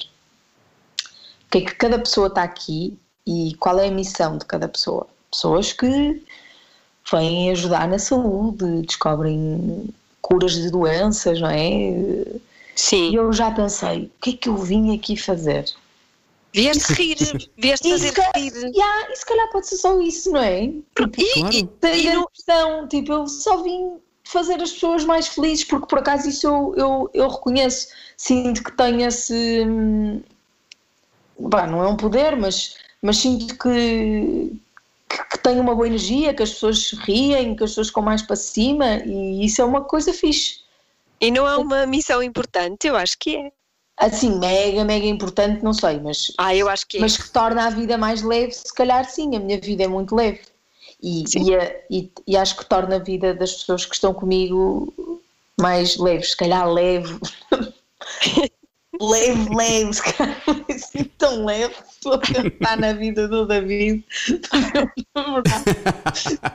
O 1.46 1.50
que 1.52 1.58
é 1.58 1.62
que 1.62 1.76
cada 1.76 2.00
pessoa 2.00 2.28
está 2.28 2.44
aqui 2.44 2.98
e 3.26 3.56
qual 3.60 3.80
é 3.80 3.88
a 3.88 3.92
missão 3.92 4.38
de 4.38 4.46
cada 4.46 4.68
pessoa? 4.68 5.08
Pessoas 5.32 5.74
que 5.74 6.22
vêm 7.12 7.52
ajudar 7.52 7.88
na 7.88 8.00
saúde, 8.00 8.82
descobrem 8.84 9.90
curas 10.22 10.54
de 10.54 10.70
doenças, 10.70 11.40
não 11.42 11.50
é? 11.50 11.70
E 11.70 12.42
Sim. 12.76 13.16
eu 13.16 13.32
já 13.34 13.52
pensei, 13.52 14.06
o 14.06 14.22
que 14.22 14.30
é 14.32 14.34
que 14.34 14.50
eu 14.50 14.58
vim 14.58 14.96
aqui 14.96 15.16
fazer? 15.18 15.66
Vieste 16.54 16.94
rir, 16.94 17.50
vieste 17.58 17.88
E 17.88 17.92
fazer 17.92 18.14
rir. 18.36 18.54
yeah, 18.76 19.12
e 19.12 19.16
se 19.16 19.26
calhar 19.26 19.50
pode 19.52 19.68
ser 19.68 19.78
só 19.78 20.00
isso, 20.00 20.32
não 20.32 20.42
é? 20.42 20.66
E, 20.66 20.84
Claro. 21.34 21.56
e- 21.58 21.64
Tem 21.82 22.06
e 22.06 22.10
a 22.10 22.14
não- 22.16 22.28
pressão, 22.28 22.88
tipo, 22.88 23.12
eu 23.12 23.28
só 23.28 23.64
vim 23.64 23.98
fazer 24.24 24.62
as 24.62 24.72
pessoas 24.72 25.04
mais 25.04 25.28
felizes, 25.28 25.66
porque 25.66 25.88
por 25.88 26.00
acaso 26.00 26.30
isso 26.30 26.48
eu, 26.48 26.74
eu, 26.78 27.10
eu 27.14 27.28
reconheço, 27.28 27.88
sinto 28.16 28.64
que 28.64 28.72
tenho 28.78 29.02
esse. 29.02 29.64
hum, 29.68 30.22
Pá, 31.50 31.66
não 31.68 31.84
é 31.84 31.88
um 31.88 31.98
poder, 31.98 32.36
mas, 32.38 32.76
mas 33.04 33.18
sinto 33.18 33.58
que, 33.58 34.52
que, 35.10 35.24
que 35.32 35.38
tenho 35.40 35.62
uma 35.62 35.76
boa 35.76 35.88
energia, 35.88 36.34
que 36.34 36.44
as 36.44 36.52
pessoas 36.54 36.92
riem, 36.94 37.56
que 37.56 37.64
as 37.64 37.72
pessoas 37.72 37.88
ficam 37.90 38.04
mais 38.04 38.22
para 38.24 38.36
cima, 38.36 38.98
e 39.06 39.46
isso 39.46 39.62
é 39.62 39.66
uma 39.66 39.82
coisa 39.82 40.14
fixe. 40.14 40.62
e 41.22 41.32
não 41.32 41.48
é 41.48 41.58
uma 41.58 41.86
missão 41.86 42.22
importante, 42.24 42.88
eu 42.88 42.96
acho 42.96 43.18
que 43.20 43.36
é. 43.36 43.52
Assim, 43.98 44.40
mega, 44.40 44.84
mega 44.84 45.06
importante, 45.06 45.64
não 45.64 45.74
sei, 45.74 46.00
mas 46.00 46.32
Ah, 46.40 46.56
eu 46.56 46.68
acho 46.68 46.88
que 46.88 46.98
é. 46.98 47.02
mas 47.02 47.16
que 47.16 47.30
torna 47.30 47.68
a 47.68 47.70
vida 47.70 47.98
mais 47.98 48.24
leve, 48.24 48.52
se 48.54 48.74
calhar 48.74 49.06
sim, 49.10 49.36
a 49.36 49.40
minha 49.40 49.60
vida 49.60 49.84
é 49.84 49.88
muito 49.88 50.16
leve. 50.16 50.42
E, 51.02 51.24
e, 51.38 51.56
a- 51.56 51.76
e- 51.92 52.12
e 52.26 52.38
acho 52.38 52.58
que 52.58 52.66
torna 52.66 52.96
a 52.96 53.00
vida 53.00 53.34
das 53.36 53.54
pessoas 53.54 53.86
que 53.86 53.94
estão 53.94 54.14
comigo 54.14 54.94
mais 55.62 55.98
leve, 55.98 56.24
se 56.26 56.36
calhar 56.36 56.68
leve. 56.72 57.20
leve, 59.10 59.56
leve, 59.56 59.94
se 59.94 60.04
calhar 60.04 60.42
não 60.48 60.66
é 60.68 60.74
assim 60.74 61.04
tão 61.18 61.46
leve. 61.46 61.74
Estou 61.92 62.14
a 62.14 62.18
pensar 62.18 62.78
na 62.78 62.94
vida 62.94 63.28
do 63.28 63.46
David. 63.46 64.04
se 64.10 64.40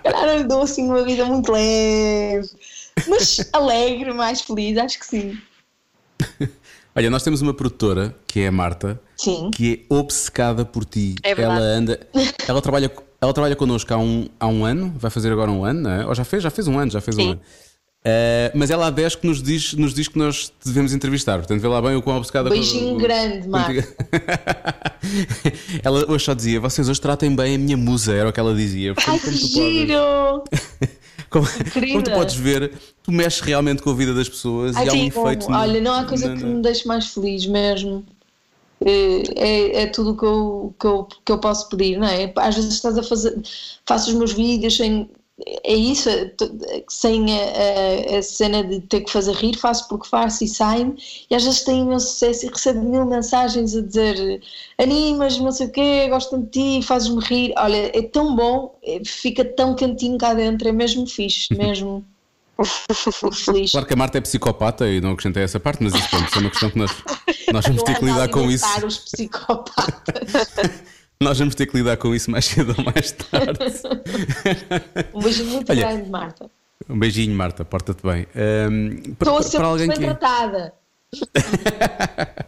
calhar 0.03 0.27
não 0.27 0.37
lhe 0.39 0.45
dou 0.45 0.63
assim 0.63 0.85
uma 0.85 1.05
vida 1.05 1.25
muito 1.25 1.53
leve, 1.53 2.49
mas 3.07 3.49
alegre, 3.53 4.13
mais 4.13 4.41
feliz, 4.41 4.79
acho 4.79 4.99
que 4.99 5.07
sim. 5.07 5.39
Olha, 6.95 7.11
nós 7.11 7.23
temos 7.23 7.41
uma 7.41 7.55
produtora 7.55 8.15
que 8.27 8.41
é 8.41 8.49
a 8.49 8.53
Marta, 8.53 9.01
Sim. 9.17 9.51
que 9.53 9.87
é 9.89 9.95
obcecada 9.95 10.65
por 10.65 10.85
ti. 10.85 11.15
É 11.23 11.33
verdade. 11.35 11.61
ela 11.61 11.65
anda, 11.65 12.09
ela 12.47 12.61
trabalha, 12.61 12.91
ela 13.21 13.33
trabalha 13.33 13.55
connosco 13.55 13.95
há 13.95 13.99
um, 13.99 14.29
há 14.41 14.49
um 14.49 14.65
ano, 14.65 14.93
vai 14.99 15.11
fazer 15.11 15.33
agora 15.33 15.49
um 15.51 15.65
ano, 15.65 15.83
não 15.83 15.91
é? 15.91 16.07
Ou 16.07 16.15
já 16.15 16.25
fez? 16.25 16.43
Já 16.43 16.51
fez 16.51 16.67
um 16.67 16.77
ano, 16.77 16.91
já 16.91 17.01
fez 17.01 17.17
um 17.17 17.21
Sim. 17.21 17.31
ano. 17.31 17.41
Eh, 18.11 18.51
mas 18.55 18.71
ela 18.71 18.87
há 18.87 18.91
10 18.91 19.17
que 19.17 19.27
nos 19.27 19.43
diz, 19.43 19.75
nos 19.75 19.93
diz 19.93 20.09
que 20.09 20.17
nós 20.17 20.51
devemos 20.65 20.95
entrevistar. 20.95 21.37
Portanto, 21.37 21.61
vê 21.61 21.69
lá 21.69 21.83
bem 21.83 21.95
o 21.95 22.01
quão 22.01 22.17
obcecada 22.17 22.49
Beijinho 22.49 22.97
grande, 22.97 23.47
Marco. 23.47 23.83
ela 25.85 26.11
hoje 26.11 26.25
só 26.25 26.33
dizia: 26.33 26.59
Vocês 26.59 26.89
hoje 26.89 27.01
tratem 27.01 27.37
bem 27.37 27.57
a 27.57 27.59
minha 27.59 27.77
musa, 27.77 28.15
era 28.15 28.31
o 28.31 28.33
que 28.33 28.41
ela 28.41 28.55
dizia. 28.55 28.95
Portanto, 28.95 29.15
Ai, 29.15 29.21
como 29.21 29.33
que 29.37 29.41
tu 29.41 29.53
podes- 29.53 29.75
giro! 29.75 30.45
como, 31.29 31.47
como 31.93 32.03
tu 32.03 32.11
podes 32.13 32.35
ver, 32.37 32.73
tu 33.03 33.13
mexes 33.13 33.41
realmente 33.41 33.83
com 33.83 33.91
a 33.91 33.95
vida 33.95 34.15
das 34.15 34.29
pessoas 34.29 34.75
Ai, 34.75 34.87
e 34.87 34.89
há 34.89 34.93
um 34.95 35.07
efeito. 35.07 35.51
no- 35.51 35.59
olha, 35.59 35.81
não 35.81 35.93
há 35.93 36.05
coisa 36.05 36.35
que 36.35 36.45
me 36.45 36.63
deixe 36.63 36.89
mais 36.89 37.09
feliz 37.09 37.47
mesmo. 37.47 38.05
É, 38.83 39.23
é, 39.37 39.83
é 39.83 39.87
tudo 39.89 40.13
o 40.13 40.17
que 40.17 40.25
eu, 40.25 40.75
que, 40.81 40.87
eu, 40.87 41.09
que 41.27 41.33
eu 41.33 41.39
posso 41.39 41.69
pedir, 41.69 41.99
não 41.99 42.07
é? 42.07 42.33
Às 42.37 42.55
vezes 42.55 42.73
estás 42.73 42.97
a 42.97 43.03
fazer, 43.03 43.37
faço 43.85 44.11
os 44.11 44.17
meus 44.17 44.33
vídeos 44.33 44.77
sem. 44.77 45.11
É 45.63 45.73
isso, 45.73 46.09
é 46.09 46.33
sem 46.89 47.27
a, 47.33 48.19
a- 48.19 48.23
cena 48.23 48.65
de 48.65 48.81
ter 48.81 49.03
que 49.03 49.11
fazer 49.13 49.33
rir, 49.37 49.57
faço 49.57 49.87
porque 49.89 50.09
faço 50.09 50.43
e 50.43 50.49
sai-me, 50.49 50.97
e 51.31 51.35
às 51.35 51.45
vezes 51.45 51.63
tenho 51.63 51.85
imenso 51.85 52.09
sucesso 52.09 52.47
e 52.47 52.49
recebo 52.49 52.83
mil 52.83 53.05
mensagens 53.05 53.77
a 53.77 53.81
dizer 53.81 54.41
animas, 54.79 55.39
não 55.39 55.53
sei 55.53 55.69
o 55.69 55.71
quê, 55.71 56.09
gostam 56.09 56.43
de 56.43 56.49
ti, 56.81 56.87
fazes-me 56.87 57.23
rir. 57.23 57.55
Olha, 57.57 57.97
é 57.97 58.03
tão 58.03 58.35
bom, 58.35 58.77
é- 58.83 59.01
fica 59.05 59.45
tão 59.45 59.77
cantinho 59.77 60.19
cá 60.19 60.35
dentro, 60.35 60.67
é 60.69 60.73
mesmo 60.73 61.07
fixe, 61.07 61.49
mesmo. 61.57 62.05
Feliz. 63.33 63.71
Claro 63.71 63.87
que 63.87 63.95
a 63.95 63.97
Marta 63.97 64.19
é 64.19 64.21
psicopata 64.21 64.89
e 64.89 65.01
não 65.01 65.13
acrescentei 65.13 65.45
essa 65.45 65.61
parte, 65.61 65.81
mas 65.81 65.95
isso 65.95 66.11
pronto, 66.11 66.35
é 66.35 66.39
uma 66.41 66.51
questão 66.51 66.69
que 66.71 66.79
nós, 66.79 66.91
nós 67.53 67.65
vamos 67.65 67.83
ter 67.85 67.97
que 67.97 68.05
ando 68.05 68.11
a 68.11 68.25
lidar 68.25 68.29
com 68.31 68.51
isso. 68.51 68.67
os 68.85 68.99
psicopatas. 68.99 70.49
Nós 71.21 71.37
vamos 71.39 71.55
ter 71.57 71.67
que 71.67 71.77
lidar 71.77 71.97
com 71.97 72.15
isso 72.15 72.31
mais 72.31 72.45
cedo 72.47 72.75
ou 72.79 72.85
mais 72.85 73.11
tarde. 73.13 73.59
Um 75.15 75.21
beijinho 75.21 75.51
muito 75.51 75.71
Olha, 75.73 75.81
grande, 75.81 76.09
Marta. 76.11 76.51
Um 76.89 76.99
beijinho, 76.99 77.35
Marta, 77.35 77.65
porta-te 77.65 78.03
bem. 78.03 78.27
Ahm, 78.37 79.15
para, 79.19 79.33
Estou 79.33 79.35
a 79.35 79.41
para- 79.41 79.43
ser 79.43 79.57
para 79.59 79.69
muito 79.69 79.83
alguém 79.83 79.89
bem 79.89 79.99
que 79.99 80.05
é, 80.05 80.15
tratada. 80.15 80.73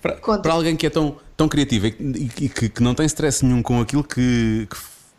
para, 0.00 0.38
para 0.38 0.52
alguém 0.52 0.76
que 0.76 0.86
é 0.86 0.90
tão, 0.90 1.16
tão 1.36 1.48
criativo 1.48 1.86
e, 1.86 1.90
que- 1.92 2.48
que, 2.48 2.68
que 2.68 2.82
não 2.82 2.94
tem 2.94 3.06
stress 3.06 3.44
nenhum 3.44 3.62
com 3.62 3.80
aquilo 3.80 4.04
que, 4.04 4.66
que 4.70 4.76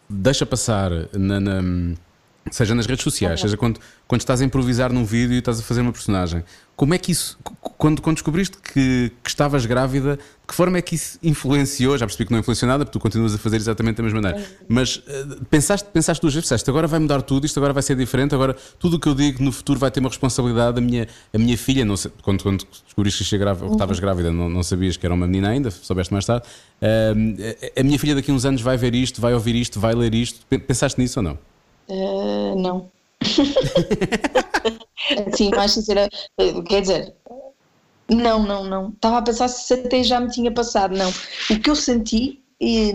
deixa 0.09 0.45
passar 0.45 0.91
na, 1.13 1.39
na- 1.39 1.61
seja 2.51 2.73
nas 2.75 2.85
redes 2.85 3.03
sociais, 3.03 3.39
seja 3.41 3.57
quando, 3.57 3.79
quando 4.07 4.21
estás 4.21 4.41
a 4.41 4.45
improvisar 4.45 4.91
num 4.91 5.05
vídeo 5.05 5.33
e 5.35 5.39
estás 5.39 5.59
a 5.59 5.63
fazer 5.63 5.81
uma 5.81 5.91
personagem. 5.91 6.43
Como 6.75 6.93
é 6.93 6.97
que 6.97 7.11
isso, 7.11 7.37
quando, 7.77 8.01
quando 8.01 8.15
descobriste 8.15 8.55
que, 8.57 9.11
que 9.21 9.29
estavas 9.29 9.65
grávida, 9.65 10.15
de 10.15 10.47
que 10.47 10.55
forma 10.55 10.77
é 10.77 10.81
que 10.81 10.95
isso 10.95 11.19
influenciou? 11.21 11.97
Já 11.97 12.05
percebi 12.05 12.25
que 12.25 12.31
não 12.31 12.39
influenciou 12.39 12.69
nada, 12.69 12.85
porque 12.85 12.97
tu 12.97 13.01
continuas 13.01 13.35
a 13.35 13.37
fazer 13.37 13.57
exatamente 13.57 13.97
da 13.97 14.03
mesma 14.03 14.21
maneira. 14.21 14.47
Mas 14.67 15.01
eh, 15.05 15.25
pensaste, 15.49 15.89
pensaste 15.91 16.21
duas 16.21 16.33
vezes, 16.33 16.47
pensaste, 16.47 16.69
agora 16.69 16.87
vai 16.87 16.97
mudar 16.99 17.21
tudo, 17.21 17.45
isto 17.45 17.57
agora 17.59 17.73
vai 17.73 17.83
ser 17.83 17.97
diferente, 17.97 18.33
agora 18.33 18.55
tudo 18.79 18.95
o 18.95 18.99
que 18.99 19.09
eu 19.09 19.13
digo 19.13 19.43
no 19.43 19.51
futuro 19.51 19.77
vai 19.77 19.91
ter 19.91 19.99
uma 19.99 20.07
responsabilidade. 20.07 20.77
A 20.77 20.81
minha, 20.81 21.05
a 21.33 21.37
minha 21.37 21.57
filha, 21.57 21.83
não 21.83 21.97
sei, 21.97 22.11
quando, 22.21 22.43
quando 22.43 22.65
descobriste 22.85 23.23
que 23.23 23.29
cheguei 23.29 23.39
grávida, 23.43 23.65
ou 23.65 23.71
que 23.71 23.75
estavas 23.75 23.99
grávida, 23.99 24.31
não, 24.31 24.49
não 24.49 24.63
sabias 24.63 24.95
que 24.95 25.05
era 25.05 25.13
uma 25.13 25.27
menina 25.27 25.49
ainda, 25.49 25.69
soubeste 25.71 26.13
mais 26.13 26.25
tarde. 26.25 26.45
Ahm, 26.81 27.35
a, 27.77 27.83
minha 27.83 27.99
filha 27.99 28.15
daqui 28.15 28.31
a 28.31 28.33
uns 28.33 28.45
anos 28.45 28.61
vai 28.61 28.77
ver 28.77 28.95
isto, 28.95 29.19
vai 29.19 29.33
ouvir 29.33 29.53
isto, 29.55 29.81
vai 29.81 29.93
ler 29.93 30.15
isto. 30.15 30.45
Pen- 30.49 30.59
Pensaste 30.59 30.97
nisso 30.99 31.19
ou 31.19 31.23
não? 31.23 31.37
Eh, 31.89 32.55
não. 32.55 32.91
assim, 35.27 35.49
mais 35.49 35.71
sincera, 35.71 36.07
quer 36.67 36.81
dizer, 36.81 37.15
não, 38.09 38.43
não, 38.43 38.63
não. 38.63 38.89
Estava 38.89 39.17
a 39.17 39.21
pensar 39.21 39.47
se 39.47 39.73
até 39.73 40.03
já 40.03 40.19
me 40.19 40.29
tinha 40.29 40.51
passado, 40.51 40.95
não. 40.95 41.09
O 41.09 41.59
que 41.59 41.69
eu 41.69 41.75
senti, 41.75 42.43
e, 42.59 42.93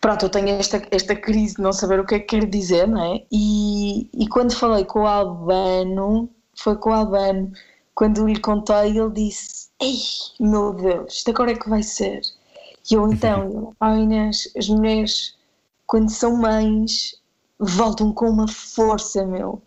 pronto, 0.00 0.26
eu 0.26 0.28
tenho 0.28 0.48
esta, 0.50 0.82
esta 0.90 1.14
crise 1.16 1.56
de 1.56 1.62
não 1.62 1.72
saber 1.72 2.00
o 2.00 2.06
que 2.06 2.16
é 2.16 2.20
que 2.20 2.38
quer 2.38 2.46
dizer, 2.46 2.88
não 2.88 3.14
é? 3.14 3.22
E, 3.30 4.08
e 4.12 4.28
quando 4.28 4.54
falei 4.54 4.84
com 4.84 5.00
o 5.00 5.06
Albano, 5.06 6.28
foi 6.54 6.76
com 6.76 6.90
o 6.90 6.94
Albano, 6.94 7.52
quando 7.94 8.26
lhe 8.26 8.40
contei, 8.40 8.98
ele 8.98 9.10
disse: 9.10 9.68
Ei, 9.80 9.98
meu 10.40 10.72
Deus, 10.72 11.14
isto 11.14 11.30
agora 11.30 11.52
é 11.52 11.56
que 11.56 11.68
vai 11.68 11.82
ser. 11.82 12.20
E 12.90 12.94
eu 12.94 13.12
então, 13.12 13.74
ah, 13.80 13.96
Inês, 13.96 14.50
as 14.56 14.68
mulheres, 14.68 15.36
quando 15.86 16.10
são 16.10 16.36
mães, 16.36 17.17
voltam 17.58 18.12
com 18.12 18.28
uma 18.28 18.48
força, 18.48 19.24
meu. 19.26 19.62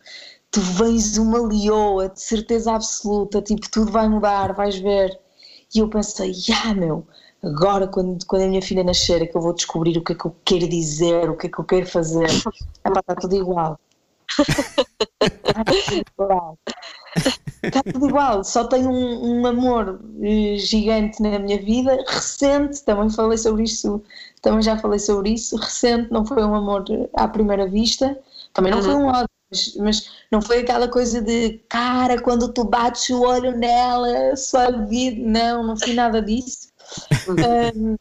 Tu 0.49 0.59
vens 0.59 1.17
uma 1.17 1.39
leoa, 1.39 2.09
de 2.09 2.21
certeza 2.21 2.73
absoluta, 2.73 3.41
tipo, 3.41 3.69
tudo 3.69 3.91
vai 3.91 4.07
mudar, 4.07 4.53
vais 4.53 4.77
ver. 4.77 5.17
E 5.73 5.79
eu 5.79 5.89
pensei, 5.89 6.33
ah, 6.65 6.73
meu, 6.73 7.07
agora 7.41 7.87
quando, 7.87 8.25
quando 8.25 8.43
a 8.43 8.47
minha 8.47 8.61
filha 8.61 8.83
nascer 8.83 9.21
é 9.21 9.25
que 9.25 9.35
eu 9.35 9.41
vou 9.41 9.53
descobrir 9.53 9.97
o 9.97 10.03
que 10.03 10.13
é 10.13 10.15
que 10.15 10.25
eu 10.25 10.35
quero 10.43 10.67
dizer, 10.67 11.29
o 11.29 11.37
que 11.37 11.47
é 11.47 11.49
que 11.49 11.59
eu 11.59 11.65
quero 11.65 11.85
fazer. 11.85 12.27
Epá, 12.85 12.99
está 12.99 13.15
tudo 13.15 13.35
igual. 13.35 13.79
Está 14.29 15.63
tudo 15.63 16.05
igual. 16.19 16.57
Está 17.63 17.83
tudo 17.83 18.09
igual, 18.09 18.43
só 18.43 18.63
tenho 18.65 18.89
um, 18.89 19.41
um 19.41 19.45
amor 19.45 19.99
eh, 20.21 20.57
gigante 20.57 21.21
na 21.21 21.37
minha 21.39 21.57
vida, 21.61 22.03
recente, 22.07 22.81
também 22.83 23.09
falei 23.09 23.37
sobre 23.37 23.63
isso, 23.63 24.01
também 24.41 24.61
já 24.61 24.77
falei 24.77 24.99
sobre 24.99 25.29
isso, 25.31 25.55
recente, 25.57 26.11
não 26.11 26.25
foi 26.25 26.43
um 26.43 26.55
amor 26.55 26.83
à 27.15 27.27
primeira 27.27 27.67
vista, 27.67 28.17
também 28.53 28.71
não 28.71 28.81
foi 28.81 28.95
um 28.95 29.07
ódio, 29.07 29.29
mas, 29.51 29.75
mas 29.75 30.11
não 30.31 30.41
foi 30.41 30.59
aquela 30.59 30.87
coisa 30.87 31.21
de 31.21 31.59
cara, 31.69 32.19
quando 32.21 32.51
tu 32.51 32.63
bates 32.63 33.09
o 33.09 33.21
olho 33.21 33.55
nela, 33.57 34.35
só 34.35 34.71
vida, 34.87 35.21
não, 35.23 35.63
não 35.63 35.77
foi 35.77 35.93
nada 35.93 36.21
disso. 36.21 36.69
Ahm, 37.27 37.95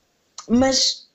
mas 0.49 1.09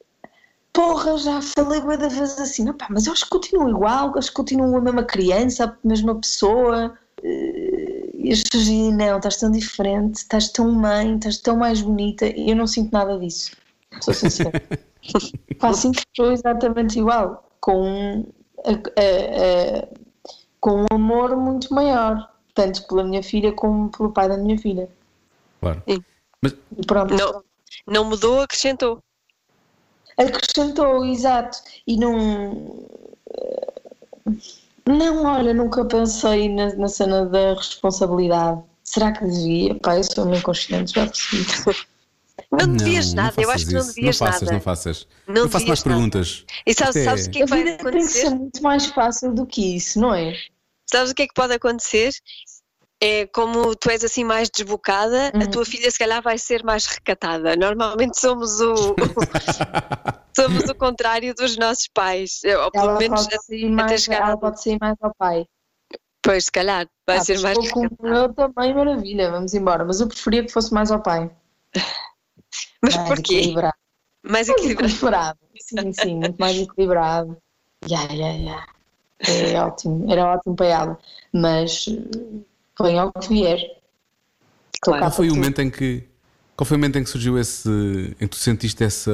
porra, 0.72 1.18
já 1.18 1.42
falei 1.42 1.82
bué 1.82 1.98
da 1.98 2.10
vez 2.10 2.38
assim, 2.40 2.70
"Opá, 2.70 2.88
mas 2.90 3.08
eu 3.08 3.14
acho 3.14 3.24
que 3.24 3.30
continuo 3.32 3.70
igual, 3.70 4.14
acho 4.18 4.30
que 4.30 4.36
continuo 4.36 4.78
a 4.78 4.82
mesma 4.82 5.04
criança, 5.04 5.66
a 5.66 5.88
mesma 5.88 6.16
pessoa. 6.16 6.98
E 7.28 8.32
as 8.32 8.44
pessoas 8.44 8.66
dizem, 8.66 8.94
não, 8.94 9.18
estás 9.18 9.38
tão 9.38 9.52
diferente, 9.52 10.16
estás 10.16 10.50
tão 10.52 10.72
mãe, 10.72 11.16
estás 11.16 11.38
tão 11.40 11.58
mais 11.58 11.82
bonita, 11.82 12.26
e 12.28 12.50
eu 12.50 12.56
não 12.56 12.68
sinto 12.68 12.92
nada 12.92 13.18
disso, 13.20 13.52
sou 14.02 14.14
sincera. 14.14 14.52
Sinto 15.76 15.98
que 15.98 16.08
estou 16.10 16.32
exatamente 16.32 16.98
igual, 17.00 17.48
com, 17.62 18.26
a- 18.66 18.72
a- 18.72 19.82
a- 19.84 19.88
com 20.60 20.82
um 20.82 20.86
amor 20.92 21.36
muito 21.38 21.72
maior, 21.74 22.32
tanto 22.56 22.88
pela 22.88 23.04
minha 23.04 23.22
filha 23.22 23.52
como 23.54 23.90
pelo 23.92 24.12
pai 24.12 24.28
da 24.28 24.38
minha 24.38 24.58
filha. 24.58 24.90
Claro. 25.62 25.84
Sim. 25.88 26.04
Mas 26.42 26.54
E 26.78 26.86
pronto. 26.86 27.14
Não, 27.14 27.44
não 27.88 28.06
mudou, 28.06 28.42
acrescentou. 28.42 29.02
Acrescentou, 30.18 31.06
exato. 31.06 31.60
E 31.86 31.98
não. 31.98 32.86
Não, 34.88 35.26
olha, 35.26 35.54
nunca 35.54 35.84
pensei 35.86 36.48
na, 36.50 36.74
na 36.76 36.88
cena 36.88 37.26
da 37.26 37.54
responsabilidade. 37.56 38.62
Será 38.84 39.12
que 39.12 39.26
devia? 39.26 39.76
Pá, 39.80 39.98
eu 39.98 40.04
sou 40.04 40.26
meio 40.26 40.42
consciente, 40.44 40.94
já 40.94 41.08
percebi. 41.08 41.46
Não, 42.52 42.76
devias 42.76 43.14
não 43.14 43.24
nada, 43.24 43.42
eu 43.42 43.48
faças 43.48 43.56
acho 43.56 43.66
que 43.68 43.74
não 43.74 43.80
isso. 43.82 43.96
devias 43.96 44.20
Não 44.20 44.28
faças, 44.28 44.42
nada. 44.44 44.54
não 44.54 44.62
faças. 44.62 45.08
Não 45.28 45.36
eu 45.44 45.50
faço 45.50 45.68
mais 45.68 45.84
nada. 45.84 45.90
perguntas. 45.96 46.46
E 46.68 46.74
sabes, 46.74 46.96
Isto 46.96 46.98
é- 47.00 47.04
sabes 47.06 47.26
o 47.26 47.30
que 47.32 47.38
é 47.40 47.42
que 47.46 47.50
vai 47.50 47.64
vida 47.64 47.70
tem 47.78 47.78
que 47.78 47.88
acontecer? 47.90 48.20
ser 48.22 48.30
muito 48.30 48.62
mais 48.64 48.86
fácil 48.88 49.34
do 49.34 49.46
que 49.46 49.76
isso, 49.76 50.00
não 50.00 50.14
é? 50.14 50.36
Sabes 50.86 51.12
o 51.12 51.16
que 51.16 51.24
é 51.24 51.28
que 51.28 51.34
pode 51.34 51.54
acontecer? 51.54 52.12
É 53.02 53.28
como 53.28 53.76
tu 53.76 53.90
és 53.90 54.04
assim 54.04 54.24
mais 54.24 54.50
desbocada, 54.50 55.28
a 55.28 55.36
Uhum. 55.38 55.52
tua 55.52 55.66
filha 55.66 55.92
se 55.92 56.00
calhar 56.00 56.22
vai 56.22 56.38
ser 56.38 56.64
mais 56.64 56.86
recatada. 56.86 57.56
Normalmente 57.56 58.20
somos 58.20 58.60
o, 58.62 58.96
somos 60.36 60.64
o 60.70 60.76
contrário 60.76 61.34
dos 61.36 61.58
nossos 61.58 61.88
pais. 61.94 62.42
Ou 62.64 62.72
pelo 62.72 62.88
Ela 62.88 62.98
menos 63.00 63.22
pode, 63.24 63.46
sair 63.46 63.70
mais, 63.70 64.02
chegar 64.02 64.22
ela 64.22 64.32
ao- 64.32 64.38
pode 64.40 64.62
sair 64.62 64.78
mais 64.80 64.96
ao 65.02 65.14
pai. 65.16 65.46
Pois, 66.24 66.46
se 66.46 66.52
calhar, 66.52 66.88
vai 67.06 67.20
Ah, 67.20 67.24
ser 67.24 67.40
mais 67.42 67.58
recatada. 67.60 68.16
eu 68.16 68.34
também, 68.34 68.74
maravilha, 68.74 69.30
vamos 69.30 69.54
embora. 69.54 69.86
Mas 69.86 70.00
eu 70.02 70.08
preferia 70.08 70.44
que 70.44 70.52
fosse 70.52 70.74
mais 70.74 70.90
ao 70.90 71.02
pai. 71.04 71.30
Mas 72.82 72.96
mais 72.96 73.08
porquê? 73.08 73.38
equilibrado. 73.38 73.74
Mais 74.24 74.48
Mais 74.48 74.50
equilibrado. 74.50 74.94
equilibrado. 74.94 75.40
Sim, 75.60 75.94
sim, 75.94 76.16
muito 76.16 76.38
mais 76.38 76.58
equilibrado. 76.62 77.38
Ya, 77.88 78.02
ya, 78.12 78.32
ya. 78.34 78.66
É 79.28 79.62
ótimo, 79.62 80.12
era 80.12 80.34
ótimo 80.34 80.56
para 80.56 80.66
ela. 80.68 81.00
Mas 81.34 81.86
venha 82.84 83.02
ao 83.04 83.12
que 83.14 83.28
vier. 83.30 83.60
Claro. 84.82 85.02
Qual 85.04 85.12
foi 85.12 85.30
o 85.30 85.36
momento 85.36 85.62
em 85.62 85.70
que 85.70 86.04
qual 86.56 86.66
foi 86.66 86.78
o 86.78 86.80
momento 86.80 86.98
em 86.98 87.04
que 87.04 87.10
surgiu 87.10 87.38
esse 87.38 87.70
em 88.20 88.28
que 88.28 88.30
tu 88.30 88.36
sentiste 88.38 88.84
essa 88.84 89.12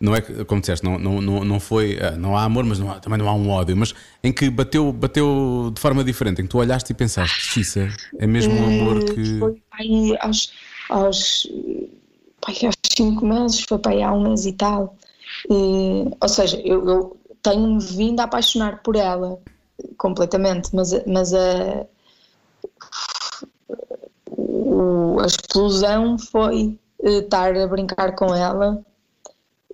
não 0.00 0.16
é 0.16 0.20
que, 0.20 0.44
como 0.46 0.60
disseste, 0.60 0.84
não, 0.84 0.98
não, 0.98 1.20
não, 1.20 1.44
não 1.44 1.60
foi 1.60 1.96
ah, 2.00 2.10
não 2.12 2.36
há 2.36 2.42
amor, 2.42 2.64
mas 2.64 2.78
não 2.78 2.90
há- 2.90 2.98
também 2.98 3.18
não 3.18 3.28
há 3.28 3.34
um 3.34 3.48
ódio, 3.50 3.76
mas 3.76 3.94
em 4.22 4.32
que 4.32 4.50
bateu, 4.50 4.92
bateu 4.92 5.70
de 5.72 5.80
forma 5.80 6.02
diferente, 6.02 6.40
em 6.40 6.44
que 6.44 6.50
tu 6.50 6.58
olhaste 6.58 6.90
e 6.90 6.94
pensaste, 6.94 7.40
Xissa, 7.40 7.88
é 8.18 8.26
mesmo 8.26 8.54
um 8.56 8.66
amor 8.66 8.98
Eh, 8.98 9.14
que 9.14 9.38
Foi 9.38 9.62
pai, 9.70 10.16
aos, 10.20 10.52
aos, 10.90 11.46
pai, 12.40 12.54
aos 12.66 12.74
cinco 12.96 13.24
meses, 13.24 13.60
foi 13.68 13.78
pai 13.78 14.02
há 14.02 14.12
um 14.12 14.24
mês 14.28 14.44
e 14.44 14.52
tal. 14.52 14.96
Eh, 15.48 16.16
ou 16.20 16.28
seja, 16.28 16.60
eu, 16.64 16.88
eu 16.88 17.16
tenho-me 17.40 17.80
vindo 17.80 18.18
a 18.20 18.24
apaixonar 18.24 18.82
por 18.82 18.96
ela 18.96 19.38
completamente, 19.96 20.70
mas, 20.74 20.90
mas 21.06 21.32
a, 21.32 21.86
o- 24.82 25.20
a 25.20 25.26
explosão 25.26 26.18
foi 26.18 26.78
eh, 27.04 27.18
estar 27.18 27.56
a 27.56 27.66
brincar 27.66 28.14
com 28.14 28.34
ela 28.34 28.80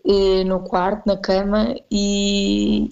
eh, 0.07 0.45
no 0.45 0.61
quarto, 0.61 1.03
na 1.07 1.17
cama, 1.17 1.75
e, 1.91 2.89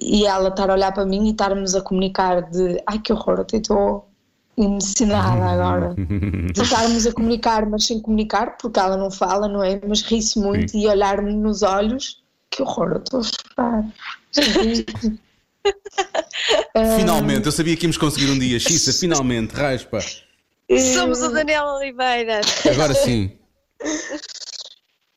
e 0.00 0.26
ela 0.26 0.48
estar 0.48 0.68
a 0.70 0.74
olhar 0.74 0.92
para 0.92 1.06
mim 1.06 1.26
e 1.26 1.30
estarmos 1.30 1.74
a 1.74 1.80
comunicar 1.80 2.42
de 2.50 2.82
ai 2.86 2.98
que 2.98 3.12
horror, 3.12 3.40
até 3.40 3.56
estou 3.58 4.08
emocionada 4.58 5.44
agora. 5.46 5.94
De 6.52 6.60
estarmos 6.62 7.06
a 7.06 7.12
comunicar, 7.12 7.64
mas 7.64 7.86
sem 7.86 7.98
comunicar, 8.00 8.58
porque 8.58 8.78
ela 8.78 8.96
não 8.98 9.10
fala, 9.10 9.48
não 9.48 9.62
é? 9.64 9.80
Mas 9.88 10.02
ri-se 10.02 10.38
muito 10.38 10.76
e 10.76 10.86
olhar-me 10.86 11.32
nos 11.32 11.62
olhos, 11.62 12.22
que 12.50 12.62
horror, 12.62 12.92
eu 12.92 12.98
estou 12.98 13.20
a 13.20 13.22
chorar. 13.22 13.84
Ah, 16.74 16.96
Finalmente, 16.98 17.46
eu 17.46 17.52
sabia 17.52 17.74
que 17.76 17.84
íamos 17.86 17.96
conseguir 17.96 18.30
um 18.30 18.38
dia. 18.38 18.58
Xissa, 18.60 18.92
finalmente, 18.98 19.52
raspa. 19.54 20.00
Somos 20.80 21.20
o 21.20 21.30
Daniel 21.30 21.64
Oliveira. 21.66 22.40
Agora 22.70 22.94
sim. 22.94 23.30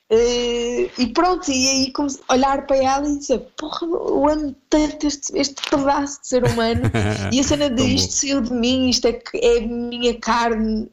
Eh, 0.08 0.91
e 0.99 1.08
pronto, 1.14 1.49
e 1.49 1.68
aí 1.68 1.93
a 2.28 2.34
olhar 2.34 2.68
para 2.68 2.78
ela 2.78 3.10
e 3.10 3.18
dizer: 3.18 3.39
Porra, 3.58 3.88
eu 3.88 4.30
amo 4.30 4.56
tanto 4.70 5.08
este, 5.08 5.36
este 5.36 5.68
pedaço 5.68 6.22
de 6.22 6.28
ser 6.28 6.43
humano. 6.43 6.82
e 7.34 7.39
a 7.39 7.43
cena 7.43 7.70
de 7.72 7.82
isto 7.84 8.14
saiu 8.14 8.41
de 8.41 8.53
mim, 8.53 8.89
isto 8.89 9.08
é, 9.08 9.14
que 9.14 9.38
é 9.38 9.62
minha 9.62 10.14
carne. 10.20 10.88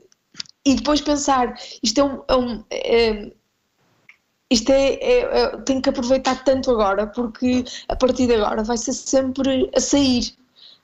E 0.64 0.74
depois 0.76 1.02
pensar: 1.02 1.54
isto 1.82 2.00
é 2.00 2.04
um. 2.04 2.22
é 2.26 2.36
um- 2.36 2.64
é- 2.70 3.32
isto 4.50 4.70
é, 4.70 4.94
é- 4.94 5.40
é- 5.42 5.56
Tenho 5.58 5.82
que 5.82 5.90
aproveitar 5.90 6.42
tanto 6.44 6.70
agora, 6.70 7.06
porque 7.06 7.64
a 7.88 7.96
partir 7.96 8.26
de 8.26 8.34
agora 8.34 8.64
vai 8.64 8.78
ser 8.78 8.94
sempre 8.94 9.70
a 9.76 9.80
sair. 9.80 10.34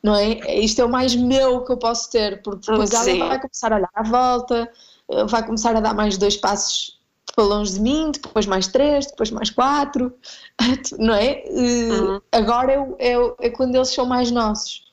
Não 0.03 0.15
é? 0.15 0.61
Isto 0.61 0.83
é 0.83 0.85
o 0.85 0.89
mais 0.89 1.15
meu 1.17 1.65
que 1.65 1.73
eu 1.73 1.77
posso 1.77 2.11
ter, 2.11 2.41
porque 2.43 2.71
depois 2.71 2.93
ela 2.93 3.05
Sim. 3.05 3.19
vai 3.19 3.41
começar 3.41 3.73
a 3.73 3.77
olhar 3.77 3.91
à 3.95 4.03
volta, 4.03 4.71
eh, 5.11 5.25
vai 5.25 5.45
começar 5.45 5.75
a 5.75 5.81
dar 5.81 5.95
mais 5.95 6.17
dois 6.17 6.37
passos 6.37 6.99
para 7.35 7.45
longe 7.45 7.75
de 7.75 7.81
mim, 7.81 8.11
depois 8.13 8.47
mais 8.47 8.67
três, 8.69 9.07
depois 9.07 9.31
mais 9.31 9.51
quatro, 9.51 10.13
não 10.99 11.15
é? 11.15 11.45
Uhum. 11.51 12.21
Agora 12.33 12.73
é, 12.99 13.13
é, 13.13 13.35
é 13.41 13.51
quando 13.51 13.75
eles 13.75 13.89
são 13.89 14.07
mais 14.07 14.31
nossos. 14.31 14.87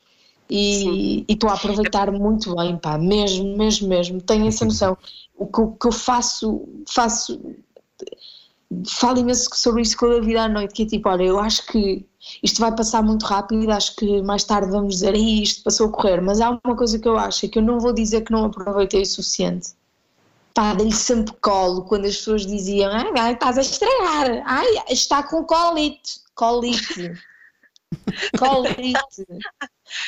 E 0.48 1.24
e 1.28 1.32
estou 1.32 1.50
a 1.50 1.54
aproveitar 1.54 2.10
muito 2.12 2.54
bem, 2.54 2.76
pá, 2.76 2.96
mesmo, 2.98 3.56
mesmo, 3.56 3.88
mesmo. 3.88 4.20
Tenho 4.20 4.46
essa 4.46 4.64
noção. 4.64 4.96
O 5.36 5.46
que, 5.46 5.60
o 5.60 5.72
que 5.72 5.88
eu 5.88 5.92
faço, 5.92 6.68
faço, 6.88 7.40
falo 8.88 9.18
imenso 9.18 9.50
sobre 9.54 9.82
isso 9.82 9.96
com 9.96 10.06
a 10.06 10.20
vida 10.20 10.42
à 10.42 10.48
noite, 10.48 10.72
que 10.72 10.84
é 10.84 10.86
tipo, 10.86 11.08
olha, 11.08 11.24
eu 11.24 11.38
acho 11.38 11.66
que 11.66 12.06
isto 12.42 12.60
vai 12.60 12.74
passar 12.74 13.02
muito 13.02 13.24
rápido, 13.24 13.70
acho 13.70 13.94
que 13.96 14.22
mais 14.22 14.44
tarde 14.44 14.70
vamos 14.70 14.94
dizer, 14.94 15.14
"Ih, 15.14 15.42
isto 15.42 15.62
passou 15.62 15.88
a 15.88 15.92
correr, 15.92 16.20
mas 16.20 16.40
há 16.40 16.50
uma 16.64 16.76
coisa 16.76 16.98
que 16.98 17.08
eu 17.08 17.16
acho, 17.16 17.46
é 17.46 17.48
que 17.48 17.58
eu 17.58 17.62
não 17.62 17.80
vou 17.80 17.92
dizer 17.92 18.22
que 18.22 18.32
não 18.32 18.44
aproveitei 18.46 19.02
o 19.02 19.06
suficiente. 19.06 19.70
Pá, 20.54 20.74
dei-lhe 20.74 20.94
sempre 20.94 21.34
colo 21.40 21.82
quando 21.82 22.06
as 22.06 22.16
pessoas 22.16 22.46
diziam, 22.46 22.90
ai, 22.90 23.10
ai, 23.18 23.32
estás 23.34 23.58
a 23.58 23.60
estragar, 23.60 24.42
ai, 24.46 24.66
está 24.88 25.22
com 25.22 25.44
colite, 25.44 26.20
colite, 26.34 27.12
colite. 28.38 29.26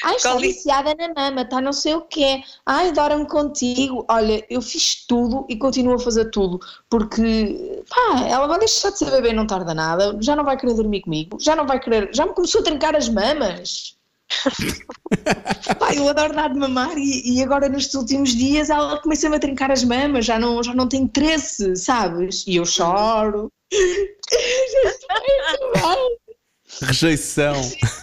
Ai, 0.04 0.16
está 0.16 0.32
Colite. 0.32 0.54
viciada 0.54 0.94
na 0.94 1.14
mama, 1.14 1.42
está 1.42 1.60
não 1.60 1.72
sei 1.72 1.94
o 1.94 2.02
quê. 2.02 2.42
Ai, 2.66 2.88
adora-me 2.88 3.26
contigo. 3.26 4.04
Olha, 4.08 4.44
eu 4.50 4.60
fiz 4.60 5.06
tudo 5.06 5.46
e 5.48 5.56
continuo 5.56 5.94
a 5.94 5.98
fazer 5.98 6.30
tudo, 6.30 6.60
porque, 6.90 7.82
pá, 7.88 8.26
ela 8.26 8.46
vai 8.46 8.58
deixar 8.58 8.90
de 8.90 8.98
ser 8.98 9.10
bebê 9.10 9.32
não 9.32 9.46
tarda 9.46 9.74
nada, 9.74 10.16
já 10.20 10.34
não 10.34 10.44
vai 10.44 10.56
querer 10.56 10.74
dormir 10.74 11.02
comigo, 11.02 11.38
já 11.40 11.54
não 11.54 11.66
vai 11.66 11.80
querer, 11.80 12.10
já 12.12 12.26
me 12.26 12.34
começou 12.34 12.60
a 12.60 12.64
trincar 12.64 12.96
as 12.96 13.08
mamas. 13.08 13.96
Pá, 15.78 15.94
eu 15.94 16.06
adoro 16.06 16.34
dar 16.34 16.52
de 16.52 16.58
mamar 16.58 16.98
e, 16.98 17.32
e 17.32 17.42
agora 17.42 17.66
nestes 17.66 17.94
últimos 17.94 18.34
dias 18.34 18.68
ela 18.68 19.00
começa-me 19.00 19.36
a 19.36 19.38
trincar 19.38 19.70
as 19.70 19.82
mamas, 19.82 20.26
já 20.26 20.38
não, 20.38 20.62
já 20.62 20.74
não 20.74 20.86
tem 20.86 21.02
interesse, 21.02 21.74
sabes? 21.76 22.46
E 22.46 22.56
eu 22.56 22.66
choro. 22.66 23.50
Rejeição. 26.80 27.54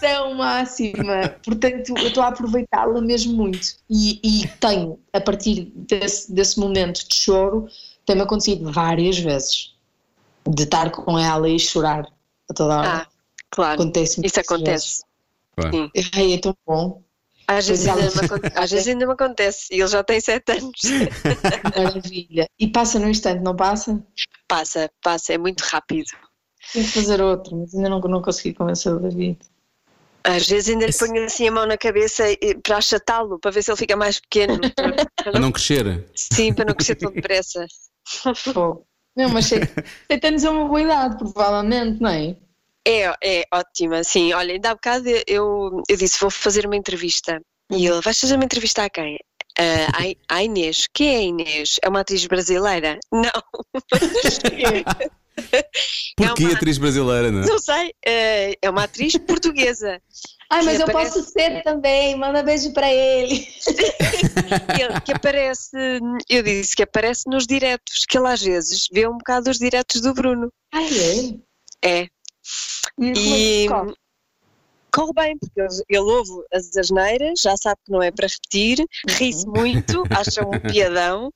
é 0.01 0.33
máxima. 0.33 1.29
Portanto, 1.43 1.93
eu 1.97 2.07
estou 2.07 2.23
a 2.23 2.27
aproveitá-la 2.27 3.01
mesmo 3.01 3.33
muito. 3.33 3.75
E, 3.89 4.19
e 4.23 4.47
tenho, 4.59 4.99
a 5.13 5.21
partir 5.21 5.71
desse, 5.75 6.31
desse 6.31 6.59
momento 6.59 7.07
de 7.07 7.15
choro, 7.15 7.67
tem-me 8.05 8.21
acontecido 8.21 8.71
várias 8.71 9.17
vezes 9.17 9.73
de 10.47 10.63
estar 10.63 10.91
com 10.91 11.17
ela 11.17 11.49
e 11.49 11.57
chorar 11.59 12.05
a 12.49 12.53
toda 12.53 12.77
hora. 12.77 12.89
Ah, 12.89 13.07
claro. 13.49 13.81
acontece 13.81 14.21
Isso 14.23 14.39
acontece. 14.39 15.01
Claro. 15.55 15.91
Ai, 16.15 16.33
é 16.33 16.37
tão 16.37 16.55
bom. 16.67 17.01
Às 17.47 17.67
vezes, 17.67 17.85
ela- 17.85 18.01
às 18.55 18.71
vezes 18.71 18.87
ainda 18.87 19.05
me 19.05 19.13
acontece. 19.13 19.67
E 19.71 19.79
ele 19.79 19.87
já 19.87 20.03
tem 20.03 20.19
sete 20.19 20.51
anos. 20.51 20.81
Maravilha. 21.75 22.47
E 22.59 22.67
passa 22.67 22.99
no 22.99 23.07
instante, 23.09 23.41
não 23.43 23.55
passa? 23.55 24.03
Passa, 24.47 24.89
passa, 25.01 25.33
é 25.33 25.37
muito 25.37 25.61
rápido. 25.61 26.07
Tenho 26.73 26.85
que 26.85 26.91
fazer 26.91 27.21
outro, 27.21 27.55
mas 27.57 27.73
ainda 27.73 27.89
não, 27.89 27.99
não 27.99 28.21
consegui 28.21 28.53
convencer 28.53 28.91
o 28.93 28.99
David. 28.99 29.37
Às 30.23 30.47
vezes 30.47 30.69
ainda 30.69 30.85
lhe 30.85 30.89
Esse- 30.89 31.07
ponho 31.07 31.23
assim 31.23 31.47
a 31.47 31.51
mão 31.51 31.65
na 31.67 31.77
cabeça 31.77 32.23
para 32.63 32.77
achatá-lo, 32.77 33.39
para 33.39 33.51
ver 33.51 33.61
se 33.63 33.69
ele 33.71 33.77
fica 33.77 33.95
mais 33.95 34.19
pequeno. 34.19 34.59
Para 34.75 34.95
Para 35.23 35.31
não- 35.33 35.39
não 35.41 35.51
crescer. 35.51 36.09
Sim, 36.15 36.53
para 36.53 36.65
não 36.65 36.73
crescer 36.75 36.95
tão 36.95 37.11
depressa. 37.11 37.65
Pô. 38.53 38.85
Não, 39.15 39.29
mas 39.29 39.45
sei, 39.45 39.61
anos 40.23 40.43
é 40.43 40.49
uma 40.49 40.67
boa 40.67 40.81
idade, 40.81 41.17
provavelmente, 41.17 42.01
não 42.01 42.09
é? 42.09 42.35
É, 42.87 43.15
é 43.23 43.43
ótima, 43.53 44.03
sim. 44.03 44.33
Olha, 44.33 44.53
ainda 44.53 44.71
há 44.71 44.75
bocado 44.75 45.07
eu, 45.25 45.81
eu 45.87 45.97
disse: 45.97 46.19
vou 46.19 46.29
fazer 46.29 46.65
uma 46.65 46.75
entrevista. 46.75 47.39
E 47.71 47.87
ele: 47.87 48.01
vais 48.01 48.19
fazer 48.19 48.35
uma 48.35 48.43
entrevista 48.45 48.83
a 48.83 48.89
quem? 48.89 49.17
À- 49.57 50.35
à 50.35 50.43
Inês. 50.43 50.85
Quem 50.93 51.13
é 51.15 51.17
a 51.17 51.21
Inês? 51.21 51.79
É 51.83 51.87
uma 51.89 52.01
atriz 52.01 52.25
brasileira? 52.27 52.99
Não. 53.11 53.31
Porquê 56.17 56.43
É 56.43 56.47
uma- 56.47 56.55
atriz 56.55 56.77
brasileira, 56.77 57.31
não 57.31 57.43
é? 57.43 57.45
Não 57.45 57.59
sei. 57.59 57.93
eh, 58.05 58.57
É 58.61 58.69
uma 58.69 58.83
atriz 58.83 59.15
portuguesa. 59.17 60.01
Ai, 60.49 60.61
mas 60.63 60.79
eu 60.79 60.85
aparece- 60.85 61.19
posso 61.19 61.31
ser 61.31 61.63
também, 61.63 62.15
manda 62.15 62.43
beijo 62.43 62.71
para 62.71 62.91
ele. 62.91 63.47
Ele, 64.79 65.01
que 65.03 65.11
aparece, 65.11 65.75
eu 66.29 66.43
disse 66.43 66.75
que 66.75 66.83
aparece 66.83 67.23
nos 67.27 67.47
diretos, 67.47 68.05
que 68.07 68.17
ele 68.17 68.27
às 68.27 68.41
vezes 68.41 68.87
vê 68.91 69.07
um 69.07 69.17
bocado 69.17 69.49
os 69.49 69.57
diretos 69.57 70.01
do 70.01 70.13
Bruno. 70.13 70.51
Ai, 70.73 70.87
é? 71.83 72.01
É. 72.01 72.01
E, 72.03 72.07
como 73.09 73.09
é 73.09 73.13
que 73.13 73.91
E 73.91 73.95
corre? 74.95 75.11
bem, 75.15 75.37
porque 75.37 75.59
ele, 75.59 75.83
ele 75.89 76.11
ouve 76.11 76.31
as 76.53 76.75
asneiras, 76.75 77.39
já 77.41 77.55
sabe 77.57 77.77
que 77.85 77.91
não 77.91 78.01
é 78.01 78.11
para 78.11 78.27
repetir, 78.27 78.85
ri-se 79.07 79.45
muito, 79.47 80.03
acha 80.11 80.45
um 80.45 80.59
piadão 80.59 81.31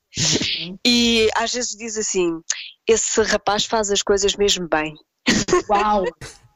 e 0.86 1.28
às 1.36 1.52
vezes 1.52 1.76
diz 1.76 1.96
assim: 1.96 2.40
esse 2.86 3.22
rapaz 3.22 3.64
faz 3.64 3.90
as 3.90 4.02
coisas 4.02 4.34
mesmo 4.36 4.68
bem. 4.68 4.94
Uau! 5.68 6.04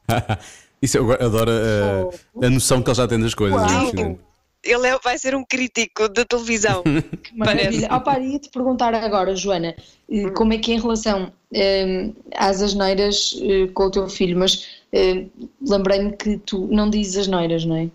Isso 0.81 0.97
eu 0.97 1.11
adoro 1.13 1.51
a, 1.51 2.45
a 2.45 2.49
noção 2.49 2.83
que 2.83 2.89
ele 2.89 2.95
já 2.95 3.07
tem 3.07 3.19
das 3.19 3.33
coisas. 3.33 3.59
Uau. 3.59 4.19
Ele 4.65 4.87
é- 4.87 4.99
vai 4.99 5.17
ser 5.17 5.35
um 5.35 5.43
crítico 5.45 6.09
da 6.09 6.25
televisão. 6.25 6.83
Maravilha. 7.35 7.87
Opa, 7.93 8.19
ia-te 8.19 8.49
perguntar 8.49 8.93
agora, 8.95 9.35
Joana, 9.35 9.75
eh, 10.09 10.29
como 10.31 10.53
é 10.53 10.57
que 10.57 10.71
é 10.71 10.75
em 10.75 10.81
relação 10.81 11.31
eh, 11.53 12.09
às 12.35 12.63
asneiras 12.63 13.39
eh, 13.41 13.67
com 13.73 13.83
o 13.83 13.91
teu 13.91 14.09
filho, 14.09 14.37
mas 14.37 14.65
eh, 14.95 15.25
lembrei-me 15.61 16.15
que 16.15 16.37
tu 16.37 16.67
não 16.71 16.89
dizes 16.89 17.17
asneiras, 17.17 17.65
não 17.65 17.75
é? 17.75 17.89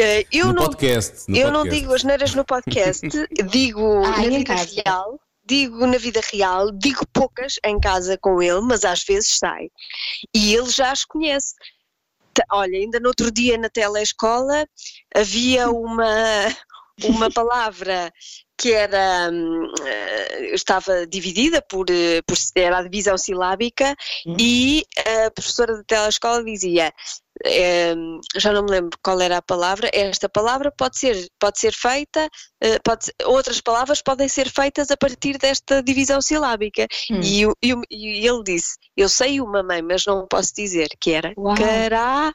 Eh, 0.00 0.26
eu 0.32 0.46
no 0.48 0.52
não 0.54 0.64
podcast. 0.64 1.30
no 1.30 1.36
eu 1.36 1.50
não 1.50 1.60
podcast. 1.62 1.80
digo 1.80 1.94
as 1.94 2.04
neiras 2.04 2.34
no 2.34 2.44
podcast, 2.44 3.06
digo 3.50 4.04
Ah, 4.04 4.10
na 4.10 4.22
vida 4.28 4.44
casa. 4.44 4.82
real, 4.84 5.20
digo 5.46 5.86
na 5.86 5.98
vida 5.98 6.20
real, 6.32 6.70
digo 6.72 7.06
poucas 7.12 7.58
em 7.64 7.78
casa 7.80 8.18
com 8.18 8.42
ele, 8.42 8.60
mas 8.60 8.84
às 8.84 9.02
vezes 9.04 9.38
sai. 9.38 9.70
E 10.34 10.54
ele 10.54 10.68
já 10.70 10.90
as 10.92 11.04
conhece. 11.04 11.54
Olha, 12.50 12.76
ainda 12.76 12.98
no 12.98 13.08
outro 13.08 13.30
dia 13.30 13.56
na 13.56 13.70
telescola 13.70 14.66
havia 15.14 15.70
uma, 15.70 16.52
uma 17.04 17.30
palavra 17.32 18.12
que 18.56 18.72
era 18.72 19.28
hum, 19.32 19.72
eh, 19.84 20.54
estava 20.54 21.06
dividida 21.06 21.60
por, 21.62 21.86
eh, 21.90 22.22
por 22.26 22.36
era 22.54 22.78
a 22.78 22.82
divisão 22.82 23.18
silábica 23.18 23.94
Hum. 24.26 24.36
e 24.38 24.84
a 25.26 25.30
professora 25.30 25.76
da 25.76 25.84
telescola 25.84 26.42
dizia 26.44 26.92
eh, 27.44 27.94
já 28.36 28.52
não 28.52 28.62
me 28.62 28.70
lembro 28.70 28.96
qual 29.02 29.20
era 29.20 29.38
a 29.38 29.42
palavra 29.42 29.90
esta 29.92 30.28
palavra 30.28 30.70
pode 30.70 30.98
ser 30.98 31.28
pode 31.38 31.58
ser 31.58 31.72
feita 31.72 32.28
pode 32.84 33.12
outras 33.24 33.60
palavras 33.60 34.00
podem 34.00 34.28
ser 34.28 34.48
feitas 34.48 34.90
a 34.90 34.96
partir 34.96 35.36
desta 35.38 35.82
divisão 35.82 36.22
silábica 36.22 36.86
Hum. 37.10 37.20
e, 37.22 37.42
e 37.62 37.74
e 37.90 38.26
ele 38.26 38.42
disse 38.44 38.76
eu 38.96 39.08
sei 39.08 39.40
uma 39.40 39.62
mãe 39.62 39.82
mas 39.82 40.04
não 40.06 40.26
posso 40.28 40.54
dizer 40.54 40.88
que 41.00 41.10
era 41.12 41.32
Uau. 41.36 41.56
cará 41.56 42.32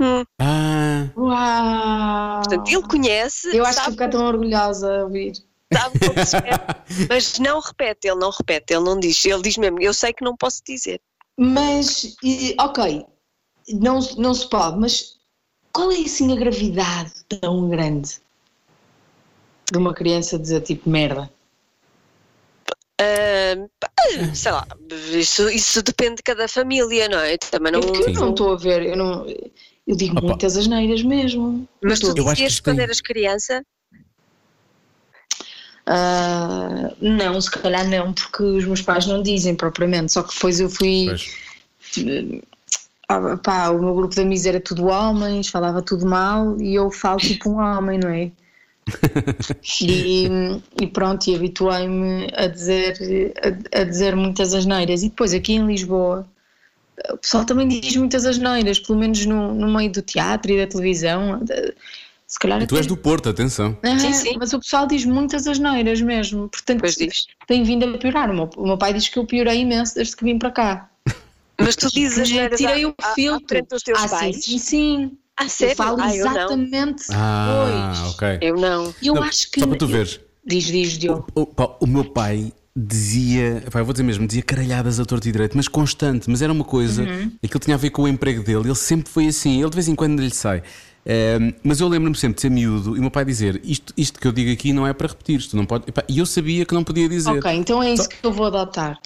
Hum, 0.00 0.24
Ah, 0.38 1.08
Uau! 1.16 2.42
portanto 2.42 2.68
ele 2.68 2.82
conhece 2.82 3.56
Eu 3.56 3.64
acho 3.64 3.82
que 3.84 3.90
ficar 3.92 4.08
tão 4.10 4.26
orgulhosa 4.26 5.00
a 5.00 5.04
ouvir. 5.04 5.32
sabe 5.72 5.98
como 5.98 6.26
se 6.26 6.36
é, 6.36 6.50
mas 7.08 7.38
não 7.38 7.60
repete, 7.60 8.06
ele 8.08 8.18
não 8.20 8.30
repete, 8.30 8.74
ele 8.74 8.84
não 8.84 8.98
diz, 9.00 9.24
ele 9.24 9.42
diz 9.42 9.56
mesmo, 9.56 9.80
eu 9.80 9.94
sei 9.94 10.12
que 10.12 10.24
não 10.24 10.36
posso 10.36 10.62
dizer. 10.66 11.00
Mas, 11.38 12.16
ok, 12.60 13.06
não, 13.68 14.00
não 14.16 14.34
se 14.34 14.48
pode, 14.48 14.78
mas 14.78 15.16
qual 15.72 15.90
é 15.92 15.96
assim 16.00 16.32
a 16.32 16.36
gravidade 16.36 17.12
tão 17.40 17.68
grande 17.68 18.20
de 19.70 19.78
uma 19.78 19.92
criança 19.92 20.38
dizer 20.38 20.60
tipo 20.62 20.88
merda? 20.88 21.30
Pá, 23.78 23.90
Sei 24.34 24.52
lá, 24.52 24.66
isso, 25.12 25.48
isso 25.50 25.82
depende 25.82 26.16
de 26.16 26.22
cada 26.22 26.48
família, 26.48 27.08
não 27.08 27.18
é? 27.18 27.36
Também 27.36 27.72
não. 27.72 27.80
É 27.80 27.84
eu 27.84 28.12
não 28.12 28.30
estou 28.30 28.52
a 28.52 28.56
ver, 28.56 28.82
eu 28.86 28.96
não. 28.96 29.26
Eu 29.86 29.96
digo 29.96 30.18
Opa. 30.18 30.26
muitas 30.26 30.56
asneiras 30.56 31.02
mesmo. 31.02 31.68
Mas 31.82 32.00
tu 32.00 32.12
dizias 32.12 32.58
quando 32.60 32.76
tem- 32.76 32.84
eras 32.84 33.00
criança? 33.00 33.64
Ah, 35.86 36.92
não, 37.00 37.40
se 37.40 37.50
calhar 37.50 37.88
não, 37.88 38.12
porque 38.12 38.42
os 38.42 38.64
meus 38.64 38.82
pais 38.82 39.06
não 39.06 39.22
dizem 39.22 39.54
propriamente, 39.54 40.12
só 40.12 40.22
que 40.24 40.34
depois 40.34 40.58
eu 40.58 40.68
fui. 40.68 41.06
Pois. 41.06 42.36
Ah, 43.08 43.36
pá, 43.36 43.70
o 43.70 43.80
meu 43.80 43.94
grupo 43.94 44.12
de 44.12 44.20
amigos 44.20 44.46
era 44.46 44.60
tudo 44.60 44.86
homens, 44.86 45.46
falava 45.48 45.80
tudo 45.80 46.04
mal 46.04 46.60
e 46.60 46.74
eu 46.74 46.90
falo 46.90 47.20
tipo 47.20 47.48
um 47.48 47.58
homem, 47.58 48.00
não 48.00 48.10
é? 48.10 48.32
e, 49.80 50.28
e 50.80 50.86
pronto, 50.88 51.28
e 51.28 51.36
habituei-me 51.36 52.28
a 52.34 52.48
dizer, 52.48 53.32
a, 53.72 53.80
a 53.80 53.84
dizer 53.84 54.16
muitas 54.16 54.52
asneiras. 54.52 55.04
E 55.04 55.08
depois 55.08 55.32
aqui 55.32 55.52
em 55.52 55.64
Lisboa, 55.64 56.28
o 57.10 57.16
pessoal 57.18 57.44
também 57.44 57.68
diz 57.68 57.96
muitas 57.96 58.24
asneiras, 58.26 58.78
pelo 58.80 58.98
menos 58.98 59.24
no, 59.26 59.54
no 59.54 59.72
meio 59.72 59.90
do 59.92 60.02
teatro 60.02 60.52
e 60.52 60.58
da 60.58 60.66
televisão. 60.66 61.40
Se 62.26 62.38
calhar 62.38 62.60
E 62.62 62.66
tu 62.66 62.74
até- 62.74 62.80
és 62.80 62.86
do 62.86 62.96
Porto, 62.96 63.28
atenção. 63.28 63.76
Ah, 63.82 63.98
Sim, 63.98 64.12
sim. 64.12 64.36
Mas 64.38 64.52
o 64.52 64.58
pessoal 64.58 64.86
diz 64.86 65.04
muitas 65.04 65.46
asneiras 65.46 66.00
mesmo, 66.00 66.48
portanto 66.48 66.80
Pois 66.80 66.96
diz. 66.96 67.26
tem 67.46 67.62
vindo 67.62 67.84
a 67.84 67.98
piorar. 67.98 68.30
O 68.30 68.34
meu, 68.34 68.50
o 68.56 68.66
meu 68.66 68.76
pai 68.78 68.92
diz 68.92 69.08
que 69.08 69.18
eu 69.18 69.24
piorei 69.26 69.60
imenso 69.60 69.94
desde 69.94 70.16
que 70.16 70.24
vim 70.24 70.38
para 70.38 70.50
cá. 70.50 70.90
Mas 71.60 71.76
tu 71.76 71.88
dizes 71.88 72.28
tirei 72.56 72.84
o 72.84 72.94
à 73.00 73.14
filtro. 73.14 73.64
dos 73.70 73.82
teus 73.82 74.02
ah, 74.04 74.08
pais? 74.08 74.36
sim, 74.36 74.42
sim, 74.42 74.58
sim. 74.58 75.18
Ah, 75.38 75.46
Eu 75.60 75.76
falo 75.76 76.00
Ah, 76.00 76.14
eu 76.16 76.24
não. 76.24 76.32
exatamente 76.32 77.04
Ah, 77.12 77.92
depois. 77.92 78.14
ok. 78.14 78.38
Eu 78.40 78.56
não. 78.56 78.94
Eu 79.02 79.14
Não, 79.14 79.22
acho 79.22 79.50
que. 79.50 79.60
Só 79.60 79.66
para 79.66 79.76
tu 79.78 79.86
veres. 79.86 80.20
Diz, 80.44 80.64
diz, 80.64 80.98
Diogo. 80.98 81.26
O, 81.34 81.44
pá, 81.46 81.76
o 81.80 81.86
meu 81.86 82.04
pai 82.06 82.52
dizia, 82.76 83.64
pá, 83.72 83.82
vou 83.82 83.92
dizer 83.92 84.02
mesmo, 84.04 84.26
dizia 84.26 84.42
caralhadas 84.42 85.00
a 85.00 85.04
torto 85.04 85.26
e 85.28 85.32
direito, 85.32 85.56
mas 85.56 85.66
constante, 85.66 86.28
mas 86.28 86.42
era 86.42 86.52
uma 86.52 86.64
coisa, 86.64 87.02
Uhum. 87.02 87.32
aquilo 87.42 87.60
tinha 87.60 87.74
a 87.74 87.78
ver 87.78 87.90
com 87.90 88.02
o 88.02 88.08
emprego 88.08 88.42
dele, 88.42 88.66
ele 88.68 88.74
sempre 88.74 89.10
foi 89.10 89.26
assim, 89.26 89.60
ele 89.60 89.70
de 89.70 89.74
vez 89.74 89.88
em 89.88 89.94
quando 89.94 90.20
lhe 90.20 90.30
sai. 90.30 90.62
Ehm, 91.08 91.52
mas 91.62 91.80
eu 91.80 91.88
lembro-me 91.88 92.16
sempre 92.16 92.34
de 92.34 92.42
ser 92.42 92.50
miúdo 92.50 92.96
e 92.96 92.98
o 92.98 93.00
meu 93.02 93.10
pai 93.12 93.24
dizer: 93.24 93.60
isto, 93.64 93.94
isto 93.96 94.18
que 94.18 94.26
eu 94.26 94.32
digo 94.32 94.50
aqui 94.50 94.72
não 94.72 94.84
é 94.86 94.92
para 94.92 95.06
repetir, 95.06 95.38
isto 95.38 95.56
não 95.56 95.64
pode. 95.64 95.84
E 96.08 96.18
eu 96.18 96.26
sabia 96.26 96.64
que 96.66 96.74
não 96.74 96.82
podia 96.82 97.08
dizer. 97.08 97.30
Ok, 97.30 97.48
então 97.52 97.80
é 97.80 97.92
isso 97.92 98.02
Só- 98.02 98.08
que 98.08 98.16
eu 98.24 98.32
vou 98.32 98.46
adotar. 98.46 98.98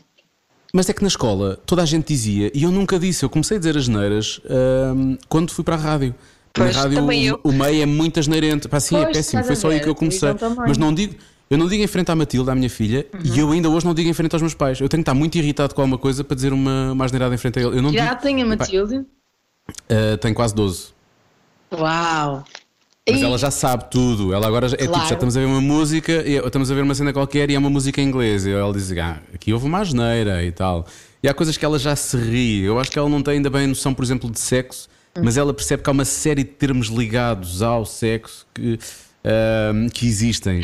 Mas 0.72 0.88
é 0.88 0.94
que 0.94 1.02
na 1.02 1.08
escola 1.08 1.60
toda 1.66 1.82
a 1.82 1.84
gente 1.84 2.06
dizia, 2.08 2.50
e 2.54 2.62
eu 2.62 2.70
nunca 2.70 2.98
disse, 2.98 3.22
eu 3.22 3.28
comecei 3.28 3.58
a 3.58 3.60
dizer 3.60 3.76
as 3.76 3.86
neiras 3.86 4.40
ahm, 4.48 5.16
quando 5.28 5.52
fui 5.52 5.62
para 5.62 5.74
a 5.74 5.78
rádio. 5.78 6.14
Pois, 6.54 6.74
na 6.74 6.82
rádio 6.82 7.04
o, 7.44 7.48
o 7.50 7.52
meio 7.52 7.82
é 7.82 7.86
muito 7.86 8.18
asneirento. 8.18 8.66
Pá, 8.68 8.80
sim, 8.80 8.96
é 8.96 9.02
Pois, 9.04 9.16
péssimo. 9.18 9.40
estás 9.42 9.46
Foi 9.46 9.56
só 9.56 9.68
aí 9.68 9.80
que 9.80 9.88
eu 9.88 9.94
comecei. 9.94 10.32
também. 10.34 10.56
Mas 10.66 10.78
não 10.78 10.94
digo, 10.94 11.16
eu 11.50 11.58
não 11.58 11.66
digo 11.68 11.82
em 11.82 11.86
frente 11.86 12.10
à 12.10 12.16
Matilda, 12.16 12.52
à 12.52 12.54
minha 12.54 12.70
filha, 12.70 13.06
e 13.24 13.38
eu 13.38 13.50
ainda 13.50 13.68
hoje 13.68 13.84
não 13.84 13.92
digo 13.92 14.08
em 14.08 14.12
frente 14.14 14.32
aos 14.34 14.40
meus 14.40 14.54
pais. 14.54 14.80
Eu 14.80 14.88
tenho 14.88 15.02
que 15.02 15.10
estar 15.10 15.14
muito 15.14 15.36
irritado 15.36 15.74
com 15.74 15.82
alguma 15.82 15.98
coisa 15.98 16.22
para 16.24 16.34
dizer 16.34 16.52
uma, 16.52 16.92
uma 16.92 17.04
asneirada 17.04 17.34
em 17.34 17.38
frente 17.38 17.58
a 17.58 17.62
ele. 17.62 17.76
Eu 17.78 17.82
não 17.82 17.90
Que 17.90 17.96
digo. 17.96 18.06
idade 18.06 18.22
tem 18.22 18.40
a 18.42 18.46
Matilde? 18.46 19.04
ah, 19.90 20.16
tenho 20.18 20.34
quase 20.34 20.54
12. 20.54 20.88
Uau! 21.72 22.44
Mas 23.08 23.22
ela 23.22 23.38
já 23.38 23.50
sabe 23.50 23.90
tudo. 23.90 24.32
Ela 24.32 24.46
agora 24.46 24.68
já- 24.68 24.76
é 24.76 24.80
tipo, 24.80 24.92
Claro. 24.92 25.08
já 25.08 25.14
estamos 25.14 25.36
a 25.36 25.40
ver 25.40 25.46
uma 25.46 25.60
música, 25.60 26.12
estamos 26.28 26.70
a 26.70 26.74
ver 26.74 26.82
uma 26.82 26.94
cena 26.94 27.12
qualquer 27.12 27.50
e 27.50 27.54
é 27.54 27.58
uma 27.58 27.70
música 27.70 28.00
em 28.00 28.06
inglês. 28.06 28.46
E 28.46 28.50
ela 28.52 28.72
diz: 28.72 28.92
ah, 28.92 29.18
aqui 29.34 29.52
houve 29.52 29.66
uma 29.66 29.80
asneira 29.80 30.44
e 30.44 30.52
tal. 30.52 30.86
E 31.22 31.28
há 31.28 31.34
coisas 31.34 31.56
que 31.56 31.64
ela 31.64 31.78
já 31.78 31.96
se 31.96 32.16
ri. 32.16 32.60
Eu 32.62 32.78
acho 32.78 32.90
que 32.90 32.98
ela 32.98 33.08
não 33.08 33.20
tem 33.22 33.34
ainda 33.34 33.50
bem 33.50 33.66
noção, 33.66 33.92
por 33.92 34.04
exemplo, 34.04 34.30
de 34.30 34.38
sexo, 34.38 34.88
mas 35.20 35.36
ela 35.36 35.52
percebe 35.52 35.82
que 35.82 35.90
há 35.90 35.92
uma 35.92 36.04
série 36.04 36.44
de 36.44 36.50
termos 36.50 36.86
ligados 36.88 37.62
ao 37.62 37.84
sexo 37.84 38.46
que. 38.54 38.78
Ahm, 39.24 39.88
que 39.88 40.06
existem. 40.06 40.62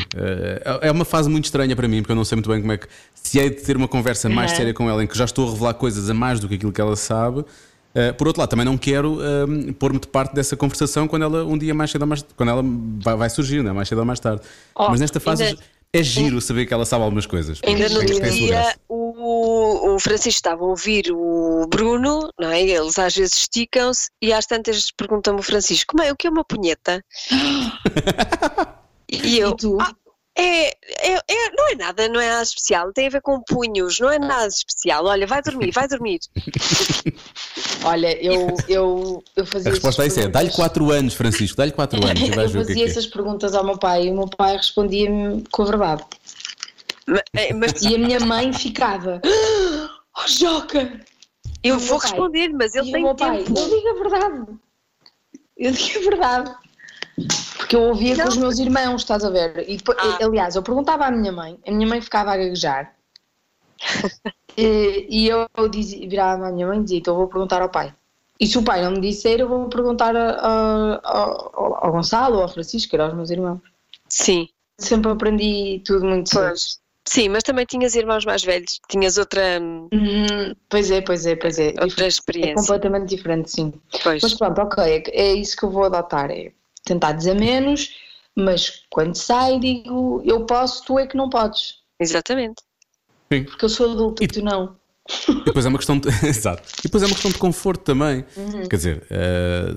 Ah, 0.65 0.79
é 0.83 0.91
uma 0.91 1.05
fase 1.05 1.29
muito 1.29 1.45
estranha 1.45 1.75
para 1.75 1.87
mim, 1.87 2.01
porque 2.01 2.11
eu 2.11 2.15
não 2.15 2.25
sei 2.25 2.35
muito 2.37 2.49
bem 2.49 2.59
como 2.61 2.71
é 2.73 2.77
que. 2.77 2.87
Se 3.13 3.39
hei 3.39 3.49
de 3.49 3.57
ter 3.61 3.75
uma 3.75 3.87
conversa 3.87 4.29
mais 4.29 4.51
Uhum. 4.51 4.57
séria 4.57 4.73
com 4.73 4.89
ela, 4.89 5.03
em 5.03 5.07
que 5.07 5.17
já 5.17 5.25
estou 5.25 5.47
a 5.47 5.51
revelar 5.51 5.73
coisas 5.73 6.09
a 6.09 6.13
mais 6.13 6.39
do 6.39 6.47
que 6.47 6.55
aquilo 6.55 6.71
que 6.71 6.81
ela 6.81 6.95
sabe, 6.95 7.43
Uh, 7.95 8.13
por 8.13 8.27
outro 8.27 8.41
lado, 8.41 8.49
também 8.49 8.63
não 8.65 8.77
quero 8.77 9.17
um, 9.47 9.73
pôr-me 9.73 9.97
de 9.99 10.05
parte 10.07 10.35
dessa 10.35 10.55
conversação 10.55 11.07
quando 11.07 11.23
ela 11.23 11.43
um 11.43 11.57
dia 11.57 11.73
mais 11.73 11.89
cedo 11.89 12.03
ou 12.03 12.07
mais 12.07 12.23
quando 12.35 12.49
ela 12.49 12.61
vai, 13.03 13.15
vai 13.15 13.29
surgir, 13.29 13.63
né? 13.63 13.71
mais 13.71 13.87
cedo 13.87 13.97
ou 13.99 14.05
mais 14.05 14.19
tarde. 14.19 14.41
Oh, 14.75 14.89
Mas 14.89 14.99
nesta 14.99 15.19
fase 15.19 15.41
ainda- 15.43 15.59
é 15.93 16.03
giro 16.03 16.39
saber 16.41 16.65
que 16.65 16.73
ela 16.73 16.85
sabe 16.85 17.03
algumas 17.03 17.25
coisas. 17.25 17.59
Ainda 17.65 17.89
no 17.89 17.99
Tem- 17.99 18.13
outro 18.15 18.31
dia 18.31 18.75
o, 18.89 19.95
o 19.95 19.99
Francisco 19.99 20.29
estava 20.37 20.63
a 20.63 20.67
ouvir 20.67 21.05
o 21.11 21.65
Bruno, 21.67 22.29
não 22.39 22.51
é? 22.51 22.61
Eles 22.61 22.97
às 22.99 23.15
vezes 23.15 23.35
esticam-se 23.37 24.09
e 24.21 24.31
às 24.33 24.45
tantas 24.45 24.91
perguntam-me 24.91 25.39
o 25.39 25.43
Francisco, 25.43 25.93
como 25.95 26.03
é, 26.03 26.11
o 26.11 26.15
que 26.15 26.27
é 26.27 26.29
uma 26.29 26.43
punheta? 26.43 27.01
e 29.11 29.39
eu, 29.39 29.51
E 29.51 29.55
tu? 29.57 29.77
"Ah, 29.81 29.93
é, 30.37 30.67
é, 30.67 31.13
é- 31.15 31.51
não 31.57 31.69
é 31.69 31.75
nada, 31.75 32.07
não 32.07 32.19
é 32.19 32.29
nada 32.29 32.43
especial, 32.43 32.93
tem 32.93 33.07
a 33.07 33.09
ver 33.09 33.21
com 33.21 33.41
punhos, 33.41 33.99
não 33.99 34.09
é 34.11 34.19
nada 34.19 34.47
especial. 34.47 35.05
Olha, 35.05 35.25
vai 35.27 35.41
dormir, 35.41 35.71
vai 35.71 35.87
dormir. 35.87 36.19
Olha, 37.83 38.15
eu, 38.23 38.55
eu, 38.67 39.23
eu 39.35 39.45
fazia 39.45 39.69
A 39.71 39.73
resposta 39.73 40.03
a 40.03 40.05
isso 40.05 40.19
é: 40.19 40.27
dá-lhe 40.27 40.49
perguntas- 40.49 40.55
4 40.55 40.91
anos, 40.91 41.13
Francisco, 41.13 41.57
dá-lhe 41.57 41.71
4 41.71 42.03
anos 42.05 42.21
Eu 42.21 42.27
que 42.27 42.31
é 42.31 42.35
fazia 42.35 42.75
que 42.75 42.81
é. 42.81 42.85
essas 42.85 43.05
perguntas 43.07 43.53
ao 43.55 43.63
meu 43.63 43.77
pai 43.77 44.07
e 44.07 44.11
o 44.11 44.15
meu 44.15 44.27
pai 44.27 44.57
respondia-me 44.57 45.43
com 45.51 45.63
a 45.63 45.65
verdade. 45.65 46.03
Eh, 47.35 47.53
Mas 47.53 47.81
E 47.83 47.95
a 47.95 47.97
minha 47.97 48.19
mãe 48.19 48.51
ficava: 48.53 49.21
Oh, 50.17 50.27
Joca! 50.27 50.99
eu 51.63 51.77
vou 51.79 51.99
pai- 51.99 52.09
responder, 52.09 52.49
mas 52.49 52.73
ele 52.75 52.87
e 52.87 52.89
o 52.89 52.93
tem 52.93 53.03
meu 53.03 53.15
pai: 53.15 53.43
tempo. 53.43 53.59
Eu 53.59 53.69
digo 53.69 53.87
a 53.89 53.93
verdade. 54.09 54.45
Eu 55.57 55.71
digo 55.71 55.99
a 55.99 56.09
verdade. 56.09 56.55
Porque 57.57 57.75
eu 57.75 57.81
ouvia 57.81 58.15
Não. 58.15 58.23
com 58.23 58.29
os 58.29 58.37
meus 58.37 58.59
irmãos, 58.59 59.01
estás 59.01 59.23
a 59.23 59.29
ver? 59.29 59.65
E 59.69 59.77
Ah. 59.97 60.17
aliás, 60.21 60.55
eu 60.55 60.63
perguntava 60.63 61.05
à 61.05 61.11
minha 61.11 61.31
mãe, 61.31 61.59
a 61.67 61.71
minha 61.71 61.87
mãe 61.87 61.99
ficava 62.01 62.31
a 62.31 62.37
gaguejar. 62.37 62.93
e, 64.57 65.07
e 65.09 65.27
eu 65.27 65.47
dizia, 65.69 66.07
virava 66.07 66.47
à 66.47 66.51
minha 66.51 66.67
mãe 66.67 66.79
e 66.79 66.83
dizia: 66.83 66.97
Então 66.99 67.15
vou 67.15 67.27
perguntar 67.27 67.61
ao 67.61 67.69
pai. 67.69 67.93
E 68.39 68.45
se 68.45 68.57
o 68.57 68.63
pai 68.63 68.83
não 68.83 68.91
me 68.91 69.01
disser, 69.01 69.39
eu 69.39 69.47
vou 69.49 69.67
perguntar 69.67 70.15
a- 70.15 70.29
a- 70.39 70.99
ao, 71.03 71.85
ao 71.85 71.91
Gonçalo 71.91 72.35
ou 72.35 72.43
ao 72.43 72.49
Francisco, 72.49 72.89
que 72.91 72.95
eram 72.95 73.07
os 73.07 73.13
meus 73.15 73.29
irmãos. 73.31 73.59
Sim, 74.09 74.47
Sempre 74.79 75.11
aprendi 75.11 75.81
tudo 75.83 76.05
muito 76.05 76.29
pois. 76.31 76.79
Sim, 77.03 77.29
mas 77.29 77.41
também 77.41 77.65
tinhas 77.65 77.95
irmãos 77.95 78.25
mais 78.25 78.43
velhos, 78.43 78.79
tinhas 78.89 79.17
outra, 79.17 79.41
Uhum, 79.59 80.53
pois 80.69 80.91
é, 80.91 81.01
pois 81.01 81.25
é, 81.25 81.35
pois 81.35 81.57
é. 81.57 81.73
outra 81.81 82.03
É 82.05 82.07
experiência. 82.07 82.55
completamente 82.55 83.07
diferente, 83.15 83.49
sim. 83.49 83.73
Pois. 84.03 84.21
Mas 84.21 84.33
pronto, 84.35 84.59
ok, 84.61 84.83
é, 84.83 85.03
é 85.19 85.33
isso 85.33 85.55
que 85.57 85.63
eu 85.63 85.71
vou 85.71 85.85
adotar, 85.85 86.29
é 86.29 86.51
tentar 86.87 87.11
dizer 87.13 87.35
menos, 87.35 87.95
mas 88.35 88.83
quando 88.89 89.15
sai 89.15 89.59
digo, 89.59 90.21
eu 90.25 90.45
posso, 90.45 90.83
tu 90.83 90.97
é 90.97 91.05
que 91.07 91.17
não 91.17 91.29
podes, 91.29 91.75
Exatamente. 91.99 92.63
porque 93.29 93.65
eu 93.65 93.69
sou 93.69 93.91
adulto 93.91 94.23
e 94.23 94.27
tu 94.27 94.41
não. 94.43 94.75
E 95.29 95.45
depois 95.45 95.65
é 95.65 95.69
uma 95.69 95.77
questão 95.77 95.97
de. 95.97 96.09
Exato. 96.27 96.63
E 96.79 96.83
depois 96.83 97.01
é 97.01 97.05
uma 97.05 97.13
questão 97.13 97.31
de 97.31 97.37
conforto 97.37 97.81
também. 97.81 98.25
Uhum. 98.35 98.67
Quer 98.67 98.75
dizer, 98.75 99.07
eh, 99.09 99.75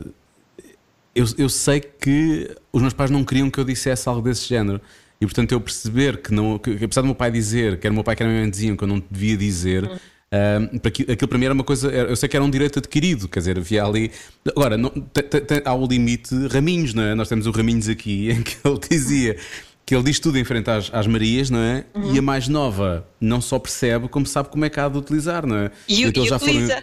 eu, 1.15 1.25
eu 1.39 1.49
sei 1.49 1.81
que 1.81 2.57
os 2.73 2.83
meus 2.83 2.93
pais 2.93 3.11
não 3.11 3.25
queriam 3.25 3.49
que 3.51 3.59
eu 3.59 3.65
dissesse 3.65 4.09
algo 4.09 4.23
desse 4.23 4.49
género. 4.49 4.81
E 5.21 5.27
portanto 5.27 5.53
eu 5.53 5.61
perceber 5.61 6.23
que, 6.23 6.33
não, 6.33 6.59
que 6.59 6.83
apesar 6.83 7.03
do 7.03 7.07
meu 7.07 7.15
pai 7.15 7.31
dizer, 7.31 7.79
quer 7.79 7.91
o 7.91 7.95
meu 7.95 8.03
pai 8.03 8.17
quer 8.17 8.25
a 8.25 8.27
minha 8.27 8.41
mãe 8.41 8.51
diziam 8.51 8.75
que 8.75 8.83
eu 8.83 8.89
não 8.89 9.03
devia 9.11 9.37
dizer, 9.37 9.85
Uhum. 9.85 9.99
Para 10.31 10.89
aquilo, 10.89 11.13
aquilo 11.13 11.29
para 11.29 11.39
mim 11.39 11.45
era 11.47 11.55
uma 11.55 11.65
coisa, 11.65 11.89
eu 11.91 12.15
sei 12.15 12.29
que 12.29 12.37
era 12.37 12.45
um 12.45 12.51
direito 12.51 12.79
adquirido, 12.79 13.29
quer 13.29 13.41
dizer, 13.41 13.59
havia 13.59 13.85
ali. 13.85 14.13
Agora, 14.49 14.77
não, 14.79 14.89
te- 14.91 15.23
te- 15.23 15.41
te- 15.41 15.63
há 15.65 15.75
o 15.75 15.87
limite 15.87 16.33
Raminhos, 16.47 16.95
não 16.95 17.03
é? 17.03 17.15
Nós 17.15 17.29
temos 17.29 17.47
o 17.47 17.51
Raminhos 17.51 17.89
aqui 17.89 18.31
em 18.33 18.43
que 18.43 18.57
ele 18.65 18.79
dizia 18.89 19.37
que 19.85 19.95
ele 19.95 20.05
diz 20.05 20.21
tudo 20.21 20.39
em 20.39 20.45
frente 20.45 20.71
às, 20.71 20.89
às 20.95 21.07
Marias, 21.09 21.51
não 21.51 21.59
é? 21.59 21.85
Uhum. 21.97 22.15
E 22.15 22.19
a 22.19 22.23
mais 22.23 22.47
nova 22.47 23.05
não 23.21 23.41
só 23.41 23.59
percebe, 23.59 24.09
como 24.09 24.25
sabe 24.25 24.49
como 24.49 24.65
é 24.65 24.71
que 24.71 24.79
há 24.79 24.89
de 24.89 24.97
utilizar, 24.97 25.45
não 25.45 25.57
é? 25.57 25.71
E, 25.89 26.05
Então 26.05 26.25
e 26.25 26.29
já 26.29 26.39
foram- 26.39 26.53
utiliza. 26.55 26.81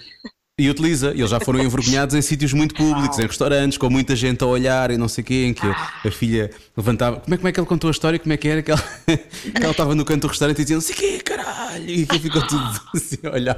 E 0.60 0.72
utiliza, 0.72 1.14
e 1.14 1.20
eles 1.20 1.30
já 1.30 1.40
foram 1.40 1.60
envergonhados 1.60 2.16
em 2.16 2.22
sítios 2.22 2.52
muito 2.52 2.74
públicos, 2.74 3.20
em 3.20 3.28
restaurantes, 3.28 3.78
com 3.78 3.92
muita 3.92 4.16
gente 4.16 4.44
a 4.44 4.48
olhar 4.48 4.90
e 4.90 4.98
não 4.98 5.08
sei 5.08 5.22
o 5.24 5.26
quê, 5.26 5.46
em 5.46 5.54
que 5.54 5.62
a 5.68 6.10
filha 6.12 6.50
levantava. 6.76 7.20
Como 7.20 7.36
é, 7.36 7.38
como 7.38 7.48
é 7.48 7.52
que 7.52 7.60
ele 7.60 7.68
contou 7.68 7.90
a 7.90 7.92
história? 7.92 8.18
Como 8.18 8.34
é 8.34 8.38
que 8.38 8.48
era? 8.48 8.64
Que 8.64 8.72
ela, 8.72 8.82
que 9.06 9.62
ela 9.62 9.70
estava 9.70 9.94
no 9.94 10.04
canto 10.04 10.22
do 10.22 10.28
restaurante 10.30 10.58
e 10.58 10.62
dizia 10.64 10.76
não 10.78 10.82
sei 10.82 10.96
o 10.96 10.98
quê, 10.98 11.20
caralho! 11.20 11.88
E 11.88 12.08
que 12.08 12.18
ficou 12.20 12.42
tudo 12.48 12.82
assim 12.96 13.18
a 13.24 13.30
olhar. 13.36 13.54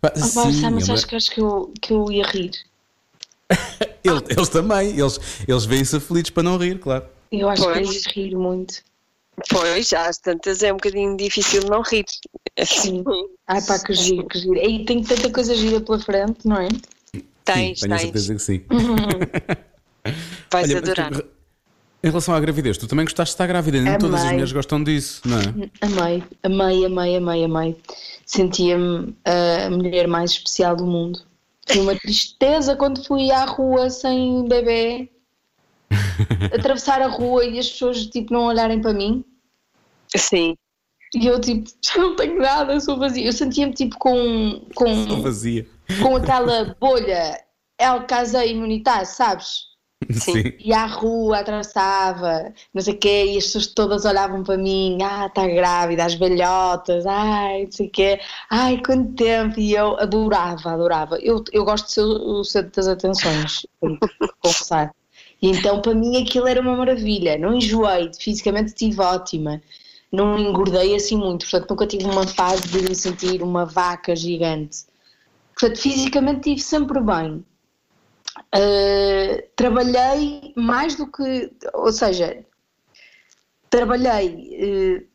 Pá, 0.00 0.10
pá, 0.10 0.20
sim, 0.20 0.70
mas 0.70 0.84
ele- 0.88 0.92
acho 0.92 1.06
que 1.08 1.16
acho 1.16 1.30
que 1.32 1.40
eu, 1.40 1.72
que 1.82 1.92
eu 1.92 2.12
ia 2.12 2.24
rir. 2.28 2.52
ele- 4.04 4.22
eles 4.28 4.48
também, 4.48 4.90
eles, 4.96 5.18
eles 5.48 5.64
veem-se 5.64 5.96
aflitos 5.96 6.30
para 6.30 6.44
não 6.44 6.56
rir, 6.58 6.78
claro. 6.78 7.06
Eu 7.32 7.48
acho 7.48 7.62
que 7.66 7.72
Pois. 7.72 8.04
ia 8.06 8.12
rir 8.14 8.36
muito. 8.36 8.74
Pois, 9.50 9.88
já 9.88 10.08
às 10.08 10.18
tantas 10.18 10.62
é 10.62 10.72
um 10.72 10.76
bocadinho 10.76 11.16
difícil 11.16 11.62
não 11.68 11.82
rir. 11.82 12.04
Sim. 12.64 13.04
Ai 13.46 13.62
pá, 13.62 13.78
que 13.78 13.92
giro, 13.92 14.26
que 14.26 14.38
giro. 14.38 14.56
E 14.56 14.84
tem 14.84 15.02
tanta 15.02 15.30
coisa 15.30 15.54
gira 15.54 15.80
pela 15.80 15.98
frente, 15.98 16.46
não 16.46 16.56
é? 16.56 16.68
Tens, 17.44 17.80
sim, 17.80 17.86
tenho 17.86 17.98
tens. 17.98 18.00
certeza 18.00 18.34
que 18.34 18.42
sim. 18.42 18.64
Vais 20.50 20.68
Olha, 20.70 20.78
adorar. 20.78 21.12
Em 22.02 22.08
relação 22.08 22.34
à 22.34 22.40
gravidez, 22.40 22.78
tu 22.78 22.86
também 22.86 23.04
gostaste 23.04 23.32
de 23.32 23.34
estar 23.34 23.46
grávida, 23.46 23.80
nem 23.80 23.98
todas 23.98 24.16
as 24.16 24.20
Amei. 24.20 24.32
mulheres 24.34 24.52
gostam 24.52 24.82
disso, 24.82 25.22
não 25.24 25.38
é? 25.38 25.42
Amei, 25.80 26.22
amei, 26.42 26.86
amei, 26.86 27.16
amei, 27.16 27.44
amei. 27.44 27.76
Sentia-me 28.24 29.16
a 29.24 29.70
mulher 29.70 30.06
mais 30.06 30.32
especial 30.32 30.76
do 30.76 30.86
mundo. 30.86 31.20
Foi 31.66 31.80
uma 31.80 31.96
tristeza 31.96 32.76
quando 32.76 33.04
fui 33.04 33.30
à 33.32 33.44
rua 33.44 33.90
sem 33.90 34.46
bebê, 34.46 35.08
atravessar 36.52 37.00
a 37.02 37.08
rua 37.08 37.44
e 37.44 37.58
as 37.58 37.68
pessoas 37.68 38.06
tipo 38.06 38.32
não 38.32 38.46
olharem 38.46 38.80
para 38.80 38.92
mim. 38.92 39.24
Sim. 40.14 40.54
E 41.14 41.26
eu 41.26 41.40
tipo, 41.40 41.68
já 41.84 42.00
não 42.00 42.16
tenho 42.16 42.38
nada, 42.38 42.78
sou 42.80 42.98
vazia. 42.98 43.26
Eu 43.26 43.32
sentia-me 43.32 43.72
tipo 43.72 43.98
com, 43.98 44.66
com, 44.74 45.20
vazia. 45.22 45.66
com 46.02 46.16
aquela 46.16 46.76
bolha 46.80 47.40
El 47.78 48.04
Casa 48.06 48.44
Imunitar, 48.44 49.04
sabes? 49.06 49.66
Sim. 50.12 50.52
Ia 50.60 50.80
à 50.82 50.86
rua, 50.86 51.38
atravessava, 51.38 52.52
não 52.72 52.82
sei 52.82 52.94
o 52.94 52.98
quê, 52.98 53.24
e 53.24 53.38
as 53.38 53.44
pessoas 53.44 53.66
todas 53.68 54.04
olhavam 54.04 54.44
para 54.44 54.58
mim, 54.58 54.98
ah, 55.02 55.26
está 55.26 55.46
grávida, 55.46 56.04
as 56.04 56.14
velhotas, 56.14 57.06
ai, 57.06 57.64
não 57.64 57.72
sei 57.72 57.86
o 57.86 57.90
quê, 57.90 58.20
ai, 58.50 58.82
quanto 58.84 59.14
tempo, 59.14 59.58
e 59.58 59.72
eu 59.72 59.98
adorava, 59.98 60.72
adorava. 60.72 61.18
Eu, 61.20 61.42
eu 61.50 61.64
gosto 61.64 61.86
de 61.86 61.92
ser 61.92 62.02
o 62.02 62.44
centro 62.44 62.72
das 62.72 62.88
atenções, 62.88 63.66
confessar. 64.40 64.94
Então 65.40 65.80
para 65.80 65.94
mim 65.94 66.22
aquilo 66.22 66.48
era 66.48 66.60
uma 66.60 66.76
maravilha, 66.76 67.38
não 67.38 67.54
enjoei, 67.54 68.10
fisicamente 68.18 68.68
estive 68.68 69.00
ótima, 69.00 69.62
não 70.10 70.38
engordei 70.38 70.94
assim 70.94 71.16
muito, 71.16 71.48
portanto 71.48 71.70
nunca 71.70 71.86
tive 71.86 72.04
uma 72.04 72.26
fase 72.26 72.66
de 72.68 72.82
me 72.82 72.94
sentir 72.94 73.42
uma 73.42 73.64
vaca 73.64 74.16
gigante. 74.16 74.86
Portanto, 75.58 75.80
fisicamente 75.80 76.50
estive 76.50 76.60
sempre 76.60 77.00
bem. 77.00 77.44
Uh, 78.54 79.42
trabalhei 79.56 80.52
mais 80.54 80.94
do 80.94 81.10
que, 81.10 81.50
ou 81.72 81.90
seja, 81.90 82.44
trabalhei 83.70 85.00
uh, 85.00 85.06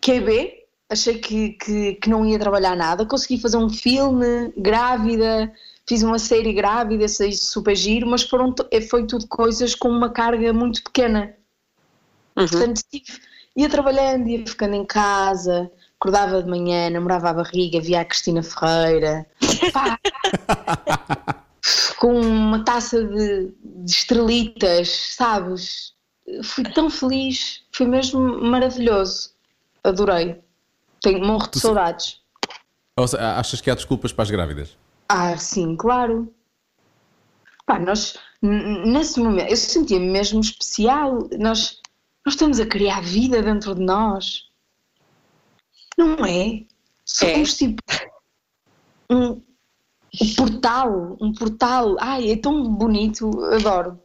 QB, 0.00 0.64
achei 0.90 1.18
que, 1.18 1.50
que, 1.50 1.94
que, 1.94 2.10
não 2.10 2.26
ia 2.26 2.38
trabalhar 2.38 2.76
nada, 2.76 3.06
consegui 3.06 3.40
fazer 3.40 3.58
um 3.58 3.70
filme 3.70 4.52
grávida, 4.56 5.52
fiz 5.88 6.02
uma 6.02 6.18
série 6.18 6.52
grávida, 6.52 7.08
sei 7.08 7.32
super 7.32 7.74
giro, 7.74 8.06
mas 8.06 8.22
foram, 8.22 8.54
foi 8.90 9.06
tudo 9.06 9.26
coisas 9.26 9.74
com 9.74 9.88
uma 9.88 10.10
carga 10.10 10.52
muito 10.52 10.82
pequena. 10.84 11.34
Uhum. 12.36 12.46
Portanto, 12.46 12.82
ia 13.56 13.68
trabalhando, 13.70 14.28
ia 14.28 14.46
ficando 14.46 14.74
em 14.74 14.84
casa, 14.84 15.70
acordava 15.98 16.42
de 16.42 16.48
manhã, 16.48 16.90
namorava 16.90 17.30
a 17.30 17.34
barriga, 17.34 17.80
via 17.80 18.02
a 18.02 18.04
Cristina 18.04 18.42
Ferreira. 18.42 19.26
Pá, 19.72 19.98
com 21.96 22.20
uma 22.20 22.62
taça 22.64 23.02
de, 23.02 23.54
de 23.64 23.90
estrelitas, 23.90 25.14
sabes? 25.16 25.94
Fui 26.44 26.64
tão 26.64 26.90
feliz, 26.90 27.62
foi 27.72 27.86
mesmo 27.86 28.20
maravilhoso. 28.42 29.30
Adorei. 29.82 30.38
Tenho 31.00 31.24
morro 31.24 31.48
de 31.50 31.60
saudades. 31.60 32.20
Seja, 33.06 33.38
achas 33.38 33.60
que 33.60 33.70
há 33.70 33.74
desculpas 33.74 34.12
para 34.12 34.24
as 34.24 34.30
grávidas? 34.30 34.76
Ah, 35.08 35.36
sim, 35.38 35.74
claro. 35.76 36.32
Pá, 37.64 37.78
nós, 37.78 38.18
nesse 38.42 39.18
momento, 39.20 39.50
eu 39.50 39.56
sentia-me 39.56 40.06
mesmo 40.06 40.40
especial. 40.40 41.28
Nós, 41.38 41.80
nós 42.24 42.34
estamos 42.34 42.60
a 42.60 42.66
criar 42.66 43.02
vida 43.02 43.42
dentro 43.42 43.74
de 43.74 43.82
nós. 43.82 44.48
Não 45.96 46.24
é? 46.24 46.64
Somos 47.04 47.54
é. 47.54 47.56
tipo 47.56 47.82
um, 49.10 49.30
um 49.30 50.34
portal, 50.36 51.16
um 51.20 51.32
portal. 51.32 51.96
Ai, 52.00 52.30
é 52.30 52.36
tão 52.36 52.62
bonito, 52.74 53.30
adoro. 53.46 54.00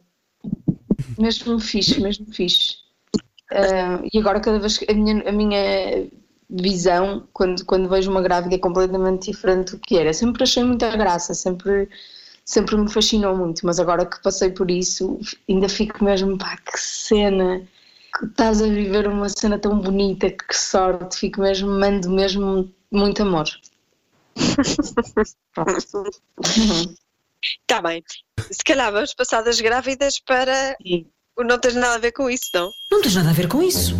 Mesmo 1.18 1.60
fixe, 1.60 2.00
mesmo 2.00 2.32
fixe. 2.32 2.76
Uh, 3.52 4.08
e 4.12 4.18
agora 4.18 4.40
cada 4.40 4.58
vez 4.58 4.78
que 4.78 4.90
a 4.90 4.94
minha, 4.94 5.28
a 5.28 5.32
minha 5.32 6.10
visão, 6.62 7.26
quando, 7.32 7.64
quando 7.64 7.88
vejo 7.88 8.10
uma 8.10 8.22
grávida, 8.22 8.54
é 8.54 8.58
completamente 8.58 9.30
diferente 9.30 9.72
do 9.72 9.78
que 9.78 9.98
era. 9.98 10.12
Sempre 10.12 10.42
achei 10.42 10.62
muita 10.62 10.96
graça, 10.96 11.34
sempre, 11.34 11.88
sempre 12.44 12.76
me 12.76 12.90
fascinou 12.90 13.36
muito, 13.36 13.64
mas 13.66 13.80
agora 13.80 14.06
que 14.06 14.22
passei 14.22 14.50
por 14.50 14.70
isso, 14.70 15.18
ainda 15.48 15.68
fico 15.68 16.04
mesmo, 16.04 16.38
pá, 16.38 16.56
que 16.56 16.78
cena, 16.78 17.66
que 18.18 18.26
estás 18.26 18.62
a 18.62 18.66
viver 18.66 19.08
uma 19.08 19.28
cena 19.28 19.58
tão 19.58 19.78
bonita, 19.78 20.30
que 20.30 20.56
sorte, 20.56 21.18
fico 21.18 21.40
mesmo, 21.40 21.70
mando 21.70 22.10
mesmo 22.10 22.72
muito 22.90 23.22
amor. 23.22 23.46
Está 27.60 27.82
bem. 27.82 28.02
Se 28.50 28.64
calhar 28.64 28.92
vamos 28.92 29.14
passar 29.14 29.42
das 29.42 29.60
grávidas 29.60 30.18
para. 30.20 30.76
Sim. 30.82 31.06
Não 31.36 31.58
tens 31.58 31.74
nada 31.74 31.96
a 31.96 31.98
ver 31.98 32.12
com 32.12 32.30
isso, 32.30 32.48
não? 32.54 32.70
Não 32.90 33.02
tens 33.02 33.16
nada 33.16 33.30
a 33.30 33.32
ver 33.32 33.48
com 33.48 33.60
isso. 33.60 33.96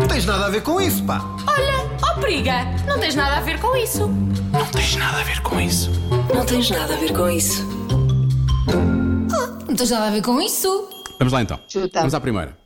Não 0.00 0.08
tens 0.08 0.24
nada 0.24 0.46
a 0.46 0.50
ver 0.50 0.62
com 0.62 0.80
isso, 0.80 1.04
pá. 1.04 1.20
Olha, 1.46 1.79
periga, 2.20 2.64
não 2.86 3.00
tens 3.00 3.14
nada 3.14 3.38
a 3.38 3.40
ver 3.40 3.58
com 3.60 3.74
isso. 3.76 4.08
Não 4.52 4.66
tens 4.66 4.96
nada 4.96 5.20
a 5.20 5.24
ver 5.24 5.40
com 5.40 5.60
isso. 5.60 5.90
Não 6.34 6.44
tens 6.44 6.70
nada 6.70 6.94
a 6.94 6.96
ver 6.96 7.12
com 7.12 7.30
isso. 7.30 7.66
Oh, 9.32 9.64
não 9.64 9.74
tens 9.74 9.90
nada 9.90 10.06
a 10.06 10.10
ver 10.10 10.22
com 10.22 10.40
isso. 10.40 10.88
Vamos 11.18 11.32
lá 11.32 11.42
então. 11.42 11.58
Chuta. 11.66 11.98
Vamos 12.00 12.14
à 12.14 12.20
primeira. 12.20 12.56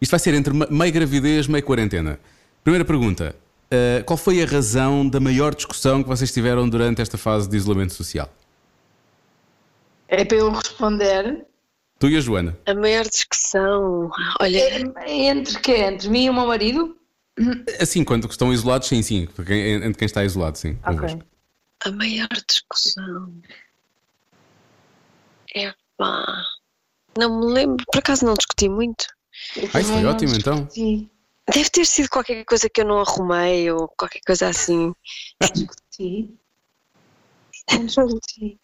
Isto 0.00 0.10
vai 0.10 0.20
ser 0.20 0.34
entre 0.34 0.52
meio 0.52 0.92
gravidez, 0.92 1.46
meio 1.46 1.64
quarentena. 1.64 2.18
Primeira 2.64 2.84
pergunta. 2.84 3.34
Uh, 3.72 4.02
qual 4.04 4.16
foi 4.16 4.42
a 4.42 4.46
razão 4.46 5.08
da 5.08 5.20
maior 5.20 5.54
discussão 5.54 6.02
que 6.02 6.08
vocês 6.08 6.32
tiveram 6.32 6.68
durante 6.68 7.00
esta 7.00 7.18
fase 7.18 7.48
de 7.48 7.56
isolamento 7.56 7.92
social? 7.92 8.28
É 10.08 10.24
para 10.24 10.38
eu 10.38 10.50
responder. 10.50 11.46
Tu 11.98 12.08
e 12.08 12.16
a 12.16 12.20
Joana. 12.20 12.58
A 12.66 12.74
maior 12.74 13.04
discussão. 13.04 14.10
Olha. 14.40 14.58
É, 14.58 15.26
entre 15.26 15.58
quê? 15.60 15.76
Entre 15.76 16.08
mim 16.08 16.24
e 16.24 16.30
o 16.30 16.34
meu 16.34 16.46
marido? 16.46 16.97
Assim, 17.80 18.04
quando 18.04 18.28
estão 18.28 18.52
isolados, 18.52 18.88
sim, 18.88 19.02
sim. 19.02 19.28
Entre 19.38 19.94
quem 19.94 20.06
está 20.06 20.24
isolado, 20.24 20.58
sim. 20.58 20.78
Ok. 20.86 21.18
A 21.84 21.92
maior 21.92 22.28
discussão. 22.48 23.32
É 25.54 25.72
pá. 25.96 26.44
Não 27.16 27.40
me 27.40 27.46
lembro. 27.52 27.84
Por 27.90 27.98
acaso 27.98 28.24
não 28.24 28.34
discuti 28.34 28.68
muito. 28.68 29.06
Ah, 29.72 29.80
isso 29.80 29.92
foi 29.92 30.02
não 30.02 30.10
ótimo 30.10 30.34
então. 30.34 30.64
discuti. 30.64 31.10
Deve 31.52 31.70
ter 31.70 31.86
sido 31.86 32.10
qualquer 32.10 32.44
coisa 32.44 32.68
que 32.68 32.80
eu 32.80 32.84
não 32.84 33.00
arrumei 33.00 33.70
ou 33.70 33.88
qualquer 33.88 34.20
coisa 34.26 34.48
assim. 34.48 34.92
Discuti. 35.40 36.34
Discuti. 37.68 38.60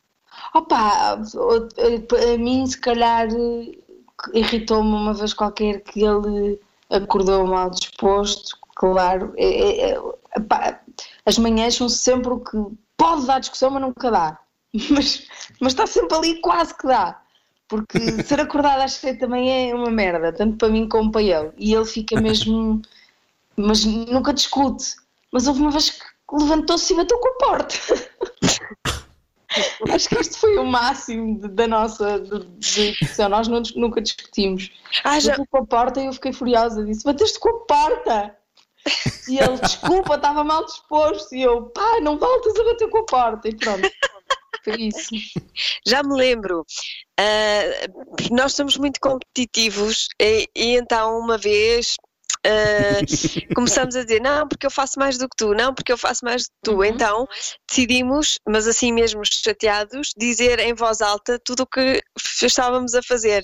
Opa, 0.54 1.14
a 1.14 2.38
mim 2.38 2.66
se 2.66 2.78
calhar 2.78 3.28
irritou-me 4.32 4.90
uma 4.90 5.14
vez 5.14 5.32
qualquer 5.32 5.80
que 5.80 6.02
ele 6.02 6.60
acordou 6.90 7.46
mal 7.46 7.70
disposto, 7.70 8.58
claro. 8.74 9.32
É, 9.36 9.90
é, 9.90 9.98
é, 10.36 10.40
pá, 10.40 10.80
as 11.26 11.38
manhãs 11.38 11.74
são 11.76 11.88
sempre 11.88 12.32
o 12.32 12.40
que 12.40 12.56
pode 12.96 13.26
dar 13.26 13.38
discussão, 13.40 13.70
mas 13.70 13.82
nunca 13.82 14.10
dá. 14.10 14.38
Mas, 14.90 15.28
mas 15.60 15.72
está 15.72 15.86
sempre 15.86 16.16
ali 16.16 16.40
quase 16.40 16.74
que 16.76 16.86
dá. 16.88 17.20
Porque 17.68 18.22
ser 18.24 18.40
acordado 18.40 18.80
às 18.82 18.94
sete 18.94 19.20
também 19.20 19.70
é 19.70 19.74
uma 19.74 19.88
merda, 19.90 20.32
tanto 20.32 20.56
para 20.56 20.68
mim 20.68 20.88
como 20.88 21.12
para 21.12 21.22
ele. 21.22 21.52
E 21.56 21.72
ele 21.72 21.84
fica 21.84 22.18
mesmo. 22.20 22.82
Mas 23.56 23.84
nunca 23.84 24.34
discute. 24.34 24.96
Mas 25.30 25.46
houve 25.46 25.60
uma 25.60 25.70
vez 25.70 25.90
que 25.90 26.04
levantou-se 26.32 26.92
e 26.92 26.96
bateu 26.96 27.18
com 27.20 27.28
a 27.28 27.32
porta. 27.48 27.76
Acho 29.92 30.08
que 30.08 30.16
este 30.16 30.36
foi 30.38 30.58
o 30.58 30.64
máximo 30.64 31.40
de- 31.40 31.48
da 31.48 31.68
nossa 31.68 32.20
discussão. 32.58 33.28
Nós 33.28 33.46
não 33.46 33.62
nunca 33.76 34.00
discutimos. 34.00 34.70
Ah, 35.04 35.20
já. 35.20 35.30
Bateu 35.30 35.46
com 35.48 35.58
a 35.58 35.66
porta 35.66 36.00
e 36.00 36.06
eu 36.06 36.12
fiquei 36.12 36.32
furiosa. 36.32 36.84
Disse: 36.84 37.04
Bateste 37.04 37.38
com 37.38 37.48
a 37.50 37.60
porta! 37.60 38.36
E 39.28 39.38
ele, 39.38 39.56
desculpa, 39.58 40.16
estava 40.16 40.44
mal 40.44 40.64
disposto. 40.66 41.34
E 41.34 41.42
eu, 41.42 41.62
pá, 41.70 42.00
não 42.02 42.18
voltas 42.18 42.54
a 42.58 42.64
bater 42.64 42.90
com 42.90 42.98
a 42.98 43.06
porta. 43.06 43.48
E 43.48 43.56
pronto. 43.56 43.90
Foi 44.62 44.76
isso. 44.76 45.14
Já 45.86 46.02
me 46.02 46.14
lembro. 46.14 46.64
ah, 47.18 47.88
nós 48.30 48.54
somos 48.54 48.76
muito 48.76 49.00
competitivos 49.00 50.08
e, 50.20 50.48
e 50.54 50.76
então 50.76 51.18
uma 51.18 51.38
vez 51.38 51.96
ah, 52.44 53.54
começamos 53.54 53.96
a 53.96 54.02
dizer 54.02 54.20
não 54.20 54.46
porque 54.46 54.66
eu 54.66 54.70
faço 54.70 54.98
mais 54.98 55.16
do 55.16 55.28
que 55.28 55.36
tu, 55.36 55.54
não 55.54 55.74
porque 55.74 55.92
eu 55.92 55.98
faço 55.98 56.24
mais 56.24 56.42
do 56.42 56.48
que 56.48 56.70
tu. 56.70 56.84
Então 56.84 57.26
decidimos, 57.68 58.38
mas 58.46 58.66
assim 58.66 58.92
mesmo 58.92 59.22
chateados, 59.24 60.12
dizer 60.16 60.58
em 60.58 60.74
voz 60.74 61.00
alta 61.00 61.38
tudo 61.38 61.62
o 61.62 61.66
que 61.66 62.02
estávamos 62.42 62.94
a 62.94 63.02
fazer. 63.02 63.42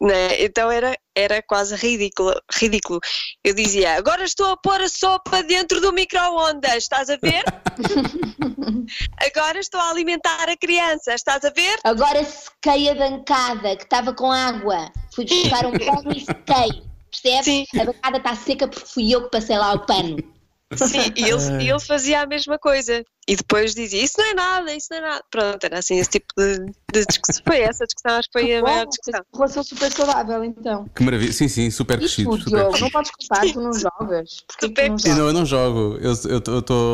né? 0.00 0.42
Então 0.42 0.70
era, 0.70 0.96
era 1.14 1.42
quase 1.42 1.74
ridículo, 1.76 2.34
ridículo. 2.52 3.00
Eu 3.42 3.54
dizia, 3.54 3.96
agora 3.96 4.24
estou 4.24 4.46
a 4.52 4.56
pôr 4.56 4.80
a 4.80 4.88
sopa 4.88 5.42
dentro 5.42 5.80
do 5.80 5.92
micro-ondas, 5.92 6.74
estás 6.74 7.10
a 7.10 7.16
ver? 7.16 7.44
Agora 9.18 9.58
estou 9.58 9.80
a 9.80 9.90
alimentar 9.90 10.48
a 10.48 10.56
criança, 10.56 11.14
estás 11.14 11.44
a 11.44 11.50
ver? 11.50 11.78
Agora 11.84 12.22
sequei 12.24 12.90
a 12.90 12.94
bancada 12.94 13.76
que 13.76 13.84
estava 13.84 14.12
com 14.14 14.30
água. 14.30 14.92
Fui 15.14 15.24
buscar 15.24 15.66
um 15.66 15.72
pano 15.72 16.12
e 16.14 16.20
sequei. 16.20 16.93
Percebes? 17.22 17.44
Sim. 17.44 17.80
A 17.80 17.84
bancada 17.84 18.16
está 18.18 18.34
seca 18.34 18.68
porque 18.68 18.86
fui 18.86 19.14
eu 19.14 19.24
que 19.24 19.30
passei 19.30 19.56
lá 19.56 19.72
o 19.72 19.86
pano. 19.86 20.16
Sim, 20.76 21.12
e 21.16 21.24
ele, 21.24 21.64
e 21.64 21.70
ele 21.70 21.80
fazia 21.80 22.22
a 22.22 22.26
mesma 22.26 22.58
coisa. 22.58 23.04
E 23.26 23.36
depois 23.36 23.74
dizia: 23.74 24.02
Isso 24.04 24.14
não 24.18 24.26
é 24.26 24.34
nada, 24.34 24.74
isso 24.74 24.88
não 24.90 24.98
é 24.98 25.00
nada. 25.00 25.24
Pronto, 25.30 25.64
era 25.64 25.78
assim 25.78 25.96
esse 25.98 26.10
tipo 26.10 26.26
de, 26.36 26.58
de 26.92 27.06
discussão. 27.06 27.42
Foi 27.46 27.58
essa 27.60 27.84
a 27.84 27.86
discussão, 27.86 28.18
acho 28.18 28.28
que 28.30 28.38
foi 28.38 28.54
a 28.56 28.62
maior 28.62 28.84
Bom, 28.84 28.90
discussão. 28.90 29.22
relação 29.34 29.62
super 29.64 29.92
saudável, 29.92 30.44
então. 30.44 30.86
Que 30.94 31.02
maravilha. 31.02 31.32
Sim, 31.32 31.48
sim, 31.48 31.70
super 31.70 31.98
crescido. 31.98 32.36
Super 32.36 32.50
Diogo, 32.50 32.78
não 32.78 32.90
podes 32.90 33.10
contar, 33.10 33.40
tu 33.52 33.60
não 33.60 33.72
jogas. 33.72 34.44
Porquê 34.46 34.58
que 34.58 34.66
Super 34.66 34.84
tu 34.86 34.90
não 34.90 34.98
Sim, 34.98 35.08
não, 35.10 35.16
jogas? 35.16 35.26
eu 35.28 35.32
não 35.32 35.46
jogo. 35.46 35.98
Eu 36.00 36.12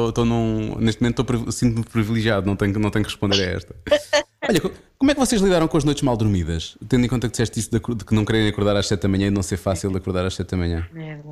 estou 0.08 0.24
num. 0.24 0.76
Neste 0.78 1.02
momento 1.02 1.52
sinto-me 1.52 1.84
privilegiado, 1.84 2.46
não 2.46 2.54
tenho, 2.56 2.78
não 2.78 2.90
tenho 2.90 3.04
que 3.04 3.10
responder 3.10 3.42
a 3.42 3.56
esta. 3.56 3.74
Olha, 4.48 4.60
co- 4.60 4.70
como 4.98 5.10
é 5.10 5.14
que 5.14 5.20
vocês 5.20 5.40
lidaram 5.42 5.66
com 5.68 5.76
as 5.76 5.84
noites 5.84 6.02
mal 6.02 6.16
dormidas? 6.16 6.76
Tendo 6.88 7.04
em 7.04 7.08
conta 7.08 7.26
que 7.28 7.32
disseste 7.32 7.58
isso 7.60 7.70
de, 7.70 7.78
de 7.96 8.04
que 8.04 8.14
não 8.14 8.24
querem 8.24 8.46
acordar 8.48 8.76
às 8.76 8.86
7 8.86 9.00
da 9.02 9.08
manhã 9.08 9.26
e 9.26 9.30
não 9.30 9.42
ser 9.42 9.56
fácil 9.56 9.90
de 9.90 9.96
acordar 9.98 10.24
às 10.24 10.34
7 10.34 10.48
da 10.50 10.56
manhã. 10.56 10.88
Merda. 10.92 11.28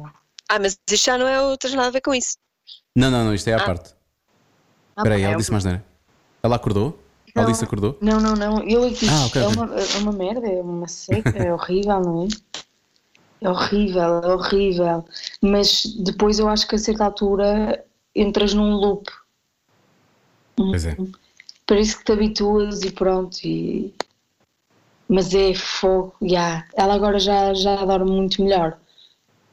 Ah, 0.48 0.58
mas 0.58 0.76
isto 0.90 1.04
já 1.06 1.16
não 1.18 1.28
é 1.28 1.40
o 1.40 1.56
tens 1.56 1.74
nada 1.74 1.88
a 1.88 1.90
ver 1.90 2.00
com 2.00 2.14
isso. 2.14 2.36
Não, 2.96 3.10
não, 3.10 3.24
não, 3.24 3.34
isto 3.34 3.48
é 3.48 3.54
à 3.54 3.58
Ah. 3.58 3.64
parte. 3.64 3.90
Ah, 4.98 5.02
Espera 5.02 5.14
aí, 5.14 5.22
é 5.22 5.24
ela 5.24 5.34
o- 5.34 5.38
disse 5.38 5.52
mais 5.52 5.64
nada. 5.64 5.84
Ela 6.42 6.56
acordou? 6.56 6.98
Não. 7.34 7.44
Alice 7.44 7.64
acordou? 7.64 7.96
Não, 8.00 8.20
não, 8.20 8.34
não. 8.34 8.62
Eu 8.68 8.84
aqui 8.84 9.06
Ah, 9.08 9.26
ok, 9.26 9.42
é, 9.42 9.46
ok. 9.46 9.56
uma, 9.56 9.74
é 9.80 9.98
uma 9.98 10.12
merda, 10.12 10.46
é 10.48 10.60
uma 10.60 10.88
seca, 10.88 11.38
é 11.38 11.52
horrível, 11.52 12.00
não 12.00 12.24
é? 12.24 12.28
É 13.40 13.48
horrível, 13.48 14.20
é 14.20 14.34
horrível. 14.34 15.04
Mas 15.40 15.84
depois 16.04 16.38
eu 16.40 16.48
acho 16.48 16.66
que 16.66 16.74
a 16.74 16.78
certa 16.78 17.04
altura 17.04 17.84
entras 18.14 18.52
num 18.54 18.74
loop. 18.74 19.08
Pois 20.56 20.84
é. 20.84 20.96
Parece 21.66 21.98
que 21.98 22.04
te 22.04 22.12
habituas 22.12 22.82
e 22.82 22.90
pronto. 22.90 23.38
E... 23.44 23.94
Mas 25.08 25.32
é 25.34 25.54
fogo, 25.54 26.14
já. 26.22 26.66
Ela 26.74 26.94
agora 26.94 27.18
já, 27.18 27.54
já 27.54 27.84
dorme 27.84 28.10
muito 28.10 28.42
melhor. 28.42 28.78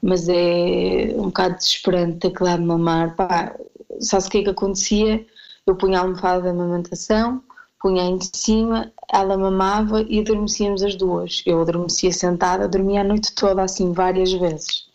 Mas 0.02 0.28
é 0.28 1.14
um 1.16 1.26
bocado 1.26 1.56
desesperante 1.58 2.30
dar 2.40 2.58
de 2.58 2.64
mamar. 2.66 3.16
Pá, 3.16 3.56
sabe 4.00 4.26
o 4.26 4.30
que 4.30 4.38
é 4.40 4.44
que 4.44 4.50
acontecia? 4.50 5.26
Eu 5.68 5.76
punha 5.76 6.00
a 6.00 6.02
almofada 6.04 6.42
da 6.44 6.50
amamentação, 6.52 7.42
punha 7.82 8.04
em 8.04 8.20
cima, 8.22 8.92
ela 9.12 9.36
mamava 9.36 10.04
e 10.08 10.20
adormecíamos 10.20 10.84
as 10.84 10.96
duas. 10.96 11.42
Eu 11.46 11.62
adormecia 11.62 12.12
sentada, 12.12 12.68
dormia 12.68 13.02
a 13.02 13.04
noite 13.04 13.34
toda 13.34 13.64
assim 13.64 13.92
várias 13.92 14.32
vezes. 14.32 14.86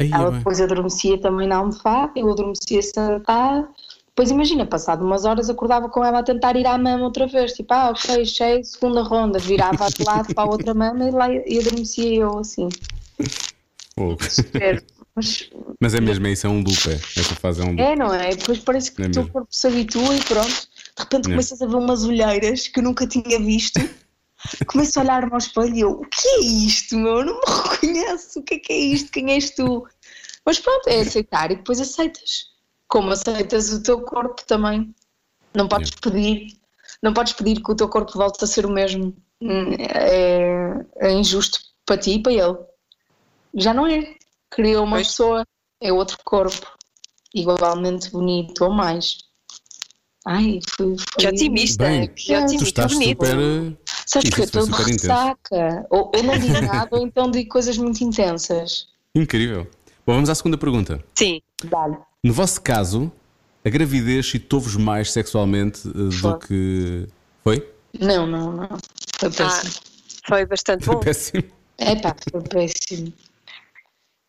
Aí, 0.00 0.10
Ela 0.12 0.30
bem. 0.30 0.38
depois 0.38 0.60
adormecia 0.60 1.16
também 1.20 1.46
na 1.46 1.58
almofada, 1.58 2.12
eu 2.16 2.30
adormecia 2.30 2.82
sentada. 2.82 3.68
Depois 4.08 4.30
imagina, 4.30 4.66
passado 4.66 5.04
umas 5.04 5.24
horas 5.24 5.48
acordava 5.48 5.88
com 5.88 6.04
ela 6.04 6.18
a 6.18 6.22
tentar 6.22 6.56
ir 6.56 6.66
à 6.66 6.76
mama 6.76 7.04
outra 7.04 7.26
vez, 7.26 7.52
tipo, 7.52 7.72
ah, 7.72 7.90
ok, 7.90 8.24
cheio, 8.24 8.64
segunda 8.64 9.02
ronda, 9.02 9.38
virava 9.38 9.86
de 9.90 10.02
lado 10.04 10.34
para 10.34 10.44
a 10.44 10.50
outra 10.50 10.74
mama 10.74 11.06
e 11.06 11.10
lá 11.12 11.30
e 11.30 11.60
adormecia 11.60 12.14
eu 12.16 12.38
assim. 12.38 12.68
Fogo. 13.94 14.18
Mas 15.16 15.50
Mas 15.80 15.94
é 15.94 16.00
mesmo, 16.00 16.26
é 16.26 16.32
isso 16.32 16.46
é 16.46 16.50
um 16.50 16.58
loop, 16.62 16.88
é. 16.90 16.94
Essa 16.94 17.34
fase 17.36 17.60
é 17.62 17.64
um 17.64 17.70
loop. 17.70 17.80
é, 17.80 17.96
não 17.96 18.12
é? 18.14 18.34
Depois 18.36 18.58
parece 18.58 18.92
que 18.92 19.02
É 19.02 19.06
o 19.06 19.10
teu 19.10 19.22
mesmo. 19.22 19.32
corpo 19.32 19.48
se 19.50 19.66
habitua 19.66 20.14
e 20.14 20.22
pronto. 20.24 20.48
De 20.48 21.02
repente 21.02 21.26
É. 21.26 21.30
começas 21.30 21.62
a 21.62 21.66
ver 21.66 21.74
umas 21.76 22.04
olheiras 22.04 22.68
que 22.68 22.78
eu 22.78 22.84
nunca 22.84 23.06
tinha 23.06 23.38
visto. 23.40 23.80
Começo 24.66 24.98
a 24.98 25.02
olhar-me 25.02 25.32
ao 25.32 25.38
espelho 25.38 25.74
e 25.74 25.80
eu, 25.80 25.90
o 25.92 26.06
que 26.06 26.28
é 26.28 26.40
isto, 26.40 26.96
meu? 26.96 27.20
Eu 27.20 27.24
não 27.24 27.34
me 27.34 27.40
reconheço. 27.70 28.38
O 28.38 28.42
que 28.42 28.54
é 28.54 28.58
que 28.58 28.72
é 28.72 28.76
isto? 28.76 29.10
Quem 29.10 29.30
és 29.32 29.50
tu? 29.50 29.86
Mas 30.44 30.58
pronto, 30.60 30.86
é 30.88 31.00
aceitar 31.00 31.50
e 31.50 31.56
depois 31.56 31.80
aceitas. 31.80 32.46
Como 32.86 33.10
aceitas 33.10 33.70
o 33.72 33.82
teu 33.82 34.00
corpo 34.02 34.44
também. 34.46 34.94
Não 35.54 35.66
podes 35.66 35.90
pedir, 35.90 36.52
não 37.02 37.12
podes 37.14 37.32
pedir 37.32 37.60
que 37.62 37.72
o 37.72 37.74
teu 37.74 37.88
corpo 37.88 38.12
volte 38.12 38.44
a 38.44 38.46
ser 38.46 38.66
o 38.66 38.70
mesmo. 38.70 39.16
Hum, 39.40 39.72
É, 39.78 40.84
é 40.98 41.12
injusto 41.12 41.58
para 41.84 41.96
ti 41.98 42.12
e 42.12 42.22
para 42.22 42.32
ele. 42.32 42.56
Já 43.54 43.72
não 43.74 43.86
é. 43.86 44.14
Criou 44.56 44.84
uma 44.84 44.96
Pois. 44.96 45.08
pessoa, 45.08 45.44
é 45.82 45.92
outro 45.92 46.16
corpo. 46.24 46.66
Igualmente 47.34 48.10
bonito 48.10 48.64
ou 48.64 48.70
mais. 48.70 49.18
Ai, 50.26 50.58
foi. 50.76 50.96
foi... 50.96 51.06
Que 51.18 51.26
otimista. 51.28 51.84
Bem, 51.84 52.08
que 52.08 52.24
Tu 52.26 52.32
otimista. 52.34 52.64
estás 52.64 52.92
bonito. 52.94 53.24
super. 53.26 53.38
eh, 53.38 53.76
Sabes 54.06 54.28
Isso 54.28 54.36
que 54.36 54.42
eu 54.42 54.48
foi 54.48 54.62
estou 54.62 54.84
de 54.84 54.90
ressaca. 54.92 55.86
Ou, 55.90 56.10
ou 56.14 56.22
não 56.22 56.38
digo 56.38 56.60
nada, 56.66 56.88
ou 56.96 57.06
então 57.06 57.30
digo 57.30 57.50
coisas 57.50 57.76
muito 57.76 58.02
intensas. 58.02 58.88
Incrível. 59.14 59.64
Bom, 60.06 60.14
vamos 60.14 60.30
à 60.30 60.34
segunda 60.34 60.56
pergunta. 60.56 61.04
Sim. 61.16 61.40
Dá-lhe. 61.64 61.96
No 62.24 62.32
vosso 62.32 62.60
caso, 62.62 63.12
a 63.64 63.68
gravidez 63.68 64.26
excitou-vos 64.26 64.74
mais 64.76 65.12
sexualmente 65.12 65.86
eh, 65.86 65.92
do 65.92 66.10
Foi. 66.12 66.38
que. 66.40 67.06
Foi? 67.44 67.72
Não, 68.00 68.26
não, 68.26 68.52
não. 68.52 68.68
Foi 69.18 69.30
péssimo. 69.30 69.74
Foi 70.26 70.46
bastante 70.46 70.84
Foi 70.84 70.94
bom. 70.94 71.00
péssimo. 71.00 71.44
É 71.78 71.94
pá, 71.96 72.16
foi 72.32 72.40
péssimo. 72.42 73.12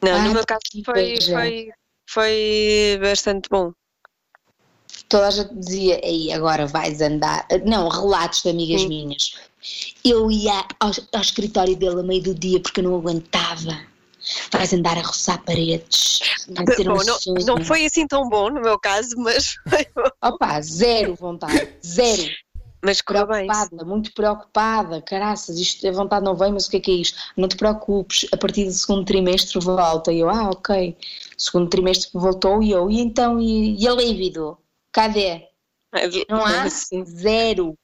Não, 0.01 0.11
Ai, 0.11 0.27
no 0.27 0.33
meu 0.33 0.45
caso 0.45 0.61
foi, 0.85 1.19
foi, 1.21 1.69
foi 2.07 2.99
bastante 3.01 3.49
bom. 3.49 3.71
Toda 5.09 5.27
a 5.27 5.31
gente 5.31 5.55
dizia, 5.55 6.01
aí 6.03 6.31
agora 6.31 6.67
vais 6.67 7.01
andar. 7.01 7.47
Não, 7.65 7.87
relatos 7.87 8.43
de 8.43 8.49
amigas 8.49 8.81
Sim. 8.81 8.87
minhas. 8.89 9.35
Eu 10.03 10.29
ia 10.29 10.65
ao, 10.79 10.91
ao 11.13 11.21
escritório 11.21 11.75
dele 11.75 12.01
a 12.01 12.03
meio 12.03 12.21
do 12.21 12.35
dia 12.35 12.59
porque 12.59 12.81
eu 12.81 12.83
não 12.83 12.95
aguentava. 12.95 13.87
Vais 14.51 14.73
andar 14.73 14.97
a 14.97 15.01
roçar 15.01 15.41
paredes. 15.43 16.19
Bom, 16.49 16.93
um 16.93 17.03
não, 17.03 17.19
sonho. 17.19 17.45
não 17.45 17.63
foi 17.63 17.85
assim 17.85 18.05
tão 18.05 18.27
bom 18.27 18.49
no 18.49 18.61
meu 18.61 18.77
caso, 18.77 19.15
mas, 19.17 19.55
foi 19.69 19.85
bom. 19.95 20.09
Opa, 20.21 20.61
zero 20.61 21.15
vontade. 21.15 21.69
Zero. 21.85 22.29
Mas 22.81 23.01
correu 23.01 23.27
bem. 23.27 23.47
preocupada, 23.47 23.85
muito 23.85 24.13
preocupada, 24.13 25.01
caraças, 25.01 25.57
isto 25.57 25.87
a 25.87 25.91
vontade 25.91 26.23
não 26.23 26.35
vem, 26.35 26.51
mas 26.51 26.67
o 26.67 26.69
que 26.69 26.77
é 26.77 26.79
que 26.79 26.91
é 26.91 26.95
isto? 26.95 27.17
Não 27.35 27.47
te 27.47 27.57
preocupes, 27.57 28.27
a 28.31 28.37
partir 28.37 28.65
do 28.65 28.71
segundo 28.71 29.05
trimestre 29.05 29.59
volta. 29.59 30.11
E 30.11 30.19
eu, 30.19 30.29
ah, 30.29 30.49
ok. 30.49 30.95
Segundo 31.37 31.69
trimestre 31.69 32.09
voltou 32.13 32.61
e 32.61 32.71
eu, 32.71 32.89
e 32.89 32.99
então, 32.99 33.39
e, 33.39 33.81
e 33.81 33.87
a 33.87 33.93
líbido? 33.93 34.57
Cadê? 34.91 35.47
Não 36.29 36.45
há? 36.45 36.67
Zero. 36.69 37.77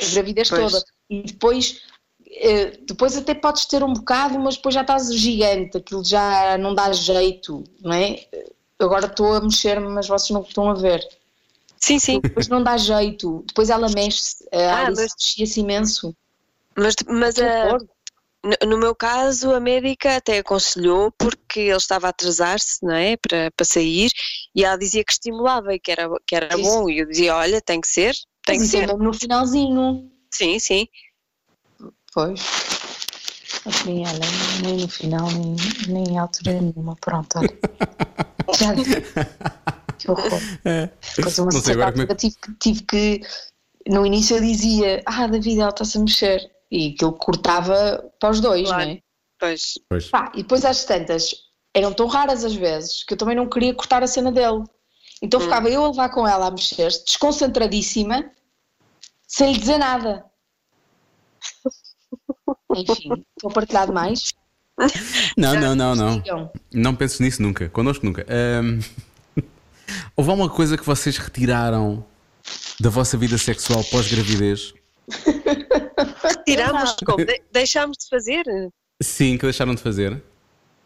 A 0.00 0.12
gravidez 0.12 0.48
Pois. 0.48 0.72
toda. 0.72 0.84
E 1.10 1.22
depois, 1.22 1.82
eh, 2.28 2.78
depois 2.86 3.16
até 3.16 3.34
podes 3.34 3.66
ter 3.66 3.82
um 3.82 3.92
bocado, 3.92 4.38
mas 4.38 4.56
depois 4.56 4.74
já 4.74 4.82
estás 4.82 5.12
gigante, 5.14 5.76
aquilo 5.76 6.04
já 6.04 6.56
não 6.58 6.74
dá 6.74 6.92
jeito, 6.92 7.64
não 7.80 7.92
é? 7.92 8.26
Agora 8.78 9.06
estou 9.06 9.34
a 9.34 9.40
mexer-me, 9.40 9.88
mas 9.88 10.08
vocês 10.08 10.30
não 10.30 10.42
estão 10.42 10.70
a 10.70 10.74
ver. 10.74 11.06
Sim, 11.84 11.98
sim. 11.98 12.20
Depois 12.22 12.48
não 12.48 12.62
dá 12.62 12.78
jeito. 12.78 13.44
Depois 13.46 13.68
ela 13.68 13.90
mexe-se. 13.90 14.42
A 14.50 14.86
Ah, 14.86 14.90
mas- 14.90 15.10
mexia-se 15.18 15.60
imenso. 15.60 16.16
Mas, 16.74 16.94
mas 17.06 17.38
a, 17.38 17.66
horror. 17.66 17.86
no, 18.66 18.78
meu 18.78 18.94
caso, 18.94 19.52
a 19.54 19.60
médica 19.60 20.16
até 20.16 20.38
aconselhou 20.38 21.12
porque 21.12 21.60
ele 21.60 21.76
estava 21.76 22.06
a 22.06 22.10
atrasar-se, 22.10 22.78
não 22.82 22.94
é? 22.94 23.18
Para, 23.18 23.50
para 23.54 23.66
sair 23.66 24.10
e 24.54 24.64
ela 24.64 24.78
dizia 24.78 25.04
que 25.04 25.12
estimulava 25.12 25.74
e 25.74 25.78
que 25.78 25.92
era, 25.92 26.08
que 26.26 26.34
era 26.34 26.58
Isso. 26.58 26.62
bom. 26.62 26.88
E 26.88 27.00
eu 27.00 27.06
dizia: 27.06 27.36
Olha, 27.36 27.60
tem 27.60 27.82
que 27.82 27.88
ser, 27.88 28.14
tem 28.46 28.56
que 28.56 28.62
Mas 28.64 28.74
é 28.74 28.86
ser. 28.86 28.96
no 28.96 29.12
finalzinho. 29.12 30.10
Sim, 30.32 30.58
sim. 30.58 30.88
Pois. 32.14 32.40
Mas 33.66 33.84
nem 33.84 34.04
ela, 34.06 34.18
nem 34.62 34.76
no 34.78 34.88
final, 34.88 35.30
nem, 35.32 35.54
nem 35.88 36.14
em 36.14 36.18
altura 36.18 36.60
nenhuma. 36.62 36.96
Pronto, 36.96 37.38
olha. 37.38 37.48
Já. 38.58 39.73
Que 39.98 40.10
horror. 40.10 40.40
Depois 41.16 41.38
uma 41.38 41.52
Não 41.52 41.60
sei 41.60 41.74
agora 41.74 41.92
como 41.92 42.04
é 42.10 42.14
tive, 42.14 42.36
que- 42.36 42.52
tive 42.60 42.82
que. 42.82 43.20
No 43.88 44.04
início 44.06 44.36
eu 44.36 44.40
dizia: 44.42 45.02
Ah, 45.06 45.26
David, 45.26 45.60
ela 45.60 45.70
está-se 45.70 45.98
a 45.98 46.00
mexer. 46.00 46.50
E 46.70 46.88
aquilo 46.94 47.12
cortava 47.12 48.04
para 48.18 48.30
os 48.30 48.40
dois, 48.40 48.66
Claro. 48.68 48.84
não 48.84 48.90
é? 48.92 48.98
Pois. 49.38 49.62
Pois. 49.88 50.08
Pá, 50.08 50.32
e 50.34 50.42
depois 50.42 50.64
às 50.64 50.84
tantas, 50.84 51.30
eram 51.74 51.92
tão 51.92 52.06
raras 52.06 52.44
as 52.44 52.54
vezes 52.54 53.04
que 53.04 53.14
eu 53.14 53.18
também 53.18 53.36
não 53.36 53.48
queria 53.48 53.74
cortar 53.74 54.02
a 54.02 54.06
cena 54.06 54.32
dele. 54.32 54.64
Então 55.22 55.38
Hum. 55.40 55.44
ficava 55.44 55.68
eu 55.70 55.84
a 55.84 55.88
levar 55.88 56.08
com 56.10 56.26
ela 56.26 56.46
a 56.46 56.50
mexer-se, 56.50 57.04
desconcentradíssima, 57.04 58.24
sem 59.28 59.52
lhe 59.52 59.58
dizer 59.58 59.78
nada. 59.78 60.24
Enfim, 62.74 63.24
vou 63.42 63.52
partilhar 63.52 63.86
demais. 63.86 64.32
Não, 65.36 65.54
não, 65.54 65.74
não, 65.76 65.94
não. 65.94 66.52
Não 66.72 66.96
penses 66.96 67.20
nisso 67.20 67.40
nunca. 67.42 67.68
Connosco 67.68 68.04
nunca. 68.04 68.26
Ahm, 68.28 68.80
Houve 70.16 70.30
alguma 70.30 70.48
coisa 70.50 70.76
que 70.76 70.84
vocês 70.84 71.16
retiraram 71.18 72.04
da 72.80 72.90
vossa 72.90 73.16
vida 73.16 73.36
sexual 73.38 73.82
pós-gravidez? 73.84 74.74
Tirámos 76.46 76.96
como? 77.04 77.24
De- 77.24 77.42
deixámos 77.52 77.96
de 77.98 78.08
fazer? 78.08 78.44
Sim, 79.02 79.36
que 79.36 79.44
deixaram 79.44 79.74
de 79.74 79.82
fazer? 79.82 80.22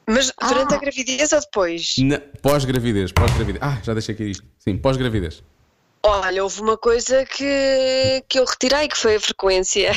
Mas 0.06 0.32
durante 0.40 0.72
Ah. 0.74 0.76
a 0.76 0.80
gravidez 0.80 1.32
ou 1.32 1.40
depois? 1.40 1.94
Pós-gravidez, 2.40 3.12
pós-gravidez. 3.12 3.62
Ah, 3.62 3.78
já 3.82 3.92
deixei 3.92 4.14
aqui 4.14 4.24
isto. 4.30 4.44
Sim, 4.58 4.76
pós-gravidez. 4.78 5.42
Olha, 6.02 6.42
houve 6.42 6.60
uma 6.62 6.78
coisa 6.78 7.26
que, 7.26 8.24
que 8.28 8.38
eu 8.38 8.44
retirei, 8.44 8.88
que 8.88 8.96
foi 8.96 9.16
a 9.16 9.20
frequência. 9.20 9.92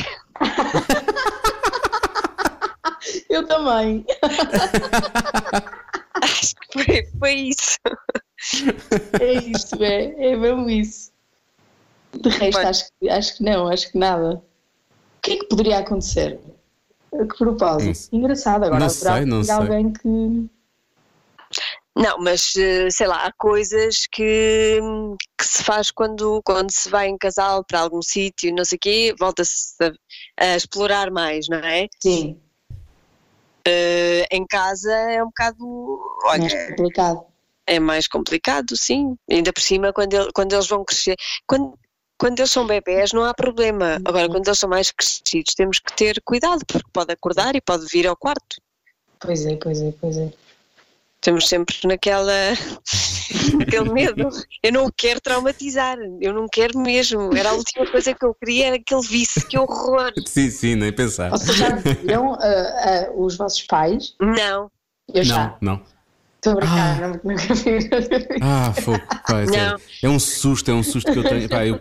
Eu 3.30 3.46
também. 3.46 4.04
Acho 6.22 6.54
que 6.54 6.84
foi, 6.84 7.06
foi 7.18 7.32
isso. 7.34 7.78
É 9.20 9.32
isso, 9.34 9.82
é, 9.82 10.04
é 10.32 10.36
mesmo 10.36 10.68
isso. 10.70 11.12
De 12.14 12.28
resto, 12.28 12.58
acho, 12.66 12.84
que- 13.00 13.08
acho 13.08 13.36
que 13.36 13.42
não, 13.42 13.68
acho 13.68 13.90
que 13.90 13.98
nada. 13.98 14.34
O 14.34 14.42
que 15.22 15.32
é 15.32 15.36
que 15.38 15.46
poderia 15.46 15.78
acontecer? 15.78 16.40
A 17.14 17.18
que 17.26 17.36
propósito? 17.38 18.10
Não. 18.12 18.18
Engraçado, 18.20 18.64
agora 18.64 18.80
Não 18.80 18.90
haverá 18.90 19.16
sei, 19.16 19.24
não 19.26 19.40
de 19.40 19.46
sei. 19.46 19.56
alguém 19.56 19.92
que. 19.92 20.48
Não, 21.94 22.18
mas 22.20 22.56
eh, 22.56 22.88
sei 22.90 23.06
lá, 23.06 23.26
há 23.26 23.32
coisas 23.36 24.06
que, 24.10 24.80
que 25.38 25.44
se 25.46 25.62
faz 25.62 25.90
quando, 25.90 26.40
quando 26.42 26.70
se 26.70 26.88
vai 26.88 27.08
em 27.08 27.18
casal 27.18 27.62
para 27.66 27.80
algum 27.80 28.00
sítio, 28.00 28.54
não 28.54 28.64
sei 28.64 28.76
o 28.76 28.80
quê, 28.80 29.14
volta-se 29.18 29.74
a, 29.84 29.92
a 30.52 30.56
explorar 30.56 31.10
mais, 31.10 31.48
não 31.50 31.58
é? 31.58 31.86
Sim, 32.02 32.40
Eh, 33.66 34.26
em 34.30 34.44
casa 34.46 34.92
é 34.92 35.22
um 35.22 35.26
bocado, 35.26 36.00
olha, 36.24 36.40
mais 36.40 36.68
complicado. 36.70 37.24
é 37.66 37.78
mais 37.80 38.08
complicado, 38.08 38.76
sim. 38.76 39.16
Ainda 39.30 39.52
por 39.52 39.60
cima, 39.62 39.92
quando, 39.92 40.14
ele- 40.14 40.30
quando 40.34 40.52
eles 40.52 40.66
vão 40.68 40.84
crescer. 40.84 41.16
Quando, 41.46 41.78
quando 42.18 42.38
eles 42.40 42.50
são 42.50 42.66
bebés, 42.66 43.12
não 43.12 43.24
há 43.24 43.32
problema. 43.34 43.98
Agora, 44.04 44.28
quando 44.28 44.46
eles 44.46 44.58
são 44.58 44.68
mais 44.68 44.90
crescidos, 44.90 45.54
temos 45.54 45.78
que 45.78 45.94
ter 45.96 46.20
cuidado, 46.24 46.64
porque 46.66 46.88
pode 46.92 47.12
acordar 47.12 47.54
e 47.56 47.60
pode 47.60 47.86
vir 47.86 48.06
ao 48.06 48.16
quarto. 48.16 48.56
Pois 49.20 49.46
é, 49.46 49.56
pois 49.56 49.80
é, 49.80 49.92
pois 50.00 50.16
é. 50.18 50.32
Estamos 51.22 51.48
sempre 51.48 51.76
naquela. 51.84 52.32
naquele 53.56 53.92
medo. 53.92 54.28
Eu 54.60 54.72
não 54.72 54.86
o 54.86 54.92
quero 54.92 55.20
traumatizar, 55.20 55.96
eu 56.20 56.34
não 56.34 56.48
quero 56.52 56.76
mesmo. 56.76 57.30
Era 57.32 57.50
a 57.50 57.52
última 57.52 57.88
coisa 57.88 58.12
que 58.12 58.24
eu 58.24 58.34
queria, 58.34 58.66
era 58.66 58.76
aquele 58.76 59.02
vício, 59.02 59.46
que 59.46 59.56
horror. 59.56 60.12
Sim, 60.26 60.50
sim, 60.50 60.74
nem 60.74 60.92
pensar. 60.92 61.30
Vocês 61.30 61.56
já 61.56 61.76
viram 61.76 62.34
ah, 62.34 62.38
ah, 62.40 63.12
os 63.14 63.36
vossos 63.36 63.62
pais? 63.62 64.16
Não, 64.20 64.68
Eu 65.14 65.22
já. 65.22 65.56
Não, 65.60 65.76
não. 65.76 65.91
Estou 66.44 66.54
a 66.54 66.56
brincar, 66.56 67.00
não, 67.00 67.20
nunca 67.22 67.54
vi. 67.54 68.38
Ah, 68.42 68.72
fogo. 68.72 69.00
Pá, 69.28 69.42
é, 69.42 70.06
é 70.06 70.08
um 70.08 70.18
susto, 70.18 70.72
é 70.72 70.74
um 70.74 70.82
susto 70.82 71.12
que 71.12 71.18
eu 71.20 71.22
tenho. 71.22 71.48
Pá, 71.48 71.64
eu, 71.64 71.78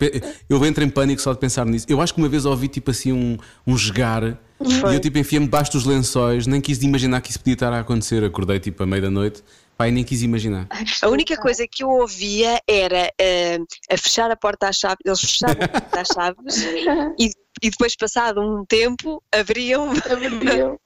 eu 0.48 0.64
entro 0.64 0.84
em 0.84 0.90
pânico 0.90 1.20
só 1.20 1.34
de 1.34 1.40
pensar 1.40 1.66
nisso. 1.66 1.88
Eu 1.90 2.00
acho 2.00 2.14
que 2.14 2.22
uma 2.22 2.30
vez 2.30 2.46
ouvi 2.46 2.68
tipo 2.68 2.92
assim 2.92 3.12
um, 3.12 3.38
um 3.66 3.76
jogar 3.76 4.24
e 4.24 4.94
eu 4.94 5.00
tipo 5.00 5.18
enfiei-me 5.18 5.48
debaixo 5.48 5.72
dos 5.72 5.84
lençóis, 5.84 6.46
nem 6.46 6.62
quis 6.62 6.84
imaginar 6.84 7.22
que 7.22 7.32
isso 7.32 7.40
podia 7.40 7.56
estar 7.56 7.74
a 7.74 7.80
acontecer. 7.80 8.24
Acordei 8.24 8.60
tipo 8.60 8.84
à 8.84 8.86
meia 8.86 9.02
da 9.02 9.10
noite, 9.10 9.44
e 9.80 9.92
nem 9.92 10.04
quis 10.04 10.22
imaginar. 10.22 10.68
a 11.02 11.10
única 11.10 11.36
coisa 11.38 11.66
que 11.68 11.84
eu 11.84 11.90
ouvia 11.90 12.62
era 12.68 13.12
ah, 13.20 13.94
a 13.94 13.98
fechar 13.98 14.30
a 14.30 14.36
porta 14.36 14.68
à 14.68 14.72
chave, 14.72 14.98
eles 15.04 15.20
fechavam 15.20 15.64
a 15.64 15.68
porta 15.68 16.02
às 16.02 16.08
chaves 16.08 16.64
e, 17.20 17.32
e 17.62 17.70
depois, 17.70 17.96
passado 17.96 18.42
um 18.42 18.66
tempo, 18.66 19.22
abriam, 19.32 19.90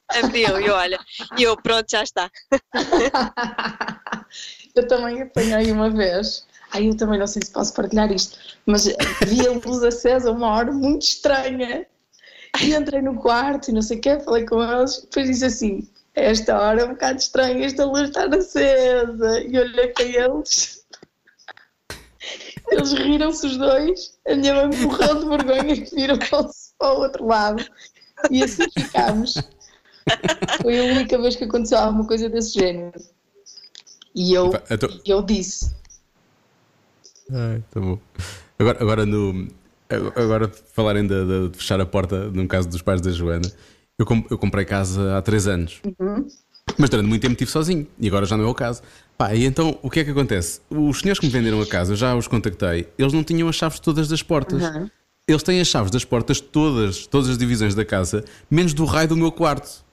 abriam 0.09 0.59
e 0.59 0.69
olha, 0.69 0.99
e 1.38 1.43
eu, 1.43 1.55
pronto, 1.55 1.86
já 1.89 2.03
está. 2.03 2.30
Eu 4.76 4.86
também 4.88 5.21
apanhei 5.21 5.71
uma 5.71 5.89
vez. 5.89 6.45
Ai, 6.73 6.89
eu 6.89 6.97
também 6.97 7.17
não 7.17 7.28
sei 7.28 7.41
se 7.41 7.51
posso 7.51 7.73
partilhar 7.73 8.11
isto, 8.11 8.38
mas 8.65 8.84
vi 9.26 9.47
a 9.47 9.51
luz 9.51 9.82
acesa 9.82 10.32
uma 10.32 10.49
hora 10.49 10.71
muito 10.73 11.03
estranha. 11.03 11.88
E 12.61 12.73
entrei 12.73 13.01
no 13.01 13.15
quarto 13.15 13.69
e 13.69 13.73
não 13.73 13.82
sei 13.82 13.97
o 13.97 14.01
quê, 14.01 14.19
falei 14.19 14.45
com 14.45 14.61
eles, 14.61 15.01
depois 15.01 15.28
disse 15.28 15.45
assim: 15.45 15.89
Esta 16.13 16.59
hora 16.59 16.82
é 16.82 16.86
um 16.86 16.89
bocado 16.89 17.19
estranha, 17.19 17.65
esta 17.65 17.86
luz 17.86 18.09
está 18.09 18.26
acesa. 18.26 19.39
E 19.41 19.57
olhei 19.57 19.88
para 19.88 20.03
eles. 20.03 20.86
Eles 22.69 22.93
riram-se 22.93 23.45
os 23.45 23.57
dois, 23.57 24.17
a 24.28 24.36
minha 24.36 24.55
mãe 24.55 24.78
morreu 24.82 25.19
de 25.19 25.30
vergonha 25.30 25.73
e 25.73 25.84
viram-se 25.95 26.64
para 26.78 26.93
o 26.93 26.99
outro 27.01 27.26
lado. 27.26 27.63
E 28.32 28.43
assim 28.43 28.63
ficámos. 28.78 29.34
Foi 30.61 30.80
a 30.80 30.84
única 30.93 31.17
vez 31.19 31.36
que 31.36 31.43
aconteceu 31.43 31.78
alguma 31.80 32.05
coisa 32.05 32.30
desse 32.30 32.53
género. 32.59 32.93
E 34.13 34.34
eu, 34.34 34.51
Pá, 34.51 34.61
então- 34.69 34.89
eu 35.05 35.21
disse: 35.21 35.71
Ai, 37.32 37.63
tá 37.71 37.80
bom. 37.80 37.99
Agora, 38.59 38.78
agora 38.82 39.05
no. 39.05 39.47
Agora 40.15 40.47
falarem 40.73 41.05
de, 41.05 41.49
de- 41.49 41.57
fechar 41.57 41.80
a 41.80 41.86
porta, 41.86 42.30
no 42.32 42.47
caso 42.47 42.67
dos 42.67 42.82
pais 42.82 43.01
da 43.01 43.11
Joana, 43.11 43.51
eu, 43.99 44.05
com- 44.05 44.26
eu 44.30 44.38
comprei 44.38 44.65
casa 44.65 45.17
há 45.17 45.21
três 45.21 45.47
anos. 45.47 45.82
Mas 46.78 46.89
durante 46.89 47.07
muito 47.07 47.21
tempo 47.21 47.34
estive 47.34 47.51
sozinho 47.51 47.88
e 47.99 48.07
agora 48.07 48.26
já 48.26 48.36
não 48.36 48.45
é 48.45 48.47
o 48.47 48.53
caso. 48.53 48.82
Pá, 49.17 49.34
e 49.36 49.45
então 49.45 49.78
o 49.84 49.89
que 49.89 49.99
é 49.99 50.03
que 50.03 50.09
acontece? 50.11 50.59
Os 50.69 50.99
senhores 50.99 51.19
que 51.19 51.26
me 51.28 51.32
venderam 51.32 51.61
a 51.61 51.67
casa, 51.67 51.93
eu 51.93 51.95
já 51.95 52.15
os 52.15 52.28
contactei, 52.28 52.88
eles 52.97 53.13
não 53.13 53.23
tinham 53.23 53.47
as 53.47 53.55
chaves 53.55 53.80
todas 53.80 54.07
das 54.07 54.23
portas. 54.23 54.61
Eles 55.28 55.41
têm 55.41 55.59
as 55.59 55.67
chaves 55.67 55.89
das 55.89 56.05
portas 56.05 56.39
todas, 56.39 57.07
todas 57.07 57.30
as 57.30 57.38
divisões 57.38 57.73
da 57.73 57.84
casa, 57.84 58.23
menos 58.49 58.76
do 58.76 58.86
raio 58.86 59.07
do 59.07 59.17
meu 59.17 59.32
quarto. 59.32 59.84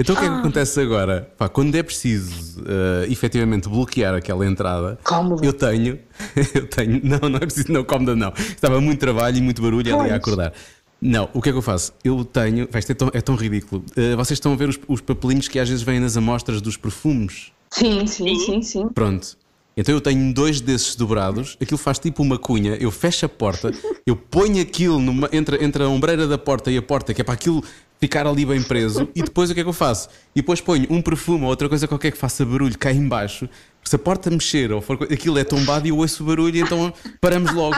Então 0.00 0.14
o 0.14 0.18
que 0.18 0.24
é 0.24 0.28
que 0.28 0.34
acontece 0.34 0.80
agora? 0.80 1.30
Pá, 1.36 1.50
quando 1.50 1.74
é 1.74 1.82
preciso 1.82 2.62
eh, 2.66 3.06
efetivamente 3.10 3.68
bloquear 3.68 4.14
aquela 4.14 4.46
entrada, 4.46 4.98
Cómodo. 5.04 5.44
eu 5.44 5.52
tenho, 5.52 5.98
eu 6.54 6.66
tenho, 6.66 6.98
não, 7.04 7.28
não 7.28 7.36
é 7.36 7.40
preciso, 7.40 7.70
não, 7.70 7.84
cómoda 7.84 8.16
não. 8.16 8.32
Estava 8.38 8.80
muito 8.80 9.00
trabalho 9.00 9.36
e 9.36 9.40
muito 9.42 9.60
barulho 9.60 10.00
ali 10.00 10.10
a 10.10 10.16
acordar. 10.16 10.52
Não, 10.98 11.28
o 11.34 11.42
que 11.42 11.50
é 11.50 11.52
que 11.52 11.58
eu 11.58 11.62
faço? 11.62 11.92
Eu 12.02 12.24
tenho, 12.24 12.66
vai, 12.70 12.78
isto 12.78 12.92
é 12.92 12.94
tão, 12.94 13.10
é 13.12 13.20
tão 13.20 13.34
ridículo. 13.34 13.84
Eh, 13.94 14.16
vocês 14.16 14.38
estão 14.38 14.54
a 14.54 14.56
ver 14.56 14.70
os, 14.70 14.78
os 14.88 15.02
papelinhos 15.02 15.46
que 15.46 15.58
às 15.58 15.68
vezes 15.68 15.82
vêm 15.82 16.00
nas 16.00 16.16
amostras 16.16 16.62
dos 16.62 16.78
perfumes? 16.78 17.52
Sim, 17.70 18.06
sim, 18.06 18.34
sim, 18.38 18.62
sim. 18.62 18.88
Pronto. 18.88 19.36
Então 19.76 19.94
eu 19.94 20.00
tenho 20.00 20.34
dois 20.34 20.60
desses 20.60 20.94
dobrados, 20.96 21.56
aquilo 21.60 21.78
faz 21.78 21.98
tipo 21.98 22.22
uma 22.22 22.36
cunha, 22.38 22.74
eu 22.80 22.90
fecho 22.90 23.24
a 23.24 23.28
porta, 23.28 23.72
eu 24.04 24.14
ponho 24.16 24.60
aquilo 24.60 24.98
numa- 24.98 25.28
entre, 25.32 25.64
entre 25.64 25.82
a 25.84 25.88
ombreira 25.88 26.26
da 26.26 26.36
porta 26.36 26.70
e 26.70 26.76
a 26.76 26.82
porta, 26.82 27.14
que 27.14 27.20
é 27.20 27.24
para 27.24 27.34
aquilo 27.34 27.62
ficar 28.00 28.26
ali 28.26 28.44
bem 28.44 28.62
preso, 28.62 29.08
e 29.14 29.22
depois 29.22 29.48
o 29.50 29.54
que 29.54 29.60
é 29.60 29.62
que 29.62 29.68
eu 29.68 29.72
faço? 29.74 30.08
E 30.34 30.40
depois 30.40 30.60
ponho 30.60 30.86
um 30.90 31.00
perfume 31.00 31.44
ou 31.44 31.50
outra 31.50 31.68
coisa 31.68 31.86
qualquer 31.86 32.10
que 32.10 32.18
faça 32.18 32.44
barulho 32.44 32.76
cá 32.78 32.92
em 32.92 33.06
baixo, 33.06 33.48
se 33.84 33.96
a 33.96 33.98
porta 33.98 34.28
mexer 34.30 34.72
ou 34.72 34.80
for, 34.82 34.98
aquilo 35.04 35.38
é 35.38 35.44
tombado 35.44 35.86
e 35.86 35.90
eu 35.90 35.96
ouço 35.98 36.22
o 36.22 36.26
barulho 36.26 36.56
e 36.56 36.60
então 36.60 36.92
paramos 37.20 37.52
logo. 37.54 37.76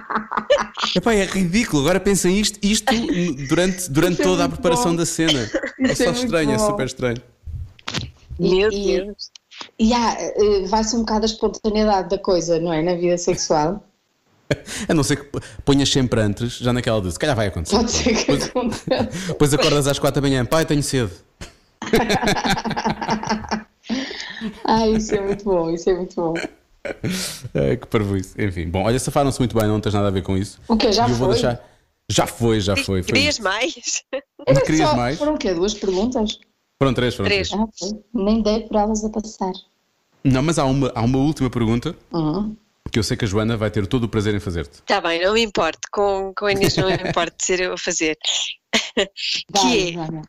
Epá, 0.94 1.14
é 1.14 1.24
ridículo. 1.24 1.82
Agora 1.82 1.98
pensem 2.00 2.38
isto, 2.38 2.58
isto 2.62 2.92
durante, 3.48 3.90
durante 3.90 4.20
é 4.20 4.24
toda 4.24 4.44
a 4.44 4.48
preparação 4.48 4.90
bom. 4.92 4.96
da 4.96 5.06
cena. 5.06 5.50
É 5.80 5.94
só 5.94 6.04
é 6.04 6.06
muito 6.12 6.24
estranho, 6.24 6.50
é 6.52 6.56
bom. 6.56 6.66
super 6.66 6.86
estranho. 6.86 7.16
Meu 8.38 8.70
Deus. 8.70 9.30
E 9.78 9.92
há, 9.92 10.16
eh, 10.20 10.66
vai-se 10.66 10.94
um 10.96 11.00
bocado 11.00 11.24
a 11.24 11.26
espontaneidade 11.26 12.08
da 12.10 12.18
coisa, 12.18 12.58
não 12.60 12.72
é? 12.72 12.82
Na 12.82 12.94
vida 12.94 13.16
sexual. 13.18 13.84
A 14.88 14.92
não 14.94 15.02
ser 15.02 15.16
que 15.16 15.40
ponhas 15.64 15.88
sempre 15.90 16.20
antes, 16.20 16.58
já 16.58 16.72
naquela 16.72 17.00
de 17.00 17.10
se 17.10 17.18
calhar 17.18 17.34
vai 17.34 17.46
acontecer. 17.48 17.76
Pode 17.76 17.90
ser 17.90 18.14
que 18.14 18.20
Depois- 18.20 18.44
aconteça. 18.44 19.08
Depois 19.28 19.54
acordas 19.54 19.86
às 19.88 19.98
quatro 19.98 20.20
da 20.20 20.28
manhã, 20.28 20.44
pai, 20.44 20.64
tenho 20.66 20.82
sede. 20.82 21.12
Ah, 24.64 24.86
isso 24.88 25.14
é 25.14 25.20
muito 25.20 25.44
bom, 25.44 25.70
isso 25.70 25.88
é 25.90 25.94
muito 25.94 26.14
bom. 26.16 26.34
É, 27.54 27.76
que 27.76 27.86
parvoíce. 27.86 28.34
Enfim, 28.38 28.68
bom, 28.68 28.82
olha, 28.84 28.98
safaram-se 28.98 29.38
muito 29.38 29.56
bem, 29.58 29.66
não 29.66 29.80
tens 29.80 29.94
nada 29.94 30.08
a 30.08 30.10
ver 30.10 30.22
com 30.22 30.36
isso. 30.36 30.60
O 30.68 30.76
quê? 30.76 30.92
Já 30.92 31.04
eu 31.08 31.14
vou 31.14 31.28
foi? 31.28 31.34
deixar. 31.34 31.62
Já 32.10 32.26
foi, 32.26 32.60
já 32.60 32.76
foi. 32.76 33.02
foi 33.02 33.14
Querias 33.14 33.36
isso. 33.36 33.42
mais? 33.42 33.74
Não 34.46 34.54
querias 34.62 34.90
Só- 34.90 34.94
mais? 34.96 35.18
Foram 35.18 35.34
o 35.34 35.38
quê? 35.38 35.54
Duas 35.54 35.72
perguntas? 35.72 36.38
Foram 36.80 36.94
três, 36.94 37.14
foram 37.14 37.28
Três. 37.28 37.48
três. 37.48 37.92
Ah. 37.92 37.96
Nem 38.12 38.42
dei 38.42 38.60
por 38.68 38.76
elas 38.76 39.04
a 39.04 39.10
passar. 39.10 39.52
Não, 40.22 40.42
mas 40.42 40.58
há 40.58 40.64
uma, 40.64 40.90
há 40.94 41.02
uma 41.02 41.18
última 41.18 41.50
pergunta 41.50 41.96
Uhum. 42.12 42.56
que 42.90 42.98
eu 42.98 43.02
sei 43.02 43.16
que 43.16 43.24
a 43.24 43.28
Joana 43.28 43.56
vai 43.56 43.70
ter 43.70 43.86
todo 43.86 44.04
o 44.04 44.08
prazer 44.08 44.34
em 44.34 44.40
fazer-te. 44.40 44.76
Está 44.80 45.00
bem, 45.00 45.22
não 45.22 45.34
me 45.34 45.42
importo. 45.42 45.80
Com, 45.92 46.32
com 46.36 46.46
a 46.46 46.52
Inês 46.52 46.76
não 46.76 46.88
me 46.88 46.94
importo 47.08 47.36
de 47.38 47.44
ser 47.44 47.60
eu 47.60 47.74
a 47.74 47.78
fazer. 47.78 48.16
Vai, 48.96 49.06
que 49.62 49.96
é, 49.98 50.22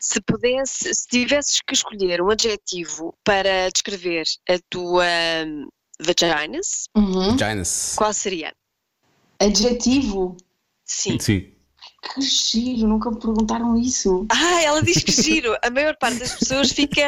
se 0.00 0.20
pudesse, 0.22 0.94
se 0.94 1.06
tivesses 1.08 1.60
que 1.66 1.74
escolher 1.74 2.20
um 2.22 2.30
adjetivo 2.30 3.14
para 3.24 3.68
descrever 3.70 4.24
a 4.48 4.58
tua 4.70 5.04
hum, 5.46 5.68
vaginas, 6.00 6.84
Uhum. 6.96 7.36
Qual 7.96 8.12
seria? 8.14 8.52
Adjetivo. 9.38 10.36
Sim. 10.84 11.18
Sim. 11.18 11.53
Que 12.12 12.20
giro, 12.20 12.86
nunca 12.88 13.10
me 13.10 13.18
perguntaram 13.18 13.76
isso. 13.78 14.26
Ah, 14.30 14.62
ela 14.62 14.82
diz 14.82 15.02
que 15.02 15.10
giro. 15.10 15.56
A 15.62 15.70
maior 15.70 15.96
parte 15.96 16.18
das 16.18 16.34
pessoas 16.34 16.70
fica. 16.70 17.00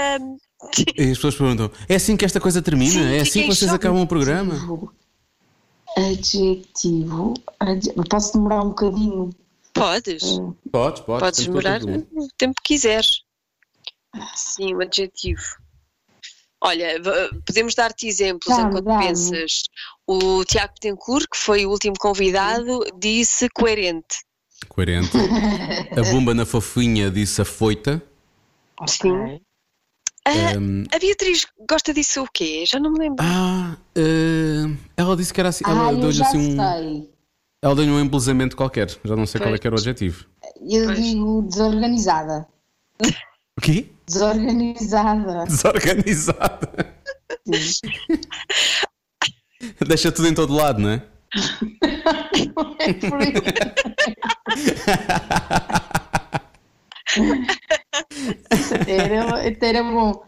E 0.96 1.02
as 1.02 1.16
pessoas 1.18 1.34
perguntam: 1.34 1.70
é 1.88 1.94
assim 1.96 2.16
que 2.16 2.24
esta 2.24 2.40
coisa 2.40 2.62
termina? 2.62 2.92
Sim, 2.92 3.14
é 3.14 3.20
assim 3.20 3.40
que 3.42 3.46
vocês 3.54 3.70
choque. 3.70 3.74
acabam 3.74 4.02
o 4.02 4.06
programa? 4.06 4.54
Adjetivo. 5.96 7.34
Adje- 7.60 7.92
Posso 8.08 8.32
demorar 8.34 8.62
um 8.62 8.68
bocadinho? 8.68 9.30
Podes. 9.72 10.22
Podes, 10.72 11.00
podes. 11.02 11.20
Podes 11.20 11.44
todo 11.46 11.46
demorar 11.46 11.82
o 11.82 12.24
o 12.24 12.28
tempo 12.38 12.54
que 12.62 12.74
quiseres. 12.74 13.22
Sim, 14.34 14.74
um 14.74 14.80
adjetivo. 14.80 15.42
Olha, 16.62 16.94
podemos 17.46 17.74
dar-te 17.74 18.06
exemplos 18.08 18.56
enquanto 18.58 18.84
pensas. 18.98 19.64
O 20.06 20.42
Tiago 20.44 20.72
Tencourt, 20.80 21.26
que 21.30 21.36
foi 21.36 21.66
o 21.66 21.70
último 21.70 21.94
convidado, 21.98 22.80
disse 22.98 23.48
coerente. 23.50 24.24
Coerente. 24.68 25.16
A 25.96 26.02
bomba 26.12 26.34
na 26.34 26.44
fofinha 26.46 27.10
disse 27.10 27.40
afoita. 27.42 28.02
Sim. 28.86 29.40
Ah, 30.24 30.56
Hum, 30.58 30.82
a 30.92 30.98
Beatriz 30.98 31.46
gosta 31.68 31.94
disso 31.94 32.22
o 32.24 32.28
quê? 32.32 32.64
Já 32.66 32.80
não 32.80 32.90
me 32.92 32.98
lembro. 32.98 33.24
ah, 33.24 33.76
eh, 33.94 34.64
ela 34.96 35.16
disse 35.16 35.32
que 35.32 35.38
era 35.40 35.50
assim. 35.50 35.62
Ela 35.64 35.88
Ah, 35.88 35.92
eu 35.92 36.00
deu-lhe 36.00 36.20
assim 36.22 36.38
um. 36.38 36.56
sei. 36.56 37.10
Ela 37.62 37.74
deu-lhe 37.76 37.90
um 37.92 38.00
embelezamento 38.00 38.56
qualquer. 38.56 38.88
Já 39.04 39.14
não 39.14 39.24
sei 39.26 39.40
qual 39.40 39.48
é 39.48 39.52
Pois. 39.52 39.60
que 39.60 39.66
era 39.68 39.76
o 39.76 39.78
objetivo. 39.78 40.26
Eu 40.68 40.86
Pois. 40.86 41.00
digo 41.02 41.42
desorganizada. 41.42 42.48
O 43.56 43.60
quê? 43.62 43.86
Desorganizada. 44.06 45.44
Desorganizada. 45.46 46.96
Deixa 49.86 50.10
tudo 50.12 50.28
em 50.28 50.34
todo 50.34 50.52
lado, 50.54 50.80
não 50.80 50.90
é? 50.90 51.02
É 58.86 58.96
era, 58.96 59.56
era 59.60 59.82
bom. 59.82 60.24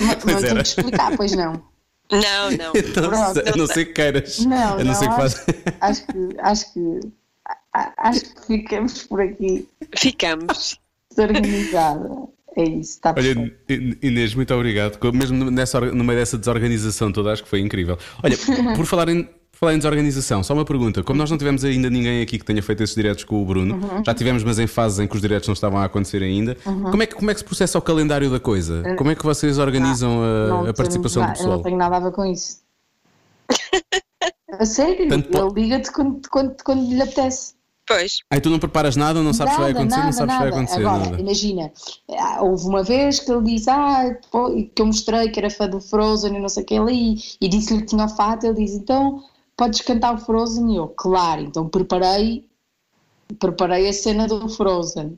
Ma- 0.00 0.06
mas 0.06 0.24
Pois 0.24 0.36
tenho 0.36 0.46
era. 0.50 0.62
que 0.62 0.68
explicar, 0.68 1.16
pois 1.16 1.32
não. 1.32 1.52
Não, 2.10 2.50
não. 2.50 2.72
Então, 2.76 3.08
Pronto. 3.08 3.40
a 3.48 3.56
não 3.56 3.66
ser 3.66 3.86
que 3.86 3.92
queiras. 3.92 4.38
Não, 4.44 4.78
a 4.78 4.84
não, 4.84 4.94
ser 4.94 5.08
que 5.08 5.20
acho, 5.20 5.36
acho 5.80 6.06
que 6.06 6.40
acho 6.40 6.72
que 6.74 7.00
acho 7.74 8.20
que 8.34 8.46
ficamos 8.46 9.02
por 9.04 9.20
aqui 9.20 9.66
Ficamos. 9.96 10.78
desorganizada. 11.10 12.10
É 12.54 12.64
isso, 12.64 12.92
está 12.96 13.14
Olha, 13.16 13.50
Inês, 14.02 14.34
muito 14.34 14.52
obrigado. 14.54 14.98
Mesmo 15.14 15.50
nessa, 15.50 15.80
no 15.80 16.04
meio 16.04 16.18
dessa 16.18 16.36
desorganização 16.36 17.10
toda, 17.10 17.32
acho 17.32 17.42
que 17.42 17.48
foi 17.48 17.60
incrível. 17.60 17.96
Olha, 18.22 18.36
por 18.76 18.84
falar 18.84 19.08
em, 19.08 19.26
falar 19.62 19.74
em 19.74 19.78
desorganização, 19.78 20.42
só 20.42 20.54
uma 20.54 20.64
pergunta. 20.64 21.04
Como 21.04 21.16
nós 21.16 21.30
não 21.30 21.38
tivemos 21.38 21.62
ainda 21.64 21.88
ninguém 21.88 22.20
aqui 22.20 22.36
que 22.36 22.44
tenha 22.44 22.60
feito 22.60 22.82
esses 22.82 22.96
diretos 22.96 23.22
com 23.22 23.40
o 23.40 23.44
Bruno, 23.44 23.74
Uhum. 23.76 24.02
já 24.04 24.12
tivemos, 24.12 24.42
mas 24.42 24.58
em 24.58 24.66
fases 24.66 24.98
em 24.98 25.06
que 25.06 25.14
os 25.14 25.22
diretos 25.22 25.46
não 25.46 25.52
estavam 25.52 25.78
a 25.78 25.84
acontecer 25.84 26.20
ainda, 26.20 26.56
como, 26.64 27.00
é 27.00 27.06
que, 27.06 27.14
como 27.14 27.30
é 27.30 27.34
que 27.34 27.38
se 27.38 27.44
processa 27.44 27.78
o 27.78 27.82
calendário 27.82 28.28
da 28.28 28.40
coisa? 28.40 28.82
Como 28.98 29.10
é 29.12 29.14
que 29.14 29.22
vocês 29.24 29.58
organizam 29.58 30.20
a- 30.20 30.48
Não 30.48 30.56
a, 30.56 30.60
temos 30.62 30.76
participação 30.76 31.22
do 31.22 31.28
Eu 31.28 31.32
pessoal? 31.34 31.50
não 31.58 31.62
tenho 31.62 31.76
nada 31.76 31.96
a 31.96 32.00
ver 32.00 32.10
com 32.10 32.24
isso. 32.24 32.56
A 34.58 34.66
sério, 34.66 35.08
Tanto 35.08 35.28
po- 35.30 35.38
ele 35.38 35.62
liga-te 35.62 35.92
quando, 35.92 36.20
quando, 36.28 36.56
quando 36.64 36.92
lhe 36.92 37.00
apetece. 37.00 37.54
Pois. 37.86 38.18
Aí 38.30 38.40
tu 38.40 38.48
não 38.50 38.58
preparas 38.58 38.96
nada, 38.96 39.22
não 39.22 39.32
sabes 39.32 39.54
o 39.54 39.56
que 39.56 39.62
vai 39.62 39.72
Nada, 39.72 39.80
acontecer, 39.80 40.00
não 40.00 40.04
nada, 40.06 40.16
sabes 40.16 40.34
o 40.34 40.38
que 40.38 40.42
vai 40.42 40.52
acontecer. 40.52 40.86
Agora, 40.86 41.04
nada. 41.10 41.20
imagina, 41.20 41.72
ah, 42.18 42.42
houve 42.42 42.66
uma 42.66 42.82
vez 42.82 43.18
que 43.20 43.32
ele 43.32 43.42
disse 43.42 43.70
ah, 43.70 44.14
que 44.74 44.82
eu 44.82 44.86
mostrei 44.86 45.28
que 45.30 45.40
era 45.40 45.50
fã 45.50 45.68
do 45.68 45.80
Frozen 45.80 46.36
e 46.36 46.40
não 46.40 46.48
sei 46.48 46.62
o 46.62 46.66
que 46.66 46.76
ali, 46.76 47.16
e 47.40 47.48
disse-lhe 47.48 47.80
que 47.80 47.86
tinha 47.86 48.04
o 48.04 48.08
fato, 48.08 48.44
ele 48.46 48.54
disse, 48.64 48.76
então 48.76 49.22
podes 49.62 49.80
cantar 49.82 50.14
o 50.14 50.18
Frozen? 50.18 50.72
E 50.72 50.76
eu, 50.76 50.88
claro, 50.88 51.42
então 51.42 51.68
preparei, 51.68 52.44
preparei 53.38 53.88
a 53.88 53.92
cena 53.92 54.26
do 54.26 54.48
Frozen. 54.48 55.16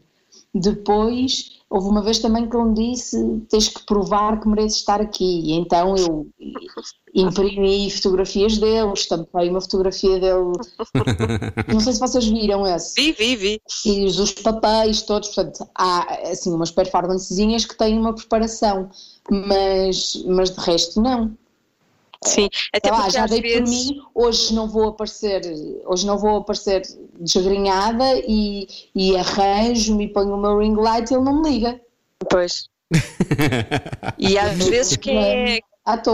Depois, 0.55 1.61
houve 1.71 1.89
uma 1.89 2.03
vez 2.03 2.19
também 2.19 2.49
que 2.49 2.55
ele 2.55 2.67
me 2.67 2.75
disse, 2.75 3.17
tens 3.49 3.69
que 3.69 3.85
provar 3.87 4.41
que 4.41 4.47
mereces 4.47 4.79
estar 4.79 5.01
aqui, 5.01 5.41
e 5.47 5.53
então 5.53 5.97
eu 5.97 6.27
imprimi 7.15 7.91
fotografias 7.91 8.59
dele, 8.59 8.93
estampei 8.93 9.49
uma 9.49 9.61
fotografia 9.61 10.21
dele, 10.21 10.53
não 11.73 11.81
sei 11.81 11.93
se 11.95 12.01
vocês 12.01 12.27
viram 12.27 12.67
esse 12.67 12.95
Vi, 12.95 13.13
vi, 13.13 13.37
vi. 13.37 13.61
e 13.87 14.05
os 14.05 14.33
papéis 14.33 15.03
todos, 15.03 15.31
portanto, 15.31 15.67
há 15.75 16.31
assim 16.31 16.53
umas 16.53 16.71
performancezinhas 16.71 17.65
que 17.65 17.77
têm 17.77 17.99
uma 17.99 18.15
preparação, 18.15 18.91
mas, 19.31 20.23
mas 20.27 20.51
de 20.51 20.61
resto 20.61 21.01
não. 21.01 21.35
Sim. 22.25 22.49
Até 22.73 22.91
lá, 22.91 23.09
já 23.09 23.27
dei 23.27 23.43
por 23.43 23.49
vezes. 23.49 23.91
mim, 23.91 24.03
hoje 24.15 24.55
não 24.55 24.69
vou 24.69 24.89
aparecer, 24.89 25.43
hoje 25.85 26.07
não 26.07 26.19
vou 26.19 26.39
aparecer 26.39 26.83
desgrenhada 27.19 28.05
e, 28.27 28.67
e 28.95 29.17
arranjo-me 29.17 30.05
e 30.05 30.09
ponho 30.09 30.35
o 30.35 30.41
meu 30.41 30.59
ring 30.59 30.75
light 30.75 31.11
e 31.11 31.15
ele 31.15 31.25
não 31.25 31.43
me 31.43 31.51
liga. 31.51 31.81
Pois. 32.31 32.69
E 34.19 34.39
às 34.39 34.57
vezes 34.65 34.97
quem 34.97 35.19
é. 35.19 35.61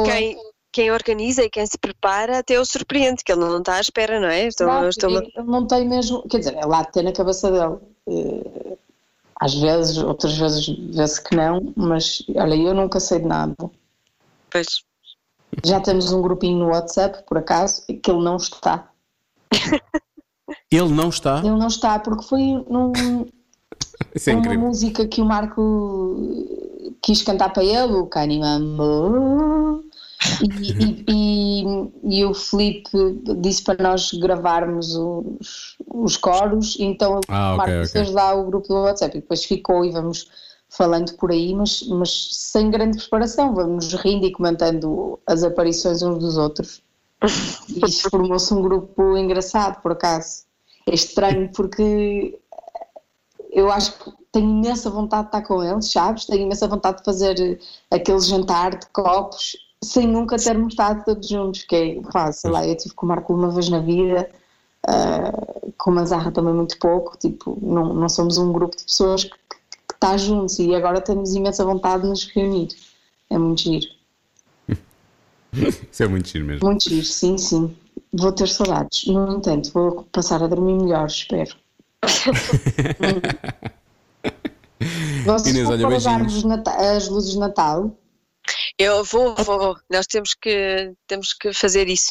Quem, 0.04 0.36
quem 0.72 0.90
organiza 0.90 1.44
e 1.44 1.50
quem 1.50 1.64
se 1.64 1.78
prepara 1.78 2.38
até 2.38 2.58
o 2.58 2.64
surpreende, 2.64 3.22
que 3.24 3.30
ele 3.32 3.40
não 3.40 3.58
está 3.58 3.76
à 3.76 3.80
espera, 3.80 4.18
não 4.18 4.28
é? 4.28 4.46
Estou, 4.46 4.66
Exato, 4.66 4.88
estou 4.88 5.10
ele 5.10 5.32
não 5.44 5.66
tem 5.66 5.88
mesmo, 5.88 6.26
quer 6.28 6.38
dizer, 6.38 6.54
é 6.56 6.66
lá 6.66 6.82
de 6.82 6.92
ter 6.92 7.02
na 7.02 7.12
cabeça 7.12 7.50
dele. 7.50 7.78
Eh, 8.08 8.76
Às 9.40 9.54
vezes, 9.54 9.98
outras 9.98 10.36
vezes 10.36 10.66
vê-se 10.68 11.22
que 11.22 11.36
não, 11.36 11.72
mas 11.76 12.22
olha, 12.34 12.54
eu 12.54 12.74
nunca 12.74 12.98
sei 13.00 13.20
de 13.20 13.26
nada. 13.26 13.54
Pois. 14.50 14.82
Já 15.64 15.80
temos 15.80 16.12
um 16.12 16.22
grupinho 16.22 16.58
no 16.58 16.68
WhatsApp, 16.68 17.24
por 17.26 17.38
acaso, 17.38 17.82
que 17.86 18.10
ele 18.10 18.22
não 18.22 18.36
está. 18.36 18.88
Ele 20.70 20.88
não 20.88 21.08
está. 21.08 21.38
Ele 21.40 21.50
não 21.56 21.66
está 21.66 21.98
porque 21.98 22.24
foi 22.24 22.40
num, 22.68 22.92
é 24.14 24.30
numa 24.32 24.40
incrível. 24.40 24.60
música 24.60 25.06
que 25.06 25.20
o 25.20 25.24
Marco 25.24 26.16
quis 27.02 27.22
cantar 27.22 27.52
para 27.52 27.64
ele, 27.64 27.94
o 27.94 28.06
Canimambo. 28.06 29.84
E, 30.42 30.44
e, 30.84 31.04
e, 31.08 32.18
e 32.20 32.24
o 32.26 32.34
Felipe 32.34 32.90
disse 33.38 33.62
para 33.62 33.82
nós 33.82 34.12
gravarmos 34.12 34.94
os, 34.94 35.76
os 35.88 36.16
coros, 36.18 36.76
então 36.78 37.16
o 37.16 37.20
Ah, 37.28 37.54
ok, 37.54 37.56
Marco 37.56 37.72
ok. 37.72 37.86
fez 37.86 38.10
lá 38.10 38.34
o 38.34 38.44
grupo 38.44 38.68
do 38.68 38.74
WhatsApp 38.82 39.16
e 39.16 39.20
depois 39.22 39.44
ficou 39.44 39.82
e 39.82 39.90
vamos 39.90 40.28
falando 40.70 41.12
por 41.14 41.30
aí, 41.30 41.54
mas, 41.54 41.82
mas 41.88 42.28
sem 42.32 42.70
grande 42.70 42.98
preparação, 42.98 43.54
vamos 43.54 43.92
rindo 43.92 44.24
e 44.26 44.32
comentando 44.32 45.18
as 45.26 45.42
aparições 45.42 46.02
uns 46.02 46.18
dos 46.18 46.36
outros. 46.36 46.82
E 47.68 47.92
formou-se 48.10 48.54
um 48.54 48.62
grupo 48.62 49.16
engraçado, 49.16 49.82
por 49.82 49.92
acaso. 49.92 50.44
É 50.86 50.94
estranho 50.94 51.50
porque 51.54 52.38
eu 53.50 53.70
acho 53.70 53.98
que 53.98 54.12
tenho 54.32 54.48
imensa 54.48 54.88
vontade 54.88 55.24
de 55.24 55.28
estar 55.36 55.42
com 55.42 55.62
eles, 55.62 55.90
sabes? 55.90 56.24
Tenho 56.24 56.42
imensa 56.42 56.66
vontade 56.66 56.98
de 56.98 57.04
fazer 57.04 57.60
aquele 57.90 58.20
jantar 58.20 58.78
de 58.78 58.86
copos 58.86 59.56
sem 59.82 60.06
nunca 60.06 60.36
termos 60.36 60.74
estado 60.74 61.04
todos 61.04 61.28
juntos, 61.28 61.64
que 61.64 62.00
é, 62.14 62.32
sei 62.32 62.50
lá, 62.50 62.66
eu 62.66 62.76
tive 62.76 62.94
com 62.94 63.06
o 63.06 63.08
Marco 63.08 63.34
uma 63.34 63.50
vez 63.50 63.68
na 63.68 63.80
vida, 63.80 64.28
ah, 64.86 65.32
com 65.78 65.90
o 65.90 65.94
Manzarra 65.94 66.30
também 66.30 66.52
muito 66.52 66.78
pouco, 66.78 67.16
tipo, 67.16 67.58
não, 67.62 67.94
não 67.94 68.08
somos 68.08 68.36
um 68.36 68.52
grupo 68.52 68.76
de 68.76 68.84
pessoas 68.84 69.24
que, 69.24 69.34
que 70.00 70.06
está 70.06 70.16
juntos 70.16 70.58
e 70.58 70.74
agora 70.74 71.00
temos 71.00 71.34
imensa 71.34 71.64
vontade 71.64 72.02
de 72.04 72.08
nos 72.08 72.24
reunir. 72.26 72.68
É 73.28 73.36
muito 73.38 73.62
giro, 73.62 73.86
Isso 75.92 76.02
é 76.02 76.08
muito 76.08 76.28
giro 76.28 76.44
mesmo. 76.46 76.66
muito 76.66 76.88
giro, 76.88 77.04
sim, 77.04 77.36
sim. 77.36 77.76
Vou 78.12 78.32
ter 78.32 78.48
saudades. 78.48 79.06
No 79.06 79.36
entanto, 79.36 79.70
vou 79.72 80.04
passar 80.10 80.42
a 80.42 80.46
dormir 80.46 80.82
melhor, 80.82 81.06
espero. 81.06 81.54
Vocês 85.26 85.54
Inês, 85.54 85.68
vão 85.68 85.76
olha, 85.76 85.88
beijinhos. 85.88 86.44
as 86.66 87.08
luzes 87.08 87.32
de 87.32 87.38
Natal? 87.38 87.94
Eu 88.78 89.04
vou, 89.04 89.34
vou. 89.36 89.76
Nós 89.90 90.06
temos 90.06 90.32
que, 90.34 90.94
temos 91.06 91.34
que 91.34 91.52
fazer 91.52 91.88
isso. 91.88 92.10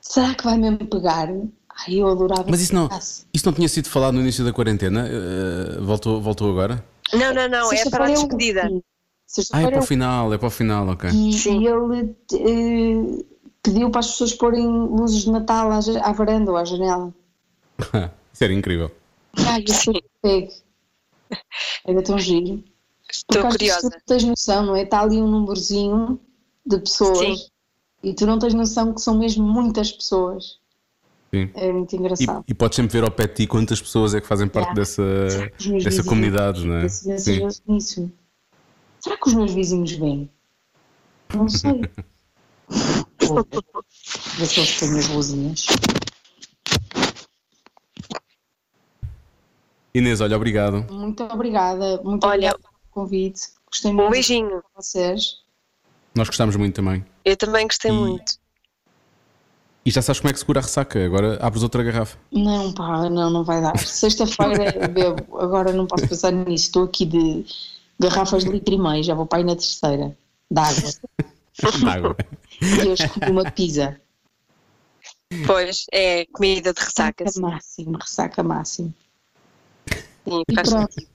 Será 0.00 0.34
que 0.34 0.42
vai 0.42 0.56
mesmo 0.56 0.86
pegar? 0.86 1.28
Ai, 1.86 1.94
eu 1.94 2.08
adorava 2.08 2.44
Mas 2.48 2.60
isso 2.60 2.74
não, 2.74 2.88
isso 3.32 3.46
não 3.46 3.52
tinha 3.52 3.68
sido 3.68 3.88
falado 3.88 4.14
no 4.14 4.20
início 4.20 4.44
da 4.44 4.52
quarentena? 4.52 5.08
Eh, 5.08 5.80
voltou, 5.80 6.20
voltou 6.20 6.50
agora? 6.50 6.84
Não, 7.12 7.32
não, 7.32 7.48
não, 7.48 7.72
é 7.72 7.88
para 7.88 8.06
a 8.06 8.10
eu 8.10 8.14
despedida. 8.14 8.70
Ah, 9.52 9.62
é 9.62 9.66
para 9.66 9.76
o 9.76 9.78
eu 9.78 9.86
final, 9.86 10.34
é 10.34 10.38
para 10.38 10.48
o 10.48 10.50
final, 10.50 10.88
ok. 10.88 11.08
E, 11.10 11.32
Sim. 11.32 11.66
ele 11.66 12.16
eh, 12.34 13.24
pediu 13.62 13.90
para 13.90 14.00
as 14.00 14.08
pessoas 14.08 14.34
porem 14.34 14.66
luzes 14.66 15.22
de 15.22 15.30
Natal 15.30 15.70
à, 15.70 15.78
à 16.02 16.12
varanda 16.12 16.50
ou 16.50 16.56
à 16.56 16.64
janela. 16.64 17.14
Isso 18.32 18.44
era 18.44 18.52
incrível. 18.52 18.90
Ai, 19.36 19.64
eu 19.66 19.74
sou 19.74 19.94
pegue. 20.22 20.52
Era 21.86 22.02
tão 22.02 22.18
giro. 22.18 22.62
Estou 23.10 23.42
curiosa. 23.48 23.90
tu 23.90 23.98
tens 24.06 24.24
noção, 24.24 24.66
não 24.66 24.76
é? 24.76 24.82
Está 24.82 25.00
ali 25.00 25.20
um 25.20 25.28
númerozinho 25.28 26.20
de 26.64 26.78
pessoas 26.78 27.40
Sim. 27.40 27.46
e 28.02 28.14
tu 28.14 28.26
não 28.26 28.38
tens 28.38 28.54
noção 28.54 28.92
que 28.94 29.00
são 29.00 29.18
mesmo 29.18 29.44
muitas 29.44 29.90
pessoas. 29.90 30.59
Sim. 31.32 31.48
É 31.54 31.72
muito 31.72 31.94
E, 31.94 31.98
engraçado. 31.98 32.44
e 32.48 32.54
podes 32.54 32.76
sempre 32.76 32.92
ver 32.92 33.04
ao 33.04 33.10
pé 33.10 33.26
de 33.26 33.34
ti 33.34 33.46
quantas 33.46 33.80
pessoas 33.80 34.14
é 34.14 34.20
que 34.20 34.26
fazem 34.26 34.48
parte 34.48 34.70
Yeah. 34.70 34.80
dessa, 34.80 35.82
dessa 35.84 36.02
comunidade, 36.04 36.64
não 36.66 36.76
é? 36.76 36.82
Nisso. 36.82 38.10
Será 39.00 39.16
que 39.16 39.28
os 39.28 39.34
meus 39.34 39.52
vizinhos 39.54 39.92
vêm? 39.92 40.28
Não 41.34 41.48
sei. 41.48 41.82
Vou 43.20 43.44
ver. 43.44 43.64
Ver 44.38 44.46
se 44.46 44.60
eles 44.60 44.80
têm 44.80 44.98
as 44.98 45.08
luzinhas. 45.08 45.66
Inês, 49.94 50.20
olha, 50.20 50.36
obrigado. 50.36 50.84
Muito 50.92 51.22
obrigada. 51.24 52.00
Muito 52.02 52.24
Olha, 52.26 52.50
obrigada 52.50 52.58
pelo 52.58 52.72
convite. 52.90 53.40
Gostei 53.70 53.90
Um 53.90 53.94
muito 53.94 54.06
de 54.08 54.12
beijinho. 54.12 54.62
vocês. 54.74 55.38
Nós 56.14 56.28
gostámos 56.28 56.56
muito 56.56 56.74
também. 56.74 57.04
Eu 57.24 57.36
também 57.36 57.66
gostei 57.66 57.90
E- 57.90 57.94
muito. 57.94 58.32
E 59.84 59.90
já 59.90 60.02
sabes 60.02 60.20
como 60.20 60.30
é 60.30 60.32
que 60.34 60.38
segura 60.38 60.60
a 60.60 60.62
ressaca, 60.62 61.02
agora 61.04 61.38
abres 61.40 61.62
outra 61.62 61.82
garrafa. 61.82 62.18
Não, 62.30 62.72
pá, 62.72 63.08
não, 63.08 63.30
não 63.30 63.44
vai 63.44 63.62
dar. 63.62 63.78
Sexta-feira 63.78 64.88
bebo. 64.88 65.38
Agora 65.38 65.72
não 65.72 65.86
posso 65.86 66.06
pensar 66.06 66.30
nisso. 66.32 66.66
Estou 66.66 66.84
aqui 66.84 67.06
de 67.06 67.44
garrafas 67.98 68.44
de 68.44 68.50
litro 68.50 68.74
e 68.74 68.78
meio. 68.78 69.02
Já 69.02 69.14
vou 69.14 69.26
para 69.26 69.38
aí 69.38 69.44
na 69.44 69.54
terceira. 69.56 70.16
De 70.50 70.60
água. 70.60 70.90
De 71.78 71.88
água. 71.88 72.16
E 72.62 72.86
eu 72.86 72.94
escolhi 72.94 73.30
uma 73.30 73.50
pizza. 73.50 74.00
Pois, 75.46 75.86
é 75.92 76.26
comida 76.26 76.72
de 76.74 76.80
ressaca. 76.80 77.24
Ressaca 77.24 77.40
máximo. 77.48 77.98
Ressaca 77.98 78.42
máximo. 78.42 78.94
Sim, 80.24 80.42
E 80.48 80.54
faz 80.54 80.68
pronto. 80.68 80.92
sentido. 80.92 81.10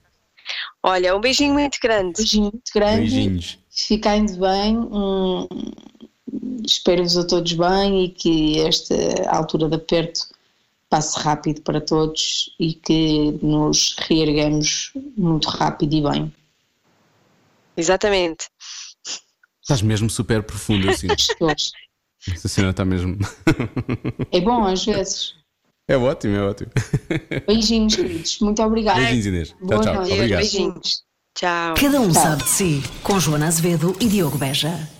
Olha, 0.82 1.16
um 1.16 1.20
beijinho 1.20 1.52
muito 1.54 1.78
grande. 1.82 2.14
Beijinho 2.16 2.44
muito 2.52 2.70
grande. 2.74 2.98
Beijinhos. 3.00 3.58
Fiquem 3.70 4.26
bem. 4.38 4.78
hum, 4.78 5.46
Espero-vos 6.64 7.16
a 7.16 7.24
todos 7.24 7.52
bem 7.52 8.04
e 8.04 8.08
que 8.08 8.60
esta 8.60 8.94
altura 9.28 9.68
de 9.68 9.76
aperto 9.76 10.20
passe 10.88 11.18
rápido 11.20 11.60
para 11.62 11.80
todos 11.80 12.54
e 12.58 12.74
que 12.74 13.32
nos 13.42 13.94
reerguemos 13.98 14.92
muito 15.16 15.48
rápido 15.48 15.94
e 15.94 16.02
bem. 16.02 16.34
Exatamente. 17.76 18.48
Estás 19.62 19.82
mesmo 19.82 20.08
super 20.08 20.42
profundo 20.42 20.90
assim. 20.90 21.08
Todos. 21.38 21.72
Essa 22.32 22.48
cena 22.48 22.70
está 22.70 22.84
mesmo. 22.84 23.16
É 24.32 24.40
bom 24.40 24.64
às 24.64 24.84
vezes. 24.84 25.34
É 25.88 25.96
ótimo, 25.96 26.34
é 26.36 26.42
ótimo. 26.42 26.70
Beijinhos, 27.46 27.94
queridos. 27.94 28.38
Muito 28.40 28.62
obrigada. 28.62 28.98
Beijinhos, 29.00 29.26
Inês. 29.26 29.48
Tchau, 29.50 29.58
Boa 29.60 29.80
tchau. 29.80 29.94
noite. 29.94 30.12
Obrigado. 30.12 30.40
Beijinhos. 30.40 31.04
Tchau. 31.34 31.74
Cada 31.80 32.00
um 32.00 32.10
Tchau. 32.10 32.22
sabe 32.22 32.42
de 32.42 32.48
si, 32.48 32.82
com 33.02 33.20
Joana 33.20 33.46
Azevedo 33.46 33.96
e 34.00 34.08
Diogo 34.08 34.38
Beja. 34.38 34.95